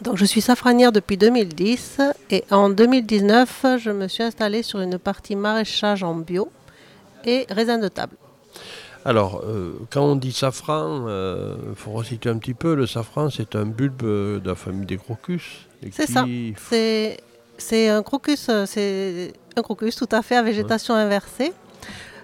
Donc, 0.02 0.16
je 0.16 0.24
suis 0.24 0.40
safranière 0.40 0.92
depuis 0.92 1.16
2010. 1.16 2.00
Et 2.30 2.44
en 2.52 2.70
2019, 2.70 3.66
je 3.80 3.90
me 3.90 4.06
suis 4.06 4.22
installée 4.22 4.62
sur 4.62 4.78
une 4.80 4.98
partie 4.98 5.34
maraîchage 5.34 6.04
en 6.04 6.14
bio 6.14 6.48
et 7.24 7.44
raisin 7.50 7.78
de 7.78 7.88
table. 7.88 8.16
Alors, 9.08 9.40
euh, 9.46 9.72
quand 9.90 10.02
on 10.02 10.16
dit 10.16 10.32
safran, 10.32 11.06
il 11.08 11.74
faut 11.74 11.92
resituer 11.92 12.28
un 12.28 12.36
petit 12.36 12.52
peu. 12.52 12.74
Le 12.74 12.86
safran, 12.86 13.30
c'est 13.30 13.56
un 13.56 13.64
bulbe 13.64 14.02
euh, 14.02 14.38
de 14.38 14.46
la 14.50 14.54
famille 14.54 14.84
des 14.84 14.98
crocus. 14.98 15.66
C'est 15.82 16.04
qui- 16.06 16.12
ça. 16.12 16.26
C'est, 16.68 17.16
c'est 17.56 17.88
un 17.88 18.02
crocus, 18.02 18.48
euh, 18.50 18.66
c'est 18.66 19.32
un 19.56 19.62
crocus 19.62 19.96
tout 19.96 20.08
à 20.12 20.20
fait 20.20 20.36
à 20.36 20.42
végétation 20.42 20.92
inversée. 20.94 21.54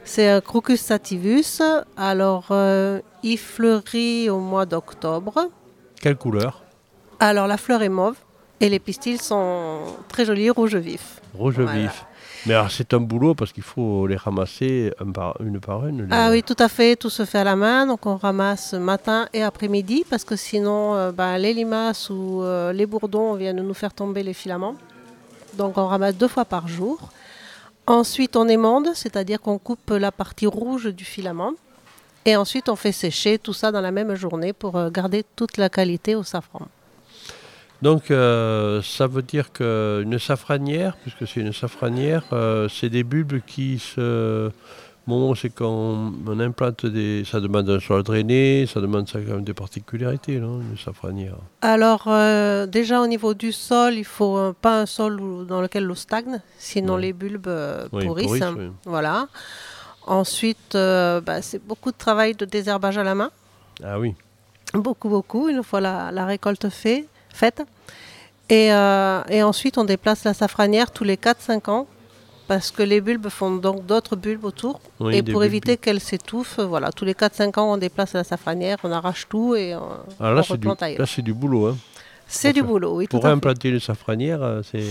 C'est 0.04 0.28
un 0.28 0.42
crocus 0.42 0.82
sativus. 0.82 1.62
Alors, 1.96 2.48
euh, 2.50 3.00
il 3.22 3.38
fleurit 3.38 4.28
au 4.28 4.38
mois 4.40 4.66
d'octobre. 4.66 5.48
Quelle 6.02 6.16
couleur? 6.16 6.64
Alors, 7.18 7.46
la 7.46 7.56
fleur 7.56 7.80
est 7.80 7.88
mauve 7.88 8.16
et 8.60 8.68
les 8.68 8.78
pistils 8.78 9.22
sont 9.22 9.78
très 10.08 10.26
jolis, 10.26 10.50
rouge 10.50 10.76
vif. 10.76 11.22
Rouge 11.32 11.54
Voilà. 11.60 11.72
vif. 11.80 12.04
Mais 12.46 12.54
c'est 12.68 12.92
un 12.92 13.00
boulot 13.00 13.34
parce 13.34 13.52
qu'il 13.52 13.62
faut 13.62 14.06
les 14.06 14.16
ramasser 14.16 14.92
un 15.00 15.10
par, 15.10 15.40
une 15.40 15.60
par 15.60 15.86
une. 15.86 16.08
Ah 16.10 16.28
oui, 16.30 16.42
tout 16.42 16.56
à 16.58 16.68
fait, 16.68 16.94
tout 16.94 17.08
se 17.08 17.24
fait 17.24 17.38
à 17.38 17.44
la 17.44 17.56
main. 17.56 17.86
Donc, 17.86 18.04
on 18.04 18.16
ramasse 18.16 18.74
matin 18.74 19.26
et 19.32 19.42
après-midi 19.42 20.04
parce 20.08 20.24
que 20.24 20.36
sinon, 20.36 20.94
euh, 20.94 21.10
ben, 21.10 21.38
les 21.38 21.54
limaces 21.54 22.10
ou 22.10 22.42
euh, 22.42 22.72
les 22.72 22.84
bourdons 22.84 23.34
viennent 23.34 23.62
nous 23.62 23.74
faire 23.74 23.94
tomber 23.94 24.22
les 24.22 24.34
filaments. 24.34 24.74
Donc, 25.56 25.78
on 25.78 25.86
ramasse 25.86 26.16
deux 26.16 26.28
fois 26.28 26.44
par 26.44 26.68
jour. 26.68 26.98
Ensuite, 27.86 28.36
on 28.36 28.46
émonde, 28.48 28.88
c'est-à-dire 28.94 29.40
qu'on 29.40 29.58
coupe 29.58 29.90
la 29.90 30.12
partie 30.12 30.46
rouge 30.46 30.86
du 30.86 31.04
filament. 31.04 31.52
Et 32.26 32.36
ensuite, 32.36 32.68
on 32.68 32.76
fait 32.76 32.92
sécher 32.92 33.38
tout 33.38 33.52
ça 33.52 33.70
dans 33.72 33.82
la 33.82 33.90
même 33.90 34.14
journée 34.14 34.52
pour 34.52 34.76
euh, 34.76 34.90
garder 34.90 35.24
toute 35.36 35.56
la 35.56 35.70
qualité 35.70 36.14
au 36.14 36.22
safran. 36.22 36.66
Donc, 37.84 38.10
euh, 38.10 38.80
ça 38.80 39.06
veut 39.06 39.20
dire 39.20 39.52
qu'une 39.52 40.18
safranière, 40.18 40.96
puisque 41.02 41.28
c'est 41.28 41.40
une 41.40 41.52
safranière, 41.52 42.24
euh, 42.32 42.66
c'est 42.66 42.88
des 42.88 43.04
bulbes 43.04 43.40
qui 43.46 43.78
se. 43.78 44.50
Bon, 45.06 45.34
c'est 45.34 45.50
quand 45.50 46.14
on 46.26 46.40
implante 46.40 46.86
des. 46.86 47.24
Ça 47.30 47.40
demande 47.40 47.68
un 47.68 47.80
sol 47.80 48.02
drainé, 48.02 48.64
ça 48.66 48.80
demande 48.80 49.06
ça 49.06 49.18
quand 49.20 49.34
même 49.34 49.44
des 49.44 49.52
particularités, 49.52 50.40
non, 50.40 50.62
une 50.62 50.78
safranière? 50.78 51.36
Alors, 51.60 52.04
euh, 52.06 52.64
déjà 52.64 53.02
au 53.02 53.06
niveau 53.06 53.34
du 53.34 53.52
sol, 53.52 53.92
il 53.92 54.06
faut 54.06 54.54
pas 54.62 54.80
un 54.80 54.86
sol 54.86 55.20
où- 55.20 55.44
dans 55.44 55.60
lequel 55.60 55.84
l'eau 55.84 55.94
stagne, 55.94 56.40
sinon 56.56 56.96
les 56.96 57.12
bulbes 57.12 57.50
Oui, 57.92 58.06
pourrissent. 58.06 58.24
pourrissent, 58.26 58.56
oui. 58.56 58.70
Voilà. 58.86 59.28
Ensuite, 60.06 60.72
bah, 60.72 61.42
c'est 61.42 61.62
beaucoup 61.62 61.92
de 61.92 61.98
travail 61.98 62.34
de 62.34 62.46
désherbage 62.46 62.96
à 62.96 63.04
la 63.04 63.14
main. 63.14 63.30
Ah 63.82 63.98
oui. 64.00 64.14
Beaucoup, 64.72 65.10
beaucoup, 65.10 65.50
une 65.50 65.62
fois 65.62 65.82
la, 65.82 66.10
la 66.12 66.24
récolte 66.24 66.70
fait, 66.70 67.06
faite. 67.34 67.62
Et, 68.50 68.72
euh, 68.72 69.22
et 69.28 69.42
ensuite, 69.42 69.78
on 69.78 69.84
déplace 69.84 70.24
la 70.24 70.34
safranière 70.34 70.90
tous 70.90 71.04
les 71.04 71.16
4-5 71.16 71.68
ans 71.70 71.86
parce 72.46 72.70
que 72.70 72.82
les 72.82 73.00
bulbes 73.00 73.28
font 73.30 73.52
donc 73.56 73.86
d'autres 73.86 74.16
bulbes 74.16 74.44
autour. 74.44 74.80
Oui, 75.00 75.16
et 75.16 75.22
pour 75.22 75.40
bulbes. 75.40 75.44
éviter 75.44 75.76
qu'elles 75.78 76.00
s'étouffent, 76.00 76.60
voilà, 76.60 76.92
tous 76.92 77.06
les 77.06 77.14
4-5 77.14 77.58
ans, 77.58 77.72
on 77.72 77.76
déplace 77.78 78.12
la 78.12 78.22
safranière, 78.24 78.76
on 78.84 78.92
arrache 78.92 79.26
tout 79.28 79.54
et 79.54 79.72
euh, 79.72 79.78
Alors 79.78 80.02
Ah, 80.20 80.30
là, 80.32 80.40
on 80.40 80.42
du, 80.42 80.52
replante 80.52 80.82
ailleurs. 80.82 81.00
là, 81.00 81.06
c'est 81.06 81.22
du 81.22 81.32
boulot. 81.32 81.68
Hein. 81.68 81.76
C'est 82.26 82.52
du 82.52 82.62
boulot, 82.62 82.96
oui, 82.96 83.06
Pour 83.06 83.24
implanter 83.26 83.68
une 83.70 83.80
safranière, 83.80 84.42
euh, 84.42 84.60
c'est. 84.70 84.84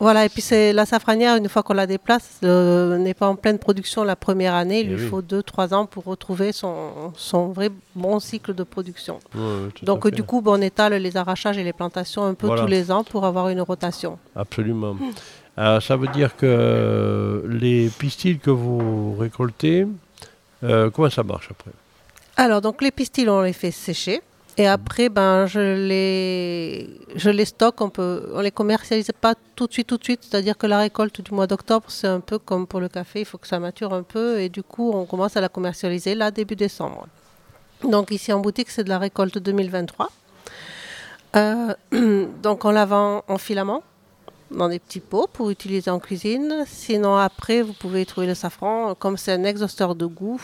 Voilà, 0.00 0.24
et 0.24 0.28
puis 0.28 0.42
c'est 0.42 0.72
la 0.72 0.86
safranière, 0.86 1.34
une 1.36 1.48
fois 1.48 1.64
qu'on 1.64 1.74
la 1.74 1.86
déplace, 1.88 2.38
euh, 2.44 2.98
n'est 2.98 3.14
pas 3.14 3.26
en 3.26 3.34
pleine 3.34 3.58
production 3.58 4.04
la 4.04 4.14
première 4.14 4.54
année. 4.54 4.80
Il 4.82 4.92
Eh 4.92 4.94
lui 4.94 5.02
oui. 5.02 5.08
faut 5.08 5.22
2-3 5.22 5.74
ans 5.74 5.86
pour 5.86 6.04
retrouver 6.04 6.52
son, 6.52 7.12
son 7.16 7.48
vrai 7.48 7.68
bon 7.96 8.20
cycle 8.20 8.54
de 8.54 8.62
production. 8.62 9.18
Ouais, 9.34 9.68
Donc 9.82 10.06
du 10.08 10.22
coup, 10.22 10.40
ben, 10.40 10.52
on 10.52 10.60
étale 10.60 10.94
les 10.94 11.16
arrachages 11.16 11.58
et 11.58 11.64
les 11.64 11.72
plantations 11.72 12.24
un 12.24 12.34
peu 12.34 12.46
Voilà. 12.46 12.62
tous 12.62 12.68
les 12.68 12.92
ans 12.92 13.02
pour 13.02 13.24
avoir 13.24 13.48
une 13.48 13.60
rotation. 13.60 14.18
Absolument. 14.36 14.96
Alors, 15.56 15.82
ça 15.82 15.96
veut 15.96 16.06
dire 16.08 16.36
que 16.36 17.42
les 17.48 17.88
pistils 17.98 18.38
que 18.38 18.50
vous 18.50 19.16
récoltez, 19.18 19.84
euh, 20.62 20.90
comment 20.90 21.10
ça 21.10 21.24
marche 21.24 21.48
après? 21.50 21.72
Alors, 22.36 22.60
donc 22.60 22.82
les 22.82 22.92
pistils, 22.92 23.28
on 23.28 23.40
les 23.42 23.52
fait 23.52 23.72
sécher. 23.72 24.20
Et 24.60 24.66
après, 24.66 25.08
ben, 25.08 25.46
je 25.46 25.60
les, 25.86 27.44
stocke. 27.44 27.80
On 27.80 27.90
peut, 27.90 28.28
on 28.34 28.40
les 28.40 28.50
commercialise 28.50 29.12
pas 29.20 29.36
tout 29.54 29.68
de 29.68 29.72
suite, 29.72 29.86
tout 29.86 29.98
de 29.98 30.02
suite. 30.02 30.24
C'est-à-dire 30.28 30.58
que 30.58 30.66
la 30.66 30.80
récolte 30.80 31.20
du 31.20 31.32
mois 31.32 31.46
d'octobre, 31.46 31.86
c'est 31.88 32.08
un 32.08 32.18
peu 32.18 32.40
comme 32.40 32.66
pour 32.66 32.80
le 32.80 32.88
café. 32.88 33.20
Il 33.20 33.24
faut 33.24 33.38
que 33.38 33.46
ça 33.46 33.60
mature 33.60 33.94
un 33.94 34.02
peu. 34.02 34.40
Et 34.40 34.48
du 34.48 34.64
coup, 34.64 34.90
on 34.92 35.06
commence 35.06 35.36
à 35.36 35.40
la 35.40 35.48
commercialiser 35.48 36.16
là, 36.16 36.32
début 36.32 36.56
décembre. 36.56 37.06
Donc 37.84 38.10
ici 38.10 38.32
en 38.32 38.40
boutique, 38.40 38.70
c'est 38.70 38.82
de 38.82 38.88
la 38.88 38.98
récolte 38.98 39.38
2023. 39.38 40.10
Euh, 41.36 41.74
donc 42.42 42.64
on 42.64 42.70
la 42.70 42.84
vend 42.84 43.22
en 43.28 43.38
filament 43.38 43.84
dans 44.50 44.68
des 44.68 44.80
petits 44.80 44.98
pots 44.98 45.28
pour 45.32 45.50
utiliser 45.50 45.88
en 45.88 46.00
cuisine. 46.00 46.64
Sinon 46.66 47.14
après, 47.14 47.62
vous 47.62 47.74
pouvez 47.74 48.04
trouver 48.04 48.26
le 48.26 48.34
safran 48.34 48.96
comme 48.96 49.16
c'est 49.16 49.32
un 49.32 49.44
exhausteur 49.44 49.94
de 49.94 50.06
goût 50.06 50.40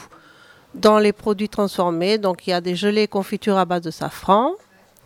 dans 0.75 0.99
les 0.99 1.12
produits 1.12 1.49
transformés. 1.49 2.18
Donc 2.18 2.47
il 2.47 2.51
y 2.51 2.53
a 2.53 2.61
des 2.61 2.75
gelées 2.77 3.09
confitures 3.09 3.57
à 3.59 3.64
base 3.64 3.83
de 3.83 3.91
safran. 3.91 4.53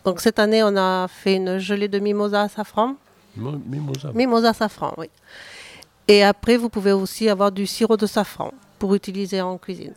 Donc 0.04 0.20
cette 0.20 0.38
année, 0.38 0.62
on 0.62 0.76
a 0.76 1.06
fait 1.08 1.36
une 1.36 1.58
gelée 1.58 1.88
de 1.88 1.98
mimosa 1.98 2.42
à 2.42 2.48
safran. 2.48 2.94
Mo- 3.36 3.60
Mimosa. 3.66 4.10
Mimosa 4.14 4.52
safran, 4.52 4.94
oui. 4.98 5.08
Et 6.08 6.24
après, 6.24 6.56
vous 6.56 6.70
pouvez 6.70 6.92
aussi 6.92 7.28
avoir 7.28 7.52
du 7.52 7.66
sirop 7.66 7.96
de 7.96 8.06
safran 8.06 8.52
pour 8.78 8.94
utiliser 8.94 9.40
en 9.42 9.58
cuisine. 9.58 9.92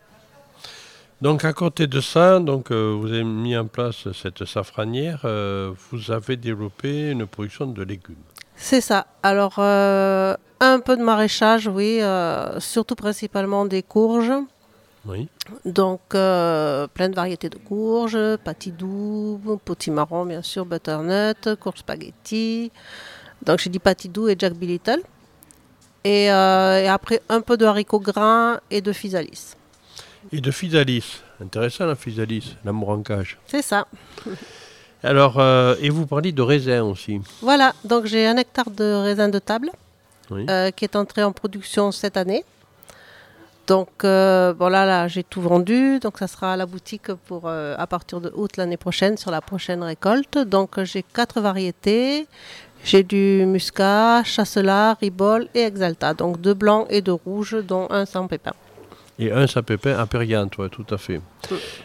Donc 1.22 1.46
à 1.46 1.54
côté 1.54 1.86
de 1.88 2.02
ça, 2.02 2.40
donc, 2.40 2.72
euh, 2.72 2.98
vous 3.00 3.08
avez 3.08 3.24
mis 3.24 3.56
en 3.56 3.68
place 3.68 4.12
cette 4.12 4.44
safranière, 4.46 5.22
euh, 5.26 5.72
vous 5.92 6.12
avez 6.12 6.36
développé 6.36 7.12
une 7.12 7.28
production 7.28 7.68
de 7.68 7.84
légumes. 7.84 8.16
C'est 8.56 8.82
ça. 8.82 9.06
Alors, 9.22 9.56
euh, 9.60 10.36
un 10.60 10.80
peu 10.80 10.98
de 10.98 11.04
maraîchage, 11.04 11.68
oui, 11.68 12.02
surtout 12.60 12.96
principalement 12.96 13.66
des 13.66 13.84
courges. 13.84 14.34
Oui. 15.06 15.28
Donc, 15.66 16.02
euh, 16.14 16.86
plein 16.88 17.10
de 17.10 17.16
variétés 17.16 17.50
de 17.50 17.58
courges, 17.58 18.18
patidou, 18.44 19.60
potimarron, 19.66 20.26
bien 20.26 20.42
sûr, 20.44 20.66
butternut, 20.66 21.56
courge 21.60 21.80
spaghetti. 21.80 22.72
Donc, 23.44 23.60
j'ai 23.60 23.70
dit 23.72 23.80
patidou 23.80 24.28
et 24.30 24.36
Jack 24.38 24.54
B. 24.54 24.64
Little. 24.64 25.02
Et, 26.04 26.32
euh, 26.32 26.82
et 26.82 26.88
après, 26.88 27.22
un 27.30 27.42
peu 27.42 27.58
de 27.58 27.66
haricots 27.66 28.00
gras 28.00 28.60
et 28.70 28.82
de 28.82 28.92
physalis. 28.92 29.56
Et 30.32 30.40
de 30.42 30.52
physalis. 30.52 31.22
Intéressant 31.42 31.86
la 31.88 31.96
physalis, 31.96 32.56
l'amour 32.64 32.90
en 32.90 33.02
cage. 33.02 33.40
C'est 33.48 33.64
ça. 33.64 33.88
Alors, 35.04 35.40
euh, 35.40 35.76
et 35.82 35.90
vous 35.90 36.06
parliez 36.06 36.32
de 36.32 36.42
raisin 36.44 36.84
aussi. 36.84 37.20
Voilà, 37.42 37.74
donc 37.84 38.06
j'ai 38.06 38.28
un 38.28 38.38
hectare 38.38 38.70
de 38.70 38.84
raisin 39.04 39.30
de 39.30 39.40
table 39.40 39.72
Oui. 40.30 40.46
euh, 40.48 40.70
qui 40.70 40.86
est 40.86 40.96
entré 40.96 41.24
en 41.24 41.32
production 41.32 41.92
cette 41.92 42.18
année. 42.18 42.46
Donc 43.68 44.04
euh, 44.04 44.54
bon 44.54 44.68
là, 44.70 44.86
là 44.86 45.08
j'ai 45.08 45.24
tout 45.24 45.42
vendu, 45.42 46.00
donc 46.00 46.18
ça 46.18 46.28
sera 46.28 46.54
à 46.54 46.58
la 46.58 46.66
boutique 46.66 47.14
pour 47.28 47.44
euh, 47.46 47.76
à 47.78 47.88
partir 47.88 48.20
de 48.20 48.32
août 48.36 48.58
l'année 48.58 48.78
prochaine 48.78 49.18
sur 49.18 49.32
la 49.32 49.42
prochaine 49.42 49.84
récolte. 49.84 50.38
Donc 50.38 50.82
j'ai 50.84 51.04
quatre 51.04 51.42
variétés. 51.42 52.28
J'ai 52.84 53.04
du 53.04 53.46
muscat, 53.46 54.24
chasselas, 54.24 54.96
ribol 54.96 55.48
et 55.54 55.62
exalta. 55.62 56.16
Donc 56.16 56.42
deux 56.42 56.56
blancs 56.56 56.88
et 56.90 57.02
deux 57.02 57.14
rouges, 57.14 57.58
dont 57.64 57.88
un 57.92 58.06
sans 58.06 58.28
pépin. 58.28 58.54
Et 59.20 59.32
un 59.32 59.46
sapépin 59.46 59.96
à 60.00 60.08
Périante, 60.08 60.58
ouais, 60.58 60.70
tout 60.70 60.86
à 60.90 60.98
fait. 60.98 61.22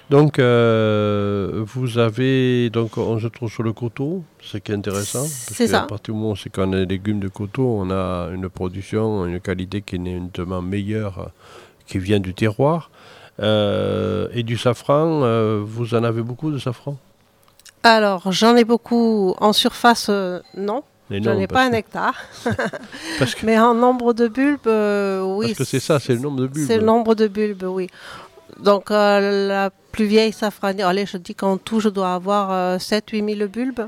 Donc, 0.09 0.39
euh, 0.39 1.63
vous 1.67 1.99
avez, 1.99 2.71
donc, 2.71 2.97
on 2.97 3.19
se 3.19 3.27
trouve 3.27 3.51
sur 3.51 3.63
le 3.63 3.75
coteau, 3.75 4.25
ce 4.41 4.57
qui 4.57 4.73
est 4.73 4.75
intéressant. 4.75 5.27
C'est 5.27 5.67
ça. 5.67 5.83
À 5.83 5.87
partir 5.87 6.15
du 6.15 6.19
moment 6.19 6.33
où 6.33 6.37
c'est 6.37 6.49
qu'on 6.49 6.73
a 6.73 6.77
des 6.77 6.87
légumes 6.87 7.21
de 7.21 7.29
coteau, 7.29 7.77
on 7.79 7.91
a 7.91 8.31
une 8.33 8.49
production, 8.49 9.27
une 9.27 9.41
qualité 9.41 9.83
qui 9.83 9.97
est 9.97 9.99
nettement 9.99 10.63
meilleure, 10.63 11.31
qui 11.87 11.99
vient 11.99 12.21
du 12.21 12.35
terroir. 12.35 12.91
Euh, 13.41 14.29
et 14.33 14.43
du 14.43 14.57
safran, 14.57 15.23
euh, 15.23 15.61
vous 15.65 15.95
en 15.95 16.05
avez 16.05 16.23
beaucoup 16.23 16.51
de 16.51 16.59
safran? 16.59 16.97
Alors 17.83 18.33
j'en 18.33 18.57
ai 18.57 18.65
beaucoup 18.65 19.35
en 19.41 19.53
surface, 19.53 20.07
euh, 20.09 20.41
non. 20.57 20.83
J'en 21.11 21.35
non, 21.35 21.41
ai 21.41 21.47
pas 21.47 21.65
un 21.65 21.73
hectare. 21.73 22.17
Parce 23.19 23.35
que- 23.35 23.47
Mais 23.47 23.59
en 23.59 23.75
nombre 23.75 24.13
de 24.13 24.27
bulbes, 24.27 24.67
oui. 25.37 25.49
Parce 25.49 25.59
que 25.59 25.65
c'est 25.65 25.81
ça, 25.81 26.01
c'est 26.01 26.15
le 26.15 26.21
nombre 26.21 26.41
de 26.41 26.47
bulbes. 26.47 26.67
C'est 26.67 26.79
le 26.79 26.85
nombre 26.85 27.15
de 27.15 27.29
bulbes, 27.29 27.63
oui. 27.65 27.89
Donc 28.59 28.91
la 28.91 29.71
plus 29.93 30.07
vieille 30.07 30.33
safranière, 30.33 30.89
allez, 30.89 31.07
je 31.07 31.17
dis 31.19 31.35
qu'en 31.35 31.59
tout, 31.59 31.79
je 31.79 31.89
dois 31.91 32.15
avoir 32.15 32.79
7-8 32.81 33.37
000 33.37 33.49
bulbes. 33.49 33.87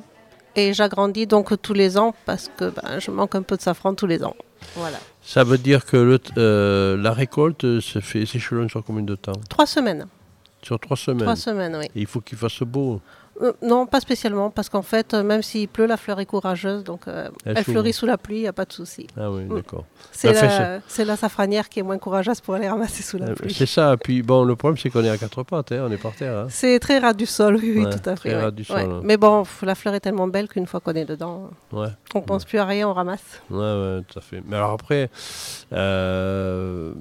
Et 0.56 0.74
j'agrandis 0.74 1.26
donc 1.26 1.60
tous 1.62 1.72
les 1.72 1.96
ans 1.98 2.14
parce 2.26 2.50
que 2.56 2.70
ben, 2.70 2.98
je 2.98 3.10
manque 3.10 3.34
un 3.34 3.42
peu 3.42 3.56
de 3.56 3.62
safran 3.62 3.94
tous 3.94 4.06
les 4.06 4.22
ans. 4.24 4.34
Voilà. 4.74 4.98
Ça 5.28 5.44
veut 5.44 5.58
dire 5.58 5.84
que 5.84 5.98
le 5.98 6.18
euh, 6.38 6.96
la 6.96 7.12
récolte 7.12 7.80
se 7.80 8.00
fait 8.00 8.24
s'échelonne 8.24 8.70
sur 8.70 8.82
combien 8.82 9.02
de 9.02 9.14
temps? 9.14 9.38
Trois 9.50 9.66
semaines. 9.66 10.06
Sur 10.62 10.80
trois 10.80 10.96
semaines. 10.96 11.24
Trois 11.24 11.36
semaines, 11.36 11.76
oui. 11.76 11.84
Et 11.94 12.00
il 12.00 12.06
faut 12.06 12.22
qu'il 12.22 12.38
fasse 12.38 12.62
beau. 12.62 13.02
Euh, 13.40 13.52
non, 13.62 13.86
pas 13.86 14.00
spécialement, 14.00 14.50
parce 14.50 14.68
qu'en 14.68 14.82
fait, 14.82 15.14
euh, 15.14 15.22
même 15.22 15.42
s'il 15.42 15.68
pleut, 15.68 15.86
la 15.86 15.96
fleur 15.96 16.18
est 16.18 16.26
courageuse, 16.26 16.82
donc 16.82 17.06
euh, 17.06 17.28
Elle 17.44 17.62
fleurit 17.62 17.92
sous 17.92 18.04
la 18.06 18.18
pluie, 18.18 18.38
il 18.38 18.42
n'y 18.42 18.48
a 18.48 18.52
pas 18.52 18.64
de 18.64 18.72
souci. 18.72 19.06
Ah 19.16 19.30
oui, 19.30 19.44
Mm. 19.44 19.54
d'accord. 19.54 19.84
C'est 20.10 20.32
la, 20.32 20.80
c'est 20.88 21.04
la 21.04 21.16
safranière 21.16 21.68
qui 21.68 21.78
est 21.78 21.82
moins 21.84 21.98
courageuse 21.98 22.40
pour 22.40 22.54
aller 22.54 22.68
ramasser 22.68 23.02
sous 23.04 23.16
la 23.18 23.34
pluie. 23.34 23.54
C'est 23.54 23.66
ça. 23.66 23.96
Puis 23.96 24.22
bon, 24.22 24.42
le 24.44 24.56
problème, 24.56 24.76
c'est 24.76 24.90
qu'on 24.90 25.04
est 25.04 25.10
à 25.10 25.16
quatre 25.18 25.44
pattes, 25.44 25.70
hein, 25.72 25.86
on 25.88 25.92
est 25.92 25.96
par 26.02 26.14
terre. 26.16 26.36
hein. 26.36 26.46
C'est 26.50 26.78
très 26.80 26.98
ras 26.98 27.12
du 27.12 27.26
sol, 27.26 27.56
oui, 27.56 27.74
oui, 27.76 27.84
tout 27.84 28.08
à 28.10 28.14
très 28.16 28.30
fait. 28.30 28.36
ras 28.36 28.46
ouais. 28.46 28.52
du 28.52 28.62
Ouais. 28.62 28.82
sol, 28.82 28.90
hein. 28.90 29.00
Mais 29.04 29.16
bon, 29.16 29.44
la 29.62 29.74
fleur 29.76 29.94
est 29.94 30.00
tellement 30.00 30.26
belle 30.26 30.48
qu'une 30.48 30.66
fois 30.66 30.80
qu'on 30.80 30.94
est 30.94 31.04
dedans, 31.04 31.50
on 32.14 32.20
pense 32.20 32.44
plus 32.44 32.58
à 32.58 32.64
rien, 32.64 32.88
on 32.88 32.92
ramasse. 32.92 33.40
Ouais, 33.50 33.58
ouais, 33.58 34.00
tout 34.08 34.18
à 34.18 34.22
fait. 34.22 34.42
Mais 34.46 34.56
alors 34.56 34.72
après, 34.72 35.10
euh, 35.72 36.92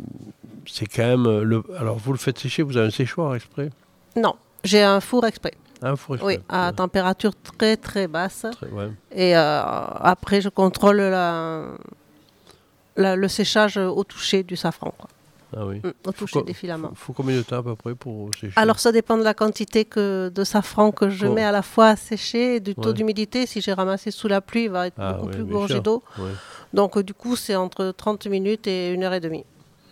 c'est 0.65 0.85
quand 0.85 1.03
même. 1.03 1.41
Le... 1.41 1.63
Alors 1.79 1.97
vous 1.97 2.11
le 2.11 2.17
faites 2.19 2.37
sécher, 2.37 2.61
vous 2.63 2.77
avez 2.77 2.87
un 2.87 2.91
séchoir 2.91 3.35
exprès? 3.35 3.69
Non, 4.15 4.35
j'ai 4.63 4.83
un 4.83 4.99
four 4.99 5.25
exprès. 5.25 5.53
Exprès 5.83 6.17
Oui, 6.23 6.39
à 6.49 6.71
température 6.73 7.33
très 7.57 7.77
très 7.77 8.07
basse. 8.07 8.45
Très- 8.51 8.67
ouais. 8.69 8.89
Et 9.11 9.37
euh, 9.37 9.61
après, 9.63 10.41
je 10.41 10.49
contrôle 10.49 10.97
la, 10.97 11.65
la- 12.95 13.15
le 13.15 13.27
séchage 13.27 13.77
au 13.77 14.03
toucher 14.03 14.43
du 14.43 14.55
safran. 14.55 14.93
quoi. 14.97 15.09
Ah 15.55 15.65
oui. 15.65 15.79
Mm, 15.83 15.91
au 16.07 16.11
toucher 16.11 16.41
des 16.41 16.53
filaments. 16.53 16.89
Faut, 16.89 16.95
faut 17.07 17.13
combien 17.13 17.37
de 17.37 17.41
temps 17.41 17.59
à 17.59 17.63
peu 17.63 17.75
près 17.75 17.95
pour 17.95 18.31
sécher? 18.35 18.53
Alors, 18.57 18.79
ça 18.79 18.91
dépend 18.91 19.17
de 19.17 19.23
la 19.23 19.33
quantité 19.33 19.85
que, 19.85 20.29
de 20.33 20.43
safran 20.43 20.91
que 20.91 21.09
je 21.09 21.25
Oh. 21.27 21.33
mets 21.33 21.43
à 21.45 21.51
la 21.53 21.61
fois 21.61 21.87
à 21.89 21.95
sécher 21.95 22.55
et 22.55 22.59
du 22.59 22.75
taux 22.75 22.87
Ouais. 22.87 22.93
d'humidité. 22.93 23.45
Si 23.45 23.61
j'ai 23.61 23.71
ramassé 23.73 24.11
sous 24.11 24.27
la 24.27 24.41
pluie, 24.41 24.63
il 24.65 24.69
va 24.71 24.87
être 24.87 24.95
Ah 24.97 25.13
beaucoup 25.13 25.27
plus 25.29 25.45
gorgé 25.45 25.79
d'eau. 25.79 26.03
Ouais. 26.17 26.31
Donc, 26.73 26.97
euh, 26.97 27.03
du 27.03 27.13
coup, 27.13 27.35
c'est 27.37 27.55
entre 27.55 27.91
30 27.95 28.27
minutes 28.27 28.67
et 28.67 28.89
une 28.91 29.03
heure 29.03 29.13
et 29.13 29.21
demie 29.21 29.45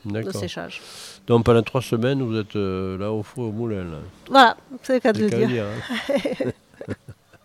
de 0.05 0.31
séchage. 0.31 0.81
Donc 1.27 1.43
pendant 1.45 1.63
trois 1.63 1.81
semaines, 1.81 2.21
vous 2.21 2.37
êtes 2.37 2.55
euh, 2.55 2.97
là 2.97 3.11
au 3.11 3.23
four 3.23 3.49
au 3.49 3.51
moulin. 3.51 3.83
Là. 3.83 3.97
Voilà, 4.29 4.57
c'est 4.83 4.93
le 4.93 4.99
cas 4.99 5.13
de 5.13 5.21
le 5.21 5.29
dire. 5.29 5.47
dire, 5.47 5.65
hein. 5.65 6.51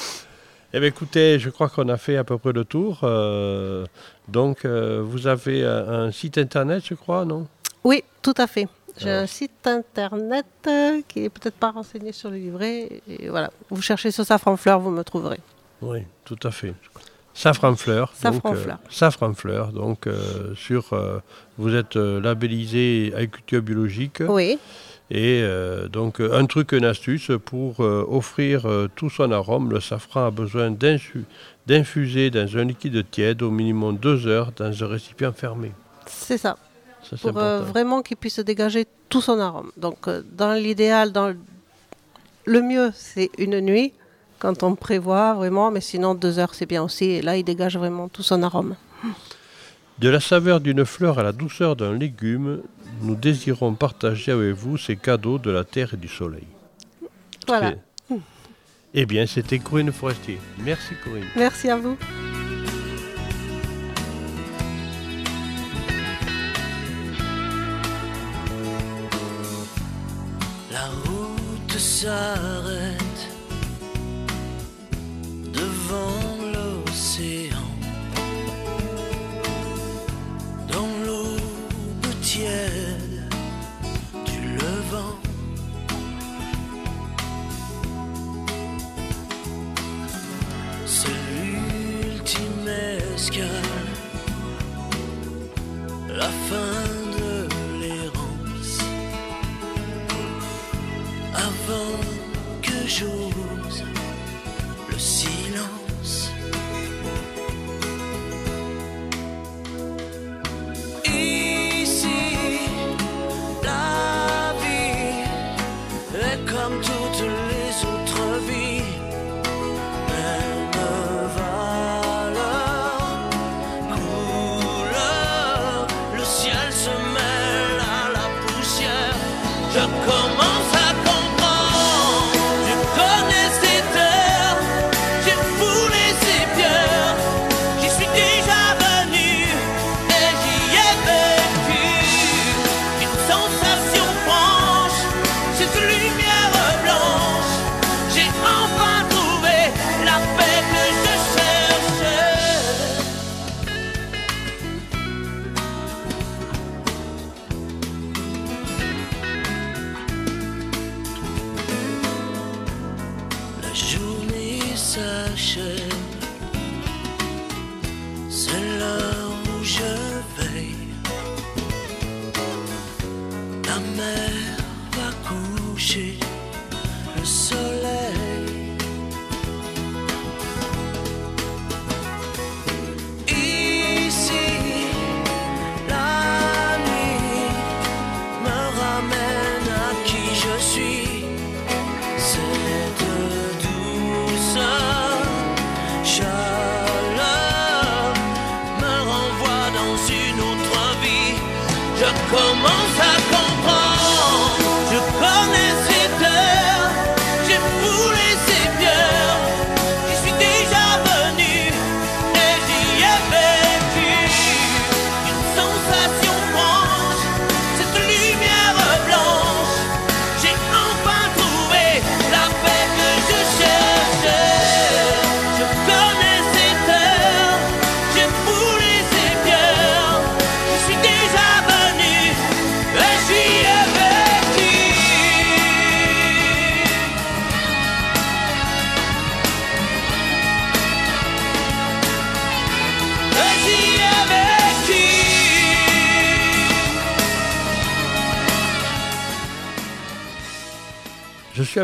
Eh 0.74 0.80
bien, 0.80 0.88
écoutez, 0.88 1.38
je 1.38 1.51
crois 1.51 1.68
qu'on 1.68 1.88
a 1.90 1.99
fait 1.99 2.16
à 2.16 2.24
peu 2.24 2.38
près 2.38 2.53
le 2.53 2.64
tour. 2.64 3.01
euh, 3.03 3.84
donc, 4.28 4.64
euh, 4.64 5.03
vous 5.05 5.26
avez 5.26 5.64
un, 5.66 5.88
un 6.07 6.11
site 6.12 6.38
internet, 6.38 6.82
je 6.86 6.95
crois, 6.95 7.26
non? 7.26 7.47
Oui, 7.84 8.03
tout 8.22 8.32
à 8.38 8.47
fait. 8.47 8.66
J'ai 8.97 9.11
Alors. 9.11 9.24
un 9.24 9.26
site 9.26 9.66
internet 9.66 10.47
qui 11.09 11.24
est 11.24 11.28
peut-être 11.28 11.57
pas 11.57 11.72
renseigné 11.72 12.12
sur 12.12 12.30
le 12.30 12.36
livret. 12.36 12.88
Et 13.07 13.28
voilà, 13.28 13.51
vous 13.68 13.82
cherchez 13.82 14.11
sur 14.11 14.24
Safran 14.24 14.57
Fleur, 14.57 14.80
vous 14.80 14.90
me 14.90 15.03
trouverez. 15.03 15.40
Oui, 15.82 16.05
tout 16.24 16.38
à 16.43 16.51
fait. 16.51 16.72
Safran 17.34 17.74
Fleur. 17.76 18.12
Safran 18.90 19.30
donc, 19.30 19.46
euh. 19.46 19.66
Donc, 19.72 20.06
euh, 20.06 20.54
sur, 20.54 20.92
euh, 20.92 21.18
vous 21.58 21.74
êtes 21.74 21.96
euh, 21.96 22.20
labellisé 22.20 23.12
agriculture 23.14 23.62
biologique. 23.62 24.22
Oui. 24.28 24.58
Et 25.10 25.44
donc, 25.92 26.20
un 26.20 26.46
truc, 26.46 26.72
une 26.72 26.86
astuce 26.86 27.32
pour 27.44 27.80
offrir 27.80 28.66
tout 28.96 29.10
son 29.10 29.30
arôme. 29.30 29.70
Le 29.70 29.78
safran 29.78 30.28
a 30.28 30.30
besoin 30.30 30.70
d'infuser 31.66 32.30
dans 32.30 32.56
un 32.56 32.64
liquide 32.64 33.04
tiède 33.10 33.42
au 33.42 33.50
minimum 33.50 33.98
deux 33.98 34.26
heures 34.26 34.52
dans 34.56 34.72
un 34.82 34.86
récipient 34.86 35.32
fermé. 35.32 35.72
C'est 36.06 36.38
ça. 36.38 36.56
Ça, 37.02 37.16
Pour 37.18 37.32
vraiment 37.32 38.00
qu'il 38.00 38.16
puisse 38.16 38.38
dégager 38.38 38.86
tout 39.10 39.20
son 39.20 39.38
arôme. 39.38 39.70
Donc, 39.76 40.08
dans 40.34 40.54
l'idéal, 40.54 41.12
dans 41.12 41.34
le 42.46 42.62
mieux, 42.62 42.90
c'est 42.94 43.28
une 43.36 43.60
nuit, 43.60 43.92
quand 44.43 44.64
on 44.64 44.74
prévoit 44.74 45.34
vraiment, 45.34 45.70
mais 45.70 45.80
sinon, 45.80 46.16
deux 46.16 46.40
heures, 46.40 46.53
c'est 46.53 46.66
bien 46.66 46.82
aussi. 46.82 47.05
Et 47.05 47.22
là, 47.22 47.36
il 47.36 47.45
dégage 47.45 47.76
vraiment 47.76 48.09
tout 48.09 48.24
son 48.24 48.43
arôme. 48.43 48.74
De 50.01 50.09
la 50.09 50.18
saveur 50.18 50.61
d'une 50.61 50.84
fleur 50.84 51.20
à 51.20 51.22
la 51.22 51.30
douceur 51.30 51.76
d'un 51.76 51.97
légume, 51.97 52.61
nous 53.03 53.14
désirons 53.14 53.74
partager 53.74 54.32
avec 54.32 54.55
vous 54.55 54.76
ces 54.76 54.97
cadeaux 54.97 55.38
de 55.38 55.53
la 55.53 55.62
terre 55.62 55.95
et 55.95 55.97
du 55.97 56.09
soleil. 56.09 56.49
Voilà. 57.47 57.74
Eh 58.95 59.07
bien, 59.07 59.26
c'était 59.26 59.61
Corinne 59.61 59.93
Forestier. 59.93 60.40
Merci 60.59 60.95
Corinne. 61.05 61.28
Merci 61.36 61.70
à 61.70 61.76
vous. 61.76 61.97
La 70.72 70.86
route 71.05 71.78
s'arrête 71.78 72.81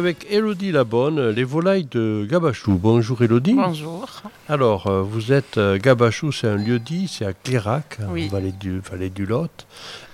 avec 0.09 0.27
Elodie 0.31 0.73
Labonne, 0.73 1.29
les 1.29 1.45
volailles 1.45 1.85
de 1.91 2.27
Gabachou. 2.31 2.79
Bonjour 2.83 3.21
Elodie. 3.21 3.53
Bonjour. 3.53 4.09
Alors, 4.49 4.87
euh, 4.87 5.03
vous 5.03 5.33
êtes 5.35 5.59
euh, 5.59 5.77
Gabachou, 5.79 6.33
c'est 6.33 6.49
un 6.49 6.57
lieu 6.57 6.79
dit, 6.79 7.09
c'est 7.09 7.27
à 7.27 7.35
Clérac, 7.35 7.99
en 8.09 8.13
Oui. 8.15 8.27
vallée 8.29 8.53
du, 8.53 8.81
vallée 8.81 9.11
du 9.11 9.27
Lot, 9.27 9.67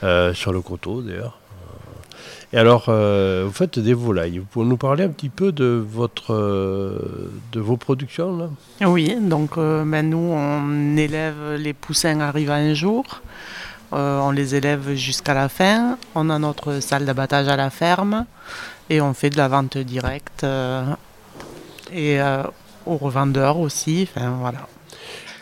euh, 0.02 0.34
sur 0.34 0.52
le 0.52 0.62
coteau 0.62 1.00
d'ailleurs. 1.00 1.38
Et 2.52 2.56
alors, 2.58 2.86
euh, 2.88 3.44
vous 3.46 3.52
faites 3.52 3.78
des 3.78 3.94
volailles. 3.94 4.38
Vous 4.38 4.46
pouvez 4.46 4.66
nous 4.66 4.76
parler 4.76 5.04
un 5.04 5.10
petit 5.10 5.28
peu 5.28 5.52
de, 5.52 5.80
votre, 5.88 6.34
euh, 6.34 7.30
de 7.52 7.60
vos 7.60 7.76
productions 7.76 8.36
là? 8.36 8.48
Oui, 8.88 9.14
donc 9.20 9.56
euh, 9.58 9.84
ben, 9.86 10.10
nous, 10.10 10.16
on 10.18 10.96
élève 10.96 11.54
les 11.56 11.72
poussins 11.72 12.18
arrivant 12.18 12.54
un 12.54 12.74
jour. 12.74 13.04
On 13.96 14.32
les 14.32 14.56
élève 14.56 14.94
jusqu'à 14.94 15.34
la 15.34 15.48
fin. 15.48 15.98
On 16.16 16.28
a 16.28 16.40
notre 16.40 16.80
salle 16.80 17.04
d'abattage 17.04 17.46
à 17.46 17.54
la 17.54 17.70
ferme 17.70 18.26
et 18.90 19.00
on 19.00 19.14
fait 19.14 19.30
de 19.30 19.36
la 19.36 19.48
vente 19.48 19.78
directe 19.78 20.44
euh, 20.44 20.84
et 21.92 22.20
euh, 22.20 22.42
aux 22.86 22.96
revendeurs 22.96 23.58
aussi. 23.58 24.08
Enfin, 24.14 24.30
voilà. 24.40 24.66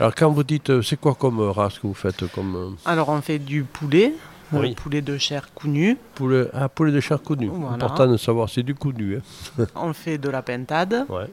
Alors, 0.00 0.14
quand 0.14 0.30
vous 0.30 0.42
dites, 0.42 0.70
euh, 0.70 0.82
c'est 0.82 0.98
quoi 0.98 1.14
comme 1.14 1.40
race 1.40 1.78
que 1.78 1.86
vous 1.86 1.94
faites 1.94 2.26
comme 2.32 2.76
Alors 2.84 3.08
on 3.08 3.20
fait 3.20 3.38
du 3.38 3.62
poulet, 3.64 4.14
euh, 4.52 4.58
Oui. 4.60 4.74
poulet 4.74 5.00
de 5.02 5.16
chair 5.18 5.48
counue. 5.54 5.96
poulet, 6.14 6.46
ah, 6.54 6.68
poulet 6.68 6.92
de 6.92 7.00
chair 7.00 7.22
connu 7.22 7.48
Voilà. 7.52 7.74
Important 7.76 8.06
de 8.06 8.16
savoir, 8.16 8.48
c'est 8.48 8.62
du 8.62 8.74
connu. 8.74 9.18
Hein. 9.58 9.64
On 9.76 9.92
fait 9.92 10.18
de 10.18 10.28
la 10.28 10.42
pintade. 10.42 11.04
Ouais. 11.08 11.26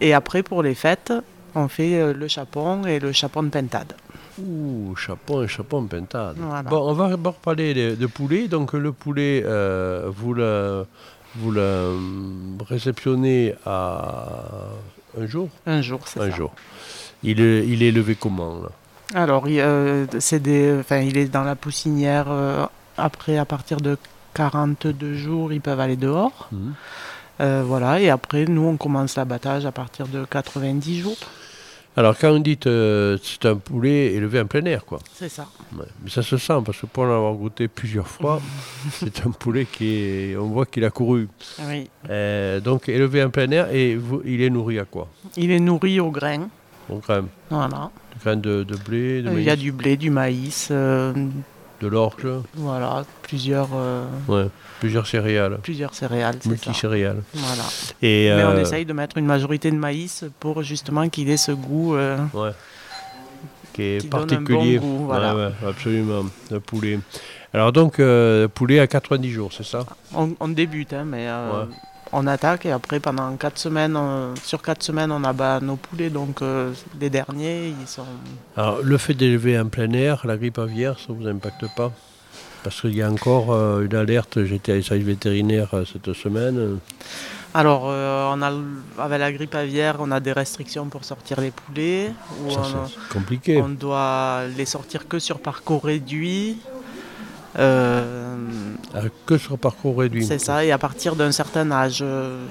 Et 0.00 0.12
après, 0.12 0.42
pour 0.42 0.62
les 0.62 0.74
fêtes, 0.74 1.12
on 1.54 1.68
fait 1.68 1.94
euh, 2.00 2.12
le 2.12 2.26
chapon 2.26 2.84
et 2.84 2.98
le 2.98 3.12
chapon 3.12 3.44
de 3.44 3.48
pintade. 3.50 3.92
Ouh, 4.42 4.96
chapon 4.96 5.44
et 5.44 5.48
chapon 5.48 5.84
pintade. 5.86 6.36
Voilà. 6.40 6.68
Bon, 6.68 6.90
on 6.90 6.94
va 6.94 7.08
d'abord 7.10 7.34
parler 7.36 7.72
de, 7.74 7.94
de 7.94 8.06
poulet. 8.06 8.48
Donc, 8.48 8.72
le 8.72 8.90
poulet, 8.90 9.42
euh, 9.46 10.10
vous 10.12 10.34
le, 10.34 10.84
vous 11.36 11.50
le 11.50 11.60
euh, 11.60 11.98
réceptionnez 12.68 13.54
à 13.66 14.38
un 15.20 15.26
jour? 15.26 15.48
Un 15.66 15.82
jour, 15.82 16.00
c'est 16.06 16.20
Un 16.20 16.30
ça. 16.30 16.36
jour. 16.36 16.52
Il 17.22 17.40
est, 17.40 17.66
il 17.66 17.82
est 17.82 17.88
élevé 17.88 18.14
comment 18.14 18.60
là? 18.62 18.68
Alors, 19.14 19.48
il, 19.48 19.60
euh, 19.60 20.06
c'est 20.18 20.40
des, 20.40 20.76
enfin, 20.80 20.98
il 20.98 21.16
est 21.16 21.26
dans 21.26 21.44
la 21.44 21.54
poussinière. 21.56 22.26
euh, 22.28 22.66
après, 22.96 23.38
à 23.38 23.44
partir 23.44 23.80
de 23.80 23.96
42 24.34 25.14
jours, 25.14 25.52
ils 25.52 25.60
peuvent 25.60 25.80
aller 25.80 25.96
dehors. 25.96 26.48
Euh, 27.40 27.62
voilà, 27.66 28.00
et 28.00 28.10
après, 28.10 28.44
nous, 28.46 28.62
on 28.62 28.76
commence 28.76 29.16
l'abattage 29.16 29.66
à 29.66 29.72
partir 29.72 30.06
de 30.08 30.24
90 30.24 31.00
jours. 31.00 31.16
Alors, 31.96 32.18
quand 32.18 32.30
on 32.32 32.40
dit 32.40 32.58
euh, 32.66 33.16
c'est 33.22 33.46
un 33.46 33.54
poulet 33.56 34.14
élevé 34.14 34.40
en 34.40 34.46
plein 34.46 34.64
air, 34.64 34.84
quoi. 34.84 34.98
C'est 35.14 35.28
ça. 35.28 35.46
Ouais. 35.76 35.84
Mais 36.02 36.10
ça 36.10 36.22
se 36.22 36.36
sent, 36.36 36.58
parce 36.64 36.78
que 36.80 36.86
pour 36.86 37.04
en 37.04 37.14
avoir 37.14 37.34
goûté 37.34 37.68
plusieurs 37.68 38.08
fois, 38.08 38.40
c'est 38.90 39.24
un 39.26 39.30
poulet 39.30 39.64
qui 39.64 39.94
est. 39.94 40.36
On 40.36 40.48
voit 40.48 40.66
qu'il 40.66 40.84
a 40.84 40.90
couru. 40.90 41.28
Oui. 41.68 41.88
Euh, 42.10 42.58
donc, 42.60 42.88
élevé 42.88 43.22
en 43.22 43.30
plein 43.30 43.48
air, 43.52 43.72
et 43.72 43.94
vous- 43.94 44.22
il 44.24 44.42
est 44.42 44.50
nourri 44.50 44.78
à 44.80 44.84
quoi? 44.84 45.08
Il 45.36 45.50
est 45.52 45.60
nourri 45.60 46.00
au 46.00 46.10
grain. 46.10 46.48
Au 46.88 46.96
grain. 46.98 47.26
Voilà. 47.48 47.90
Du 48.12 48.18
grain 48.24 48.36
de, 48.36 48.64
de 48.64 48.76
blé, 48.76 49.22
de 49.22 49.30
Il 49.32 49.44
y 49.44 49.50
a 49.50 49.56
du 49.56 49.70
blé, 49.72 49.96
du 49.96 50.10
maïs, 50.10 50.68
euh, 50.72 51.12
de 51.84 51.88
l'orge. 51.88 52.26
voilà, 52.54 53.04
plusieurs, 53.22 53.68
euh, 53.74 54.04
Ouais, 54.28 54.46
plusieurs 54.80 55.06
céréales. 55.06 55.58
plusieurs 55.62 55.94
céréales. 55.94 56.36
c'est. 56.40 56.48
Multicéréales. 56.48 57.22
Voilà. 57.34 57.62
Et, 58.02 58.30
Mais 58.34 58.44
on 58.44 58.48
euh, 58.50 58.60
essaye 58.62 58.86
de 58.86 58.92
mettre 58.94 59.18
une 59.18 59.26
majorité 59.26 59.70
de 59.70 59.76
maïs 59.76 60.24
pour 60.40 60.62
justement 60.62 61.08
qu'il 61.08 61.28
ait 61.30 61.36
ce 61.36 61.52
goût. 61.52 61.94
euh, 61.94 62.16
Ouais. 62.32 62.50
Qui 63.74 63.82
est 63.82 63.98
Qui 64.02 64.08
donne 64.08 64.20
un 64.20 64.24
bon 64.24 64.28
particulier. 64.28 64.78
goût, 64.78 65.04
voilà. 65.06 65.34
Ouais, 65.36 65.50
absolument. 65.68 66.24
Le 66.50 66.60
poulet. 66.60 66.98
Alors 67.52 67.72
donc, 67.72 67.98
euh, 68.00 68.48
poulet 68.48 68.78
à 68.80 68.86
90 68.86 69.30
jours, 69.30 69.52
c'est 69.52 69.64
ça? 69.66 69.84
On, 70.14 70.30
on 70.40 70.48
débute, 70.48 70.92
hein, 70.92 71.04
mais. 71.04 71.26
On 72.12 72.26
attaque 72.26 72.66
et 72.66 72.72
après 72.72 73.00
pendant 73.00 73.34
4 73.36 73.58
semaines, 73.58 73.96
on- 73.96 74.34
sur 74.42 74.62
4 74.62 74.82
semaines, 74.82 75.10
on 75.12 75.24
abat 75.24 75.60
nos 75.60 75.76
poulets. 75.76 76.10
Donc 76.10 76.42
euh, 76.42 76.72
les 77.00 77.10
derniers, 77.10 77.68
ils 77.80 77.86
sont. 77.88 78.04
Alors, 78.56 78.80
le 78.82 78.98
fait 78.98 79.14
d'élever 79.14 79.58
en 79.58 79.66
plein 79.68 79.92
air, 79.92 80.22
la 80.26 80.36
grippe 80.36 80.58
aviaire, 80.58 80.98
ça 80.98 81.12
ne 81.12 81.18
vous 81.18 81.28
impacte 81.28 81.64
pas? 81.76 81.92
Parce 82.62 82.80
qu'il 82.80 82.94
y 82.96 83.02
a 83.02 83.10
encore 83.10 83.52
euh, 83.52 83.84
une 83.84 83.94
alerte, 83.94 84.44
j'étais 84.44 84.72
à 84.72 84.74
les 84.76 84.82
services 84.82 85.04
vétérinaires 85.06 85.74
euh, 85.74 85.84
cette 85.84 86.12
semaine. 86.14 86.78
Alors, 87.56 87.84
euh, 87.86 88.32
on 88.32 88.42
a, 88.42 88.50
avec 88.98 89.20
la 89.20 89.30
grippe 89.32 89.54
aviaire, 89.54 89.96
on 90.00 90.10
a 90.10 90.18
des 90.18 90.32
restrictions 90.32 90.86
pour 90.86 91.04
sortir 91.04 91.40
les 91.40 91.52
poulets. 91.52 92.10
ou 92.44 92.50
Ça, 92.50 92.62
on, 92.62 93.12
compliqué. 93.12 93.60
On 93.62 93.68
doit 93.68 94.40
les 94.56 94.64
sortir 94.64 95.06
que 95.06 95.18
sur 95.20 95.38
parcours 95.38 95.84
réduit. 95.84 96.58
Euh, 97.58 98.36
Ah, 98.94 99.00
que 99.26 99.38
sur 99.38 99.58
parcours 99.58 99.98
réduit. 99.98 100.24
c'est 100.24 100.38
ça, 100.38 100.64
et 100.64 100.72
à 100.72 100.78
partir 100.78 101.16
d'un 101.16 101.32
certain 101.32 101.70
âge, 101.72 102.00
euh, 102.02 102.44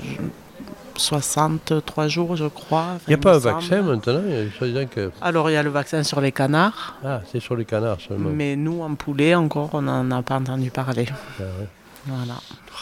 63 0.96 2.08
jours, 2.08 2.36
je 2.36 2.46
crois. 2.46 2.98
Il 3.08 3.12
n'y 3.12 3.14
a 3.16 3.18
pas 3.18 3.36
un 3.38 3.40
semble. 3.40 3.54
vaccin 3.56 3.82
maintenant 3.82 4.22
il 4.28 4.34
y 4.34 4.38
a- 4.38 4.52
soi-disant 4.58 4.86
que... 4.86 5.12
Alors, 5.22 5.50
il 5.50 5.54
y 5.54 5.56
a 5.56 5.64
le 5.64 5.70
vaccin 5.70 6.04
sur 6.04 6.22
les 6.22 6.32
canards, 6.32 6.98
Ah, 7.04 7.22
c'est 7.32 7.40
sur 7.40 7.56
les 7.56 7.66
canards 7.66 8.00
seulement. 8.00 8.30
mais 8.32 8.56
nous, 8.56 8.82
en 8.82 8.94
poulet, 8.96 9.36
encore, 9.36 9.70
on 9.74 9.82
n'en 9.82 10.10
a 10.12 10.22
pas 10.22 10.36
entendu 10.36 10.70
parler. 10.70 11.08
Ah, 11.12 11.44
ouais. 11.44 11.68
Voilà. 12.06 12.34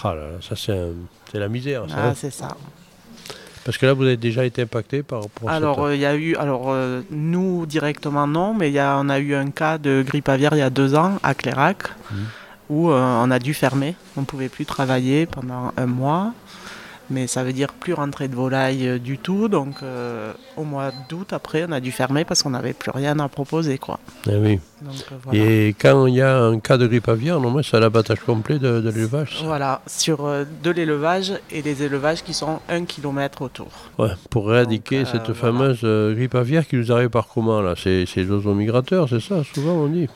Ah 0.04 0.16
là 0.16 0.22
là, 0.32 0.38
ça 0.42 0.56
c'est 0.56 1.38
la 1.40 1.48
misère. 1.48 1.84
Ça, 1.88 1.96
Ah, 1.98 2.08
hein. 2.10 2.14
c'est 2.16 2.32
ça. 2.32 2.50
Parce 3.64 3.78
que 3.78 3.86
là, 3.86 3.94
vous 3.94 4.04
avez 4.04 4.18
déjà 4.18 4.44
été 4.44 4.64
impacté 4.64 5.04
par 5.04 5.22
rapport 5.24 5.50
Alors, 5.50 5.76
cette- 5.76 5.84
euh, 5.86 5.96
il 5.96 6.02
y 6.02 6.06
a 6.06 6.16
eu, 6.16 6.36
alors 6.36 6.66
euh, 6.70 7.02
nous 7.12 7.66
directement 7.66 8.26
non, 8.26 8.54
mais 8.56 8.70
il 8.70 8.74
y 8.74 8.80
a, 8.80 8.98
on 9.00 9.08
a 9.10 9.20
eu 9.20 9.36
un 9.36 9.52
cas 9.52 9.78
de 9.78 10.04
grippe 10.06 10.30
aviaire 10.30 10.54
il 10.54 10.60
y 10.60 10.64
a 10.64 10.70
deux 10.72 10.96
ans 10.96 11.20
à 11.22 11.34
Clérac, 11.36 11.78
Mhm. 12.12 12.18
où 12.70 12.90
euh, 12.90 13.22
on 13.24 13.30
a 13.30 13.38
dû 13.40 13.54
fermer. 13.54 13.96
On 14.18 14.22
ne 14.22 14.26
pouvait 14.26 14.50
plus 14.50 14.66
travailler 14.66 15.26
pendant 15.28 15.72
un 15.78 15.86
mois, 15.86 16.34
mais 17.12 17.28
ça 17.28 17.44
veut 17.44 17.54
dire 17.54 17.74
plus 17.74 17.94
rentrer 17.94 18.28
de 18.28 18.36
volaille 18.36 18.88
euh, 18.88 19.00
du 19.00 19.18
tout. 19.18 19.48
Donc, 19.48 19.76
euh, 19.84 20.34
au 20.58 20.64
mois 20.64 20.92
d'août, 21.10 21.34
après, 21.34 21.66
on 21.68 21.72
a 21.72 21.80
dû 21.80 21.92
fermer 21.92 22.26
parce 22.26 22.42
qu'on 22.42 22.52
n'avait 22.52 22.74
plus 22.74 22.92
rien 22.92 23.20
à 23.20 23.28
proposer. 23.28 23.78
Quoi. 23.78 24.00
Ah 24.28 24.32
oui. 24.40 24.60
Donc, 24.82 24.94
euh, 25.12 25.16
voilà. 25.24 25.40
Et 25.40 25.76
quand 25.80 26.08
il 26.08 26.16
y 26.16 26.22
a 26.22 26.40
un 26.40 26.60
cas 26.60 26.78
de 26.78 26.88
grippe 26.88 27.10
aviaire, 27.10 27.36
normalement, 27.36 27.62
c'est 27.64 27.80
l'abattage 27.80 28.22
complet 28.22 28.58
de, 28.58 28.82
de 28.82 28.90
l'élevage. 28.90 29.42
Voilà, 29.44 29.82
sur 29.86 30.26
euh, 30.26 30.46
de 30.64 30.72
l'élevage 30.72 31.34
et 31.52 31.62
des 31.62 31.84
élevages 31.84 32.24
qui 32.24 32.34
sont 32.34 32.60
un 32.70 32.86
kilomètre 32.86 33.42
autour. 33.44 33.68
Ouais, 34.00 34.12
pour 34.30 34.52
éradiquer 34.54 35.06
cette 35.06 35.34
fameuse 35.34 35.84
grippe 36.16 36.36
aviaire 36.36 36.68
qui 36.68 36.78
nous 36.78 36.92
arrive 36.92 37.10
par 37.10 37.28
comment 37.28 37.62
là? 37.62 37.76
C'est 37.76 38.06
c'est 38.08 38.22
les 38.22 38.32
oiseaux 38.32 38.54
migrateurs, 38.54 39.08
c'est 39.10 39.20
ça? 39.20 39.44
Souvent 39.54 39.74
on 39.74 39.88
dit. 39.88 40.08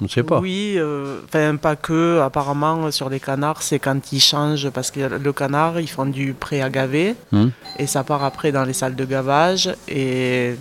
On 0.00 0.04
ne 0.04 0.08
sait 0.08 0.22
pas. 0.22 0.40
Oui, 0.40 0.74
euh, 0.76 1.20
enfin 1.26 1.56
pas 1.56 1.76
que. 1.76 2.20
Apparemment, 2.20 2.90
sur 2.90 3.10
les 3.10 3.20
canards, 3.20 3.62
c'est 3.62 3.78
quand 3.78 4.12
ils 4.12 4.20
changent, 4.20 4.70
parce 4.70 4.90
que 4.90 5.00
le 5.00 5.32
canard, 5.32 5.78
ils 5.80 5.88
font 5.90 6.06
du 6.06 6.32
pré 6.32 6.62
à 6.62 6.70
gaver, 6.70 7.14
Hmm. 7.32 7.48
et 7.78 7.86
ça 7.86 8.02
part 8.02 8.24
après 8.24 8.50
dans 8.52 8.64
les 8.64 8.72
salles 8.72 8.96
de 8.96 9.04
gavage, 9.04 9.70
et 9.88 10.54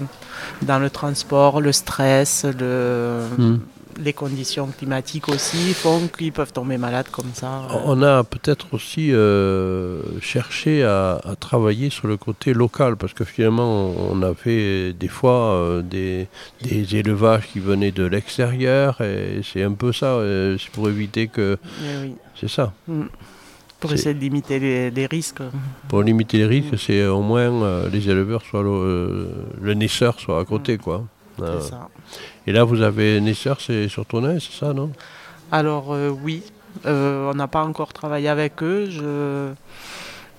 dans 0.62 0.80
le 0.80 0.90
transport, 0.90 1.62
le 1.62 1.72
stress, 1.72 2.46
le, 2.60 3.22
Hmm. 3.38 3.58
Les 4.00 4.14
conditions 4.14 4.68
climatiques 4.68 5.28
aussi 5.30 5.74
font 5.74 6.08
qu'ils 6.08 6.32
peuvent 6.32 6.54
tomber 6.54 6.78
malades 6.78 7.10
comme 7.12 7.32
ça. 7.34 7.68
On 7.86 8.02
a 8.02 8.24
peut-être 8.24 8.74
aussi 8.74 9.12
euh, 9.12 10.02
cherché 10.22 10.84
à, 10.84 11.20
à 11.24 11.36
travailler 11.36 11.90
sur 11.90 12.08
le 12.08 12.18
côté 12.18 12.54
local, 12.54 12.96
parce 12.96 13.14
que 13.14 13.26
finalement, 13.26 13.92
on 14.12 14.22
a 14.24 14.34
fait 14.34 14.94
des 14.94 15.10
fois 15.10 15.54
euh, 15.54 15.82
des, 15.82 16.28
des 16.62 16.96
élevages 16.96 17.48
qui 17.52 17.60
venaient 17.60 17.92
de 17.92 18.04
l'extérieur, 18.04 19.02
et 19.02 19.42
c'est 19.44 19.64
un 19.64 19.74
peu 19.74 19.92
ça, 19.92 20.08
euh, 20.08 20.58
c'est 20.58 20.72
pour 20.72 20.88
éviter 20.90 21.28
que... 21.28 21.58
Eh 21.84 22.02
oui. 22.02 22.14
C'est 22.40 22.50
ça. 22.50 22.72
Hmm. 22.88 23.04
Pour 23.82 23.94
essayer 23.94 24.14
de 24.14 24.20
limiter 24.20 24.60
les, 24.60 24.92
les 24.92 25.06
risques. 25.06 25.42
Pour 25.88 26.02
limiter 26.04 26.38
les 26.38 26.46
risques, 26.46 26.78
c'est 26.78 27.06
au 27.06 27.22
moins 27.22 27.52
euh, 27.64 27.90
les 27.90 28.10
éleveurs 28.10 28.42
soient 28.44 28.64
le, 28.64 29.30
le 29.62 29.74
naisseur 29.74 30.20
soit 30.20 30.40
à 30.40 30.46
côté, 30.46 30.78
quoi. 30.78 31.06
Ah. 31.44 31.62
Ça. 31.62 31.88
Et 32.48 32.52
là, 32.52 32.64
vous 32.64 32.82
avez 32.82 33.20
naisseur, 33.22 33.60
c'est 33.62 33.88
sur 33.88 34.06
Tonnet, 34.06 34.38
c'est 34.40 34.58
ça, 34.66 34.74
non? 34.74 34.92
Alors 35.52 35.94
euh, 35.94 36.10
oui, 36.10 36.44
Euh, 36.86 37.32
on 37.32 37.36
n'a 37.36 37.48
pas 37.48 37.64
encore 37.64 37.92
travaillé 37.94 38.30
avec 38.30 38.62
eux. 38.62 38.88
Je... 38.90 39.52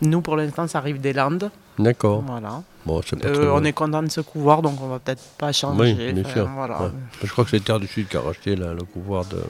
Nous, 0.01 0.21
pour 0.23 0.37
l'instant, 0.37 0.67
ça 0.69 0.79
arrive 0.79 1.01
des 1.01 1.13
Landes. 1.13 1.51
D'accord. 1.79 2.23
Voilà. 2.27 2.63
Bon, 2.87 3.01
Euh, 3.25 3.51
on 3.53 3.65
est 3.65 3.73
content 3.75 4.03
de 4.03 4.09
ce 4.11 4.21
couvoir, 4.23 4.63
donc 4.63 4.81
on 4.81 4.89
va 4.89 4.99
peut-être 5.01 5.23
pas 5.37 5.53
changer. 5.53 5.97
Oui, 5.99 6.13
bien 6.13 6.25
sûr. 6.33 6.49
voilà. 6.55 6.83
ouais. 6.83 6.91
Je 7.25 7.31
crois 7.31 7.45
que 7.45 7.51
c'est 7.51 7.61
Terre 7.65 7.81
du 7.81 7.87
Sud 7.89 8.07
qui 8.09 8.17
a 8.17 8.21
racheté 8.21 8.55
là, 8.57 8.73
le 8.73 8.85
couvoir 8.85 9.25
de 9.27 9.43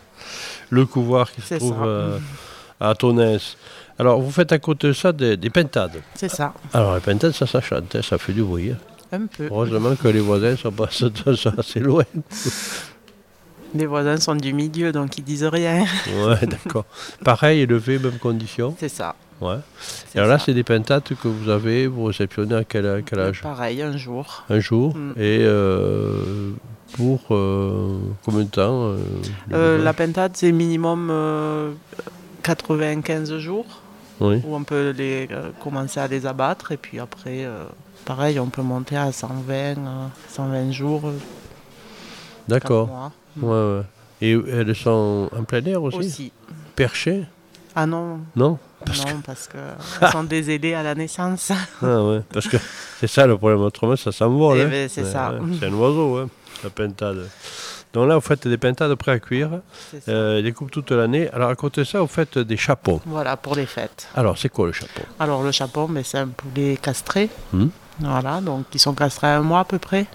le 0.71 0.85
couvoir 0.87 1.31
qui 1.31 1.43
se 1.43 1.55
trouve 1.57 1.77
euh, 1.85 2.19
à 2.81 2.95
Tonès. 2.95 3.57
Alors, 3.99 4.21
vous 4.21 4.31
faites 4.31 4.51
à 4.53 4.59
côté 4.59 4.89
de 4.89 4.93
ça 4.95 5.13
des, 5.13 5.37
des 5.37 5.51
pentades. 5.51 6.01
C'est 6.15 6.31
ça. 6.31 6.55
Alors, 6.73 6.95
les 6.95 7.01
pentades, 7.01 7.33
ça, 7.33 7.47
ça 7.47 7.61
chante, 7.61 7.95
hein, 7.95 8.01
ça 8.03 8.17
fait 8.19 8.33
du 8.33 8.43
bruit. 8.43 8.71
hein. 8.73 8.77
Un 9.13 9.27
peu. 9.27 9.47
Heureusement 9.51 9.97
que 9.97 10.09
les 10.09 10.21
voisins 10.21 10.57
sont 10.57 10.73
pas 10.73 10.89
assez 11.59 11.81
loin. 11.81 12.05
Les 13.75 13.87
voisins 13.87 14.17
sont 14.19 14.35
du 14.35 14.53
milieu, 14.53 14.93
donc 14.93 15.17
ils 15.19 15.25
disent 15.25 15.45
rien. 15.45 15.85
Ouais, 16.27 16.47
d'accord. 16.47 16.85
Pareil, 17.25 17.61
élevé, 17.61 17.99
même 17.99 18.19
condition. 18.19 18.75
C'est 18.79 18.89
ça. 18.89 19.15
Ouais. 19.41 19.57
Et 20.15 20.19
alors 20.19 20.29
là, 20.31 20.39
c'est 20.39 20.53
des 20.53 20.65
pentades 20.65 21.03
que 21.03 21.29
vous 21.29 21.49
avez, 21.49 21.87
vous 21.87 22.05
réceptionnez 22.05 22.55
à 22.57 22.65
quel, 22.65 22.87
à 22.87 23.01
quel 23.03 23.21
âge? 23.21 23.43
Pareil, 23.43 23.81
un 23.81 23.97
jour. 23.97 24.45
Un 24.51 24.61
jour. 24.61 24.95
Mm. 24.97 25.13
Et 25.17 25.39
euh, 25.43 26.51
pour 26.97 27.21
euh, 27.31 27.99
combien 28.25 28.43
de 28.43 28.49
temps 28.51 28.95
euh, 29.53 29.83
la 29.83 29.93
pentade, 29.93 30.33
c'est 30.35 30.53
minimum 30.53 31.09
euh, 31.11 31.73
95 32.43 33.39
jours, 33.39 33.81
Oui. 34.21 34.43
où 34.45 34.55
on 34.55 34.65
peut 34.65 34.91
les, 34.91 35.29
commencer 35.63 36.01
à 36.01 36.09
les 36.09 36.27
abattre, 36.27 36.73
et 36.73 36.77
puis 36.77 36.99
après, 36.99 37.47
pareil, 38.11 38.41
on 38.41 38.49
peut 38.49 38.63
monter 38.63 38.97
à 38.97 39.13
120, 39.13 39.53
euh, 39.55 39.75
120 40.31 40.73
jours. 40.73 41.03
euh, 41.05 41.13
D'accord. 42.49 43.13
Ouais, 43.41 43.49
ouais. 43.49 43.83
Et 44.21 44.33
elles 44.33 44.75
sont 44.75 45.31
en 45.37 45.45
plein 45.45 45.65
air 45.65 45.81
aussi 45.81 45.97
Aussi. 45.99 46.33
Perchées 46.75 47.23
Ah 47.77 47.87
non, 47.87 48.19
Non 48.35 48.59
non, 48.87 49.21
parce 49.25 49.47
qu'elles 49.47 50.11
sont 50.11 50.25
désaidées 50.25 50.75
à 50.75 50.83
la 50.83 50.95
naissance. 50.97 51.53
Ah 51.83 52.03
ouais, 52.03 52.23
parce 52.33 52.49
que 52.49 52.57
c'est 52.99 53.07
ça 53.07 53.27
le 53.29 53.37
problème. 53.37 53.61
Autrement, 53.61 53.95
ça 53.95 54.11
s'envole. 54.11 54.59
Eh 54.59 54.63
hein. 54.63 54.69
ben, 54.71 54.89
c'est 54.89 55.05
ça. 55.05 55.35
C'est 55.61 55.67
un 55.67 55.73
oiseau, 55.75 56.17
hein, 56.17 56.29
la 56.65 56.71
pentade. 56.71 57.29
Donc 57.93 58.09
là, 58.09 58.15
vous 58.17 58.21
faites 58.21 58.49
des 58.49 58.57
pentades 58.57 58.95
prêts 58.95 59.13
à 59.13 59.19
cuire, 59.21 59.61
C'est 59.91 60.03
ça. 60.03 60.11
euh, 60.11 60.43
des 60.43 60.53
coupes 60.53 60.71
toute 60.71 60.91
l'année. 60.93 61.29
Alors 61.33 61.51
à 61.51 61.55
côté 61.55 61.83
de 61.83 61.87
ça, 61.87 62.01
vous 62.01 62.07
faites 62.07 62.39
des 62.39 62.57
chapeaux. 62.57 63.01
Voilà, 63.07 63.37
pour 63.37 63.55
les 63.55 63.67
fêtes. 63.67 64.09
Alors, 64.17 64.37
c'est 64.39 64.49
quoi 64.49 64.67
le 64.67 64.73
chapeau? 64.73 65.03
Alors 65.21 65.43
le 65.43 65.53
chapon, 65.53 65.87
ben, 65.89 66.03
c'est 66.03 66.19
un 66.19 66.29
poulet 66.29 66.77
castré. 66.81 67.29
Hmm. 67.53 67.69
Voilà, 68.01 68.41
donc 68.41 68.65
ils 68.75 68.79
sont 68.81 68.95
castrés 68.95 69.29
à 69.29 69.37
un 69.39 69.43
mois 69.43 69.61
à 69.61 69.65
peu 69.65 69.79
près. 69.79 70.07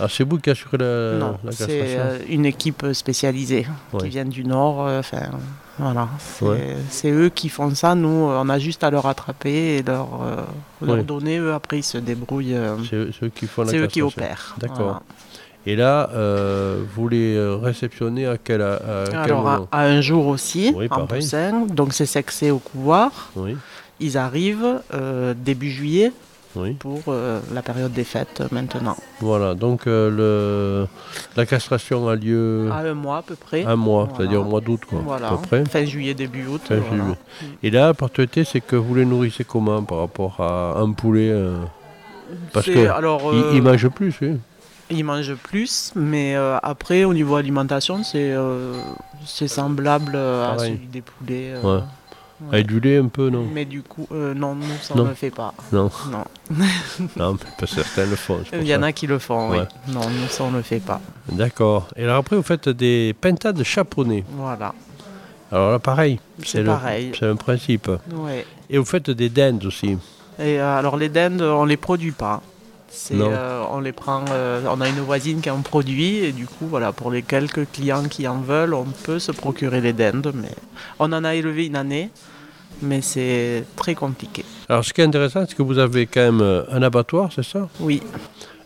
Alors 0.00 0.10
c'est 0.10 0.24
vous 0.24 0.38
qui 0.38 0.50
assurez 0.50 0.76
la, 0.78 1.12
non, 1.18 1.38
la 1.44 1.52
c'est 1.52 1.66
castration 1.66 2.00
euh, 2.00 2.18
une 2.28 2.46
équipe 2.46 2.84
spécialisée 2.92 3.66
Ouais. 3.92 4.00
qui 4.02 4.08
vient 4.08 4.24
du 4.24 4.44
nord. 4.44 4.84
euh, 4.86 4.98
Enfin, 4.98 5.22
voilà, 5.78 6.08
c'est 6.18 6.44
Ouais. 6.44 6.76
c'est 6.90 7.10
eux 7.12 7.28
qui 7.28 7.48
font 7.48 7.72
ça. 7.74 7.94
Nous, 7.94 8.08
euh, 8.28 8.42
on 8.44 8.48
a 8.48 8.58
juste 8.58 8.82
à 8.82 8.90
leur 8.90 9.06
attraper 9.06 9.76
et 9.76 9.82
leur, 9.84 10.08
euh, 10.22 10.36
leur 10.82 10.96
Ouais. 10.96 11.02
donner. 11.04 11.38
Eux, 11.38 11.52
après, 11.54 11.78
ils 11.78 11.82
se 11.84 11.98
débrouillent. 11.98 12.56
C'est 12.90 12.96
eux, 12.96 13.10
c'est 13.16 13.26
eux 13.26 13.32
qui 13.32 13.46
font 13.46 13.62
la 13.62 13.70
c'est 13.70 13.78
eux 13.78 13.86
qui 13.86 14.02
opèrent. 14.02 14.56
D'accord. 14.58 14.76
voilà. 14.78 15.02
Et 15.66 15.76
là, 15.76 16.10
vous 16.94 17.08
les 17.08 17.38
réceptionnez 17.62 18.26
à 18.26 18.36
quel, 18.36 18.60
à, 18.62 18.76
Alors, 19.14 19.48
à, 19.48 19.52
moment 19.56 19.68
à 19.72 19.82
un 19.84 20.00
jour 20.00 20.26
aussi, 20.26 20.72
Oui, 20.76 20.88
en 20.90 21.06
poussin. 21.06 21.66
Donc, 21.66 21.92
c'est 21.94 22.04
sexé 22.06 22.50
au 22.50 22.58
couvoir. 22.58 23.30
Oui, 23.36 23.56
Ils 24.00 24.18
arrivent 24.18 24.80
début 25.36 25.70
juillet 25.70 26.12
oui. 26.56 26.72
pour 26.74 27.00
euh, 27.08 27.40
la 27.52 27.62
période 27.62 27.92
des 27.92 28.04
fêtes 28.04 28.40
euh, 28.40 28.48
maintenant. 28.52 28.96
Voilà, 29.20 29.54
donc 29.54 29.86
euh, 29.86 30.10
le, 30.10 30.86
la 31.36 31.46
castration 31.46 32.08
a 32.08 32.16
lieu 32.16 32.68
À 32.72 32.78
un 32.80 32.94
mois 32.94 33.18
à 33.18 33.22
peu 33.22 33.34
près. 33.36 33.64
un 33.64 33.76
mois, 33.76 34.04
Voilà. 34.04 34.16
c'est-à-dire 34.18 34.40
au 34.40 34.44
mois 34.44 34.60
d'août, 34.60 34.80
quoi, 34.88 35.00
Voilà. 35.04 35.28
à 35.28 35.36
peu 35.36 35.46
près. 35.46 35.64
Fin 35.66 35.84
juillet, 35.84 36.14
début 36.14 36.46
août. 36.46 36.62
Fin 36.64 36.76
voilà. 36.76 37.02
juillet. 37.04 37.18
Et 37.62 37.70
là, 37.70 37.86
la 37.88 37.94
particularité, 37.94 38.44
c'est 38.44 38.60
que 38.60 38.76
vous 38.76 38.94
les 38.94 39.04
nourrissez 39.04 39.44
comment 39.44 39.82
par 39.82 39.98
rapport 39.98 40.40
à 40.40 40.78
un 40.80 40.92
poulet 40.92 41.32
Parce 42.52 42.66
que 42.66 42.88
alors, 42.88 43.32
il- 43.34 43.56
il 43.56 43.62
mange 43.62 43.88
plus, 43.88 44.14
oui. 44.22 44.36
Ils 44.90 45.02
mangent 45.04 45.34
plus, 45.36 45.92
mais 45.96 46.36
euh, 46.36 46.58
après, 46.62 47.04
au 47.04 47.14
niveau 47.14 47.36
alimentation, 47.36 48.02
c'est 48.04 48.32
euh, 48.32 48.74
semblable 49.24 50.12
euh, 50.14 50.52
à 50.52 50.58
celui 50.58 50.86
des 50.86 51.00
poulets. 51.00 51.54
Ouais. 51.62 51.80
Ouais. 52.48 52.54
Avec 52.54 52.66
du 52.66 52.80
lait 52.80 52.98
un 52.98 53.08
peu, 53.08 53.30
non 53.30 53.46
Mais 53.52 53.64
du 53.64 53.82
coup, 53.82 54.06
euh, 54.12 54.34
non, 54.34 54.54
nous, 54.54 54.64
ça, 54.80 54.94
ne 54.94 55.02
le 55.02 55.14
fait 55.14 55.30
pas. 55.30 55.54
Non. 55.72 55.90
Non. 56.10 56.24
Non, 57.16 57.32
mais 57.32 57.50
pas 57.58 57.66
certains 57.66 58.06
le 58.06 58.16
font. 58.16 58.40
Il 58.52 58.66
y 58.66 58.74
en 58.74 58.82
a 58.82 58.92
qui 58.92 59.06
le 59.06 59.18
font, 59.18 59.50
oui. 59.50 59.58
Non, 59.88 60.08
nous, 60.08 60.28
ça, 60.28 60.44
on 60.44 60.50
ne 60.50 60.58
le 60.58 60.62
fait 60.62 60.80
pas. 60.80 61.00
D'accord. 61.30 61.88
Et 61.96 62.04
alors 62.04 62.18
après, 62.18 62.36
vous 62.36 62.42
faites 62.42 62.68
des 62.68 63.14
pentades 63.20 63.62
chaponnées. 63.62 64.24
Voilà. 64.30 64.74
Alors 65.50 65.72
là, 65.72 65.78
pareil. 65.78 66.20
C'est 66.44 66.64
pareil. 66.64 67.12
C'est 67.18 67.26
un 67.26 67.36
principe. 67.36 67.90
Ouais. 68.12 68.46
Et 68.70 68.78
vous 68.78 68.84
faites 68.84 69.10
des 69.10 69.28
dindes 69.28 69.64
aussi. 69.64 69.98
Et 70.38 70.60
euh, 70.60 70.78
alors, 70.78 70.96
les 70.96 71.08
dindes, 71.08 71.42
on 71.42 71.64
les 71.64 71.76
produit 71.76 72.12
pas. 72.12 72.42
Euh, 73.12 73.64
on 73.70 73.80
les 73.80 73.92
prend, 73.92 74.24
euh, 74.30 74.62
on 74.70 74.80
a 74.80 74.88
une 74.88 75.00
voisine 75.00 75.40
qui 75.40 75.50
en 75.50 75.60
produit 75.60 76.18
et 76.18 76.32
du 76.32 76.46
coup 76.46 76.66
voilà 76.66 76.92
pour 76.92 77.10
les 77.10 77.22
quelques 77.22 77.70
clients 77.72 78.04
qui 78.04 78.26
en 78.28 78.38
veulent 78.38 78.74
on 78.74 78.84
peut 78.84 79.18
se 79.18 79.32
procurer 79.32 79.80
les 79.80 79.92
dindes 79.92 80.32
mais 80.34 80.52
on 80.98 81.12
en 81.12 81.24
a 81.24 81.34
élevé 81.34 81.66
une 81.66 81.76
année 81.76 82.10
mais 82.84 83.00
c'est 83.00 83.64
très 83.76 83.94
compliqué. 83.94 84.44
Alors 84.68 84.84
ce 84.84 84.92
qui 84.92 85.00
est 85.00 85.04
intéressant, 85.04 85.44
c'est 85.48 85.54
que 85.54 85.62
vous 85.62 85.78
avez 85.78 86.06
quand 86.06 86.20
même 86.20 86.40
euh, 86.40 86.62
un 86.70 86.82
abattoir, 86.82 87.30
c'est 87.34 87.44
ça? 87.44 87.68
Oui. 87.80 88.02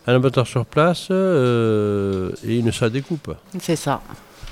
Un 0.07 0.15
abattoir 0.15 0.45
sur 0.47 0.65
place 0.65 1.07
euh, 1.11 2.31
et 2.45 2.59
une 2.59 2.71
salle 2.71 2.91
découpe. 2.91 3.33
C'est 3.59 3.75
ça. 3.75 4.01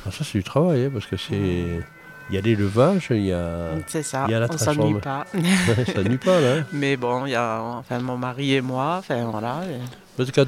Alors 0.04 0.14
ça, 0.14 0.24
c'est 0.24 0.38
du 0.38 0.44
travail, 0.44 0.86
hein, 0.86 0.90
parce 0.94 1.06
que 1.06 1.18
c'est 1.18 1.82
il 2.30 2.36
y 2.36 2.38
a 2.38 2.42
l'élevage, 2.42 3.08
il 3.12 3.26
y 3.28 3.34
a, 3.34 3.70
C'est 3.88 4.04
ça, 4.04 4.26
il 4.28 4.32
y 4.32 4.34
a 4.36 4.40
la 4.40 4.48
on 4.52 4.58
s'ennuie 4.58 5.00
pas. 5.00 5.26
ça 5.94 6.04
nuit 6.04 6.18
pas, 6.18 6.40
là. 6.42 6.54
hein. 6.60 6.64
Mais 6.74 6.98
bon, 6.98 7.26
il 7.26 7.32
y 7.32 7.36
a 7.36 7.62
enfin, 7.62 8.00
mon 8.00 8.18
mari 8.18 8.54
et 8.56 8.62
moi, 8.62 8.98
enfin 9.00 9.26
voilà. 9.32 9.62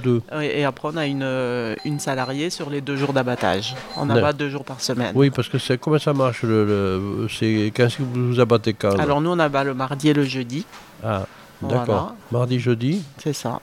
deux. 0.04 0.22
Et, 0.42 0.62
et 0.62 0.66
après, 0.66 0.90
on 0.92 0.98
a 0.98 1.06
une, 1.06 1.22
euh, 1.24 1.76
une 1.86 2.00
salariée 2.00 2.50
sur 2.50 2.70
les 2.70 2.82
deux 2.82 2.96
jours 2.98 3.14
d'abattage. 3.14 3.76
On 3.98 4.10
abat 4.10 4.34
deux 4.34 4.50
jours 4.50 4.66
par 4.66 4.82
semaine. 4.82 5.12
Oui, 5.16 5.30
parce 5.30 5.48
que 5.48 5.58
c'est 5.58 5.78
comment 5.80 6.00
ça 6.00 6.14
marche 6.14 6.44
le, 6.44 6.66
le- 6.66 7.28
c'est 7.30 7.72
quand 7.76 7.84
est-ce 7.86 7.98
que 7.98 8.04
vous 8.04 8.30
vous 8.34 8.40
abattez 8.40 8.74
quand 8.74 8.98
Alors 9.00 9.22
nous, 9.22 9.30
on 9.30 9.40
abat 9.40 9.64
le 9.64 9.74
mardi 9.74 10.10
et 10.10 10.14
le 10.14 10.24
jeudi. 10.24 10.66
Ah, 11.04 11.26
d'accord. 11.62 11.86
Voilà. 11.86 12.16
Mardi, 12.32 12.60
jeudi. 12.60 13.04
C'est 13.20 13.34
ça. 13.34 13.60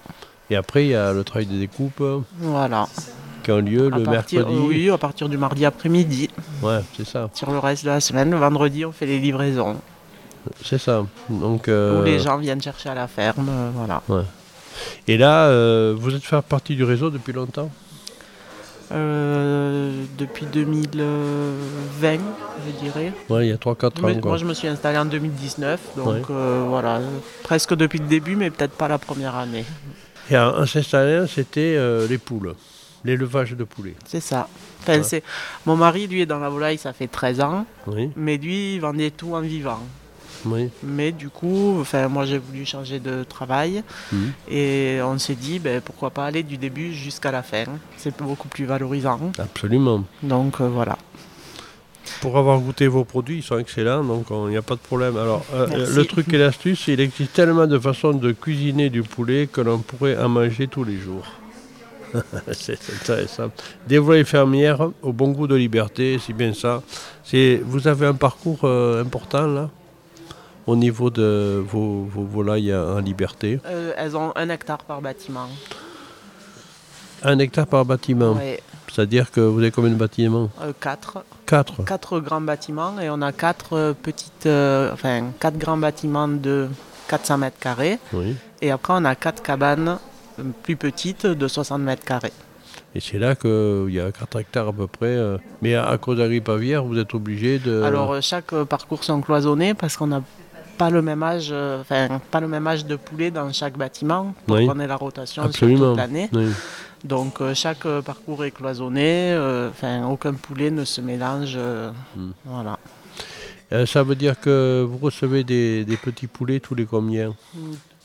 Et 0.48 0.54
après, 0.56 0.84
il 0.86 0.90
y 0.90 0.94
a 0.94 1.12
le 1.12 1.24
travail 1.24 1.46
des 1.46 1.58
découpes 1.58 2.02
Voilà. 2.38 2.86
Qui 3.46 3.50
a 3.52 3.60
lieu 3.60 3.90
À 3.92 3.98
le 3.98 4.02
partir, 4.04 4.40
mercredi. 4.46 4.66
Oui, 4.68 4.90
à 4.90 4.98
partir 4.98 5.28
du 5.28 5.38
mardi 5.38 5.64
après-midi. 5.64 6.28
Ouais, 6.62 6.80
c'est 6.96 7.06
ça. 7.06 7.30
Sur 7.32 7.50
le 7.50 7.58
reste 7.58 7.84
de 7.84 7.90
la 7.90 8.00
semaine, 8.00 8.30
le 8.30 8.36
vendredi, 8.36 8.84
on 8.84 8.92
fait 8.92 9.06
les 9.06 9.18
livraisons. 9.18 9.76
C'est 10.64 10.78
ça. 10.78 11.06
Donc, 11.28 11.68
euh, 11.68 12.00
Où 12.00 12.04
les 12.04 12.18
gens 12.18 12.36
viennent 12.38 12.60
chercher 12.62 12.88
à 12.90 12.94
la 12.94 13.06
ferme. 13.08 13.48
euh, 13.48 13.70
voilà. 13.74 14.02
ouais. 14.08 14.22
Et 15.08 15.16
là, 15.16 15.46
euh, 15.46 15.94
vous 15.96 16.14
êtes 16.14 16.22
fait 16.24 16.40
partie 16.42 16.76
du 16.76 16.84
réseau 16.84 17.08
depuis 17.10 17.32
longtemps? 17.32 17.70
Euh, 18.92 19.90
depuis 20.16 20.46
2020, 20.46 22.18
je 22.66 22.84
dirais. 22.84 23.12
Ouais, 23.28 23.46
il 23.46 23.50
y 23.50 23.52
a 23.52 23.56
3-4 23.56 24.00
Mais 24.02 24.14
ans. 24.16 24.20
quoi. 24.20 24.30
moi, 24.32 24.38
je 24.38 24.44
me 24.44 24.54
suis 24.54 24.68
installé 24.68 24.98
en 24.98 25.04
2019, 25.06 25.80
donc 25.96 26.06
Ouais. 26.06 26.22
euh, 26.30 26.64
voilà, 26.68 27.00
presque 27.42 27.74
depuis 27.74 27.98
le 27.98 28.06
début, 28.06 28.36
mais 28.36 28.50
peut-être 28.50 28.74
pas 28.76 28.86
la 28.88 28.98
première 28.98 29.34
année. 29.34 29.64
Et 30.30 30.38
en, 30.38 30.58
en 30.60 30.66
s'installer, 30.66 31.24
c'était 31.28 31.74
euh, 31.76 32.06
les 32.08 32.18
poules, 32.18 32.54
l'élevage 33.04 33.52
de 33.52 33.64
poulets. 33.64 33.94
C'est 34.06 34.20
ça. 34.20 34.48
Enfin. 34.80 35.00
Mon 35.66 35.76
mari, 35.76 36.06
lui, 36.06 36.20
est 36.22 36.26
dans 36.26 36.38
la 36.38 36.48
volaille, 36.48 36.78
ça 36.78 36.92
fait 36.92 37.08
13 37.08 37.40
ans, 37.40 37.66
Oui, 37.86 38.10
mais 38.16 38.36
lui, 38.36 38.74
il 38.74 38.80
vendait 38.80 39.10
tout 39.10 39.34
en 39.34 39.40
vivant. 39.40 39.80
oui. 40.44 40.70
Mais 40.84 41.10
du 41.12 41.28
coup, 41.28 41.78
enfin, 41.80 42.06
moi, 42.08 42.24
j'ai 42.24 42.38
voulu 42.38 42.64
changer 42.64 43.00
de 43.00 43.24
travail 43.24 43.82
Mhm. 44.12 44.32
et 44.50 44.98
on 45.02 45.18
s'est 45.18 45.34
dit, 45.34 45.58
ben, 45.58 45.80
pourquoi 45.80 46.10
pas 46.10 46.26
aller 46.26 46.42
du 46.44 46.56
début 46.56 46.92
jusqu'à 46.92 47.32
la 47.32 47.42
fin. 47.42 47.64
C'est 47.96 48.16
beaucoup 48.22 48.48
plus 48.48 48.64
valorisant. 48.64 49.20
Absolument. 49.38 50.04
Donc 50.22 50.60
euh, 50.60 50.68
voilà. 50.68 50.96
Pour 52.20 52.38
avoir 52.38 52.60
goûté 52.60 52.86
vos 52.86 53.04
produits, 53.04 53.38
ils 53.38 53.42
sont 53.42 53.58
excellents, 53.58 54.04
donc 54.04 54.26
il 54.30 54.50
n'y 54.50 54.56
a 54.56 54.62
pas 54.62 54.74
de 54.76 54.80
problème. 54.80 55.16
Alors, 55.16 55.44
euh, 55.52 55.66
Merci. 55.68 55.94
le 55.96 56.04
truc 56.04 56.32
et 56.32 56.38
l'astuce, 56.38 56.86
il 56.86 57.00
existe 57.00 57.32
tellement 57.32 57.66
de 57.66 57.78
façons 57.78 58.12
de 58.12 58.30
cuisiner 58.32 58.88
du 58.90 59.02
poulet 59.02 59.48
que 59.52 59.60
l'on 59.60 59.78
pourrait 59.78 60.16
en 60.16 60.28
manger 60.28 60.68
tous 60.68 60.84
les 60.84 60.96
jours. 60.98 61.26
c'est 62.52 62.78
intéressant. 62.92 63.50
Des 63.86 63.98
volailles 63.98 64.24
fermières 64.24 64.90
au 65.02 65.12
bon 65.12 65.32
goût 65.32 65.46
de 65.46 65.54
liberté, 65.54 66.18
c'est 66.24 66.32
bien 66.32 66.52
ça. 66.54 66.82
C'est, 67.24 67.60
vous 67.64 67.88
avez 67.88 68.06
un 68.06 68.14
parcours 68.14 68.60
euh, 68.64 69.02
important 69.02 69.46
là, 69.46 69.70
au 70.66 70.76
niveau 70.76 71.10
de 71.10 71.62
vos, 71.66 72.04
vos 72.04 72.24
volailles 72.24 72.74
en 72.74 72.98
liberté. 72.98 73.60
Euh, 73.66 73.92
elles 73.96 74.16
ont 74.16 74.32
un 74.36 74.48
hectare 74.48 74.78
par 74.78 75.00
bâtiment. 75.00 75.48
Un 77.22 77.38
hectare 77.38 77.66
par 77.66 77.84
bâtiment. 77.84 78.32
Ouais. 78.32 78.60
C'est-à-dire 78.92 79.30
que 79.30 79.40
vous 79.40 79.58
avez 79.58 79.70
combien 79.70 79.90
de 79.90 79.96
bâtiments? 79.96 80.48
Euh, 80.62 80.72
quatre. 80.80 81.24
Quatre. 81.44 81.84
Quatre 81.84 82.20
grands 82.20 82.40
bâtiments 82.40 82.98
et 83.00 83.10
on 83.10 83.20
a 83.20 83.32
quatre 83.32 83.94
petites, 84.02 84.46
enfin 84.46 85.24
quatre 85.38 85.58
grands 85.58 85.76
bâtiments 85.76 86.28
de 86.28 86.68
400 87.08 87.38
mètres 87.38 87.58
carrés. 87.58 87.98
Oui. 88.12 88.36
Et 88.62 88.70
après 88.70 88.94
on 88.96 89.04
a 89.04 89.14
quatre 89.14 89.42
cabanes 89.42 89.98
plus 90.62 90.76
petites 90.76 91.26
de 91.26 91.48
60 91.48 91.80
mètres 91.82 92.04
carrés. 92.04 92.32
Et 92.94 93.00
c'est 93.00 93.18
là 93.18 93.34
qu'il 93.34 93.88
y 93.90 94.00
a 94.00 94.10
4 94.12 94.40
hectares 94.40 94.68
à 94.68 94.72
peu 94.72 94.86
près. 94.86 95.06
euh, 95.06 95.38
Mais 95.62 95.74
à, 95.74 95.96
cause 95.98 96.20
aviaire, 96.20 96.84
vous 96.84 96.98
êtes 96.98 97.14
obligé 97.14 97.58
de. 97.58 97.82
Alors 97.82 98.12
euh, 98.12 98.20
chaque 98.20 98.52
euh, 98.52 98.64
parcours 98.64 99.04
sont 99.04 99.20
cloisonnés 99.20 99.74
parce 99.74 99.96
qu'on 99.96 100.06
n'a 100.06 100.22
pas 100.78 100.90
le 100.90 101.00
même 101.02 101.22
âge, 101.22 101.48
euh, 101.52 101.80
enfin 101.80 102.20
pas 102.30 102.40
le 102.40 102.48
même 102.48 102.66
âge 102.66 102.84
de 102.86 102.96
poulet 102.96 103.30
dans 103.30 103.50
chaque 103.52 103.76
bâtiment 103.78 104.34
pour 104.46 104.56
Oui. 104.56 104.66
qu'on 104.66 104.78
ait 104.80 104.86
la 104.86 104.96
rotation 104.96 105.42
sur 105.44 105.48
Absolument. 105.50 105.88
toute 105.90 105.96
l'année. 105.98 106.28
Oui. 106.32 106.46
Donc 107.04 107.40
euh, 107.40 107.54
chaque 107.54 107.84
euh, 107.86 108.02
parcours 108.02 108.44
est 108.44 108.50
cloisonné, 108.50 109.32
euh, 109.32 109.70
enfin 109.70 110.06
aucun 110.06 110.32
poulet 110.34 110.70
ne 110.70 110.84
se 110.84 111.00
mélange. 111.00 111.54
euh, 111.56 111.90
Hmm. 112.16 112.30
Voilà. 112.44 112.78
Euh, 113.72 113.84
ça 113.84 114.02
veut 114.04 114.14
dire 114.14 114.38
que 114.40 114.86
vous 114.88 114.98
recevez 114.98 115.42
des, 115.44 115.84
des 115.84 115.96
petits 115.96 116.28
poulets 116.28 116.60
tous 116.60 116.74
les 116.74 116.86
combien? 116.86 117.34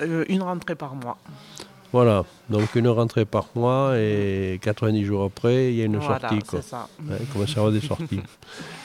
Euh, 0.01 0.25
une 0.27 0.41
rentrée 0.41 0.75
par 0.75 0.95
mois. 0.95 1.17
Voilà, 1.93 2.23
donc 2.49 2.73
une 2.75 2.87
rentrée 2.87 3.25
par 3.25 3.47
mois 3.53 3.97
et 3.97 4.59
90 4.61 5.03
jours 5.03 5.25
après, 5.25 5.71
il 5.73 5.75
y 5.75 5.81
a 5.81 5.85
une 5.85 5.97
Voilà, 5.97 6.19
sortie. 6.29 6.39
Quoi. 6.39 6.61
ça. 6.61 6.87
Ouais, 7.05 7.17
il 7.19 7.25
commence 7.27 7.49
à 7.49 7.59
avoir 7.59 7.73
des 7.73 7.81
sorties. 7.81 8.21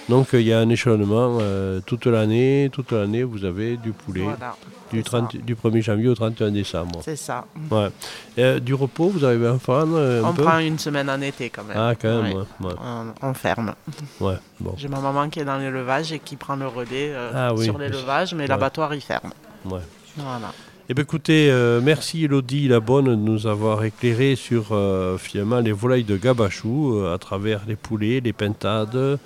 donc 0.09 0.35
euh, 0.35 0.41
il 0.41 0.47
y 0.49 0.53
a 0.53 0.59
un 0.59 0.69
échelonnement 0.69 1.39
euh, 1.41 1.81
toute 1.87 2.07
l'année. 2.07 2.69
Toute 2.73 2.91
l'année, 2.91 3.23
vous 3.23 3.45
avez 3.45 3.77
du 3.77 3.93
poulet 3.93 4.23
Voilà, 4.23 4.57
du, 4.91 4.99
c'est 4.99 5.05
30 5.05 5.37
du 5.37 5.55
1er 5.55 5.83
janvier 5.83 6.09
au 6.09 6.17
31 6.17 6.51
décembre. 6.51 6.99
C'est 7.05 7.15
ça. 7.15 7.45
Ouais. 7.71 7.91
Euh, 8.39 8.59
du 8.59 8.75
repos, 8.75 9.09
vous 9.09 9.25
euh, 9.25 10.25
un 10.25 10.29
On 10.31 10.33
peu 10.35 10.43
prend 10.43 10.59
une 10.59 10.79
semaine 10.81 11.09
en 11.09 11.21
été 11.21 11.49
quand 11.51 11.63
même. 11.63 11.77
Ah, 11.79 11.95
quand 11.95 12.23
même, 12.23 12.33
Ouais. 12.35 12.41
ouais, 12.61 12.67
ouais. 12.67 12.75
On, 13.23 13.29
on 13.29 13.35
ferme. 13.35 13.73
Ouais, 14.21 14.35
bon. 14.59 14.75
J'ai 14.77 14.89
ma 14.89 14.99
maman 15.01 15.29
qui 15.29 15.39
est 15.39 15.45
dans 15.45 15.59
l'élevage 15.59 16.11
et 16.13 16.19
qui 16.19 16.35
prend 16.35 16.57
le 16.57 16.67
relais 16.67 17.13
Ah 17.33 17.55
oui, 17.55 17.65
sur 17.67 17.79
l'élevage, 17.79 18.35
mais 18.35 18.49
l'abattoir 18.49 18.93
il 18.95 19.01
ferme. 19.01 19.31
Ouais. 19.65 19.79
Voilà. 20.17 20.51
Eh 20.89 20.95
bien, 20.95 21.03
écoutez, 21.03 21.51
euh, 21.51 21.81
merci 21.83 22.27
Elodie 22.27 22.69
la 22.69 22.79
bonne 22.79 23.07
de 23.07 23.17
nous 23.17 23.49
avoir 23.49 23.83
éclairé 23.83 24.37
sur 24.37 24.69
euh, 24.71 25.19
finalement 25.19 25.59
les 25.59 25.73
volailles 25.73 26.05
de 26.05 26.17
Gabachou 26.17 26.95
euh, 26.95 27.13
à 27.13 27.19
travers 27.19 27.63
les 27.67 27.75
poulets, 27.75 28.21
les 28.21 28.33
pintades, 28.33 29.19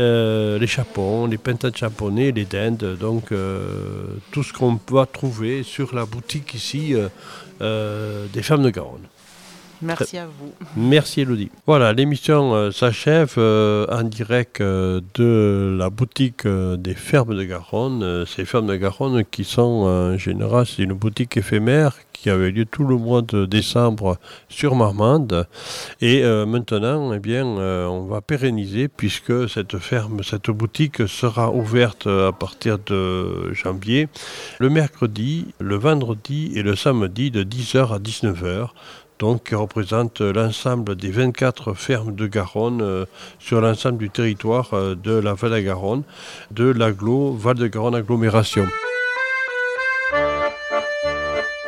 euh, 0.00 0.58
les 0.58 0.66
chapons, 0.66 1.26
les 1.26 1.38
pintades 1.38 1.76
chaponnés, 1.76 2.32
les 2.32 2.46
dindes, 2.46 2.96
donc 2.98 3.32
tout 4.32 4.42
ce 4.42 4.52
qu'on 4.52 4.76
peut 4.76 5.06
trouver 5.12 5.62
sur 5.62 5.94
la 5.94 6.04
boutique 6.04 6.52
ici 6.54 6.94
des 7.60 8.42
fermes 8.42 8.64
de 8.64 8.70
Garonne. 8.70 9.06
Merci 9.84 10.18
à 10.18 10.26
vous. 10.26 10.52
Merci 10.76 11.20
Elodie. 11.20 11.50
Voilà, 11.66 11.92
l'émission 11.92 12.54
euh, 12.54 12.70
s'achève 12.70 13.34
euh, 13.36 13.86
en 13.90 14.02
direct 14.02 14.60
euh, 14.60 15.00
de 15.14 15.76
la 15.78 15.90
boutique 15.90 16.46
des 16.46 16.94
fermes 16.94 17.36
de 17.36 17.44
Garonne. 17.44 18.24
Ces 18.26 18.44
fermes 18.44 18.66
de 18.66 18.76
Garonne 18.76 19.24
qui 19.30 19.44
sont 19.44 19.62
en 19.62 20.16
général, 20.16 20.66
c'est 20.66 20.82
une 20.82 20.94
boutique 20.94 21.36
éphémère 21.36 21.98
qui 22.12 22.30
avait 22.30 22.50
lieu 22.50 22.64
tout 22.64 22.84
le 22.84 22.96
mois 22.96 23.20
de 23.20 23.44
décembre 23.44 24.16
sur 24.48 24.74
Marmande. 24.74 25.46
Et 26.00 26.22
maintenant, 26.46 27.12
eh 27.12 27.18
bien, 27.18 27.44
on 27.44 28.04
va 28.06 28.22
pérenniser 28.22 28.88
puisque 28.88 29.48
cette 29.48 29.76
ferme, 29.76 30.22
cette 30.22 30.48
boutique 30.50 31.06
sera 31.06 31.50
ouverte 31.50 32.06
à 32.06 32.32
partir 32.32 32.78
de 32.78 33.52
janvier, 33.52 34.08
le 34.58 34.70
mercredi, 34.70 35.48
le 35.58 35.76
vendredi 35.76 36.52
et 36.54 36.62
le 36.62 36.76
samedi 36.76 37.30
de 37.30 37.42
10h 37.42 37.92
à 37.92 37.98
19h 37.98 38.70
donc 39.18 39.44
qui 39.44 39.54
représente 39.54 40.20
l'ensemble 40.20 40.96
des 40.96 41.10
24 41.10 41.74
fermes 41.74 42.14
de 42.14 42.26
Garonne 42.26 42.80
euh, 42.82 43.04
sur 43.38 43.60
l'ensemble 43.60 43.98
du 43.98 44.10
territoire 44.10 44.74
euh, 44.74 44.94
de 44.94 45.12
la 45.12 45.34
Val 45.34 45.52
de 45.52 45.60
Garonne, 45.60 46.02
de 46.50 46.64
l'agglo 46.64 47.32
Val 47.32 47.56
de 47.56 47.66
Garonne 47.66 47.94
agglomération. 47.94 48.66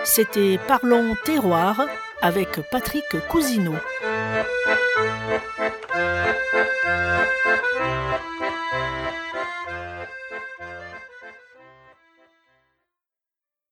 C'était 0.05 0.59
Parlons 0.67 1.15
terroir 1.25 1.81
avec 2.23 2.61
Patrick 2.71 3.05
Cousineau. 3.29 3.75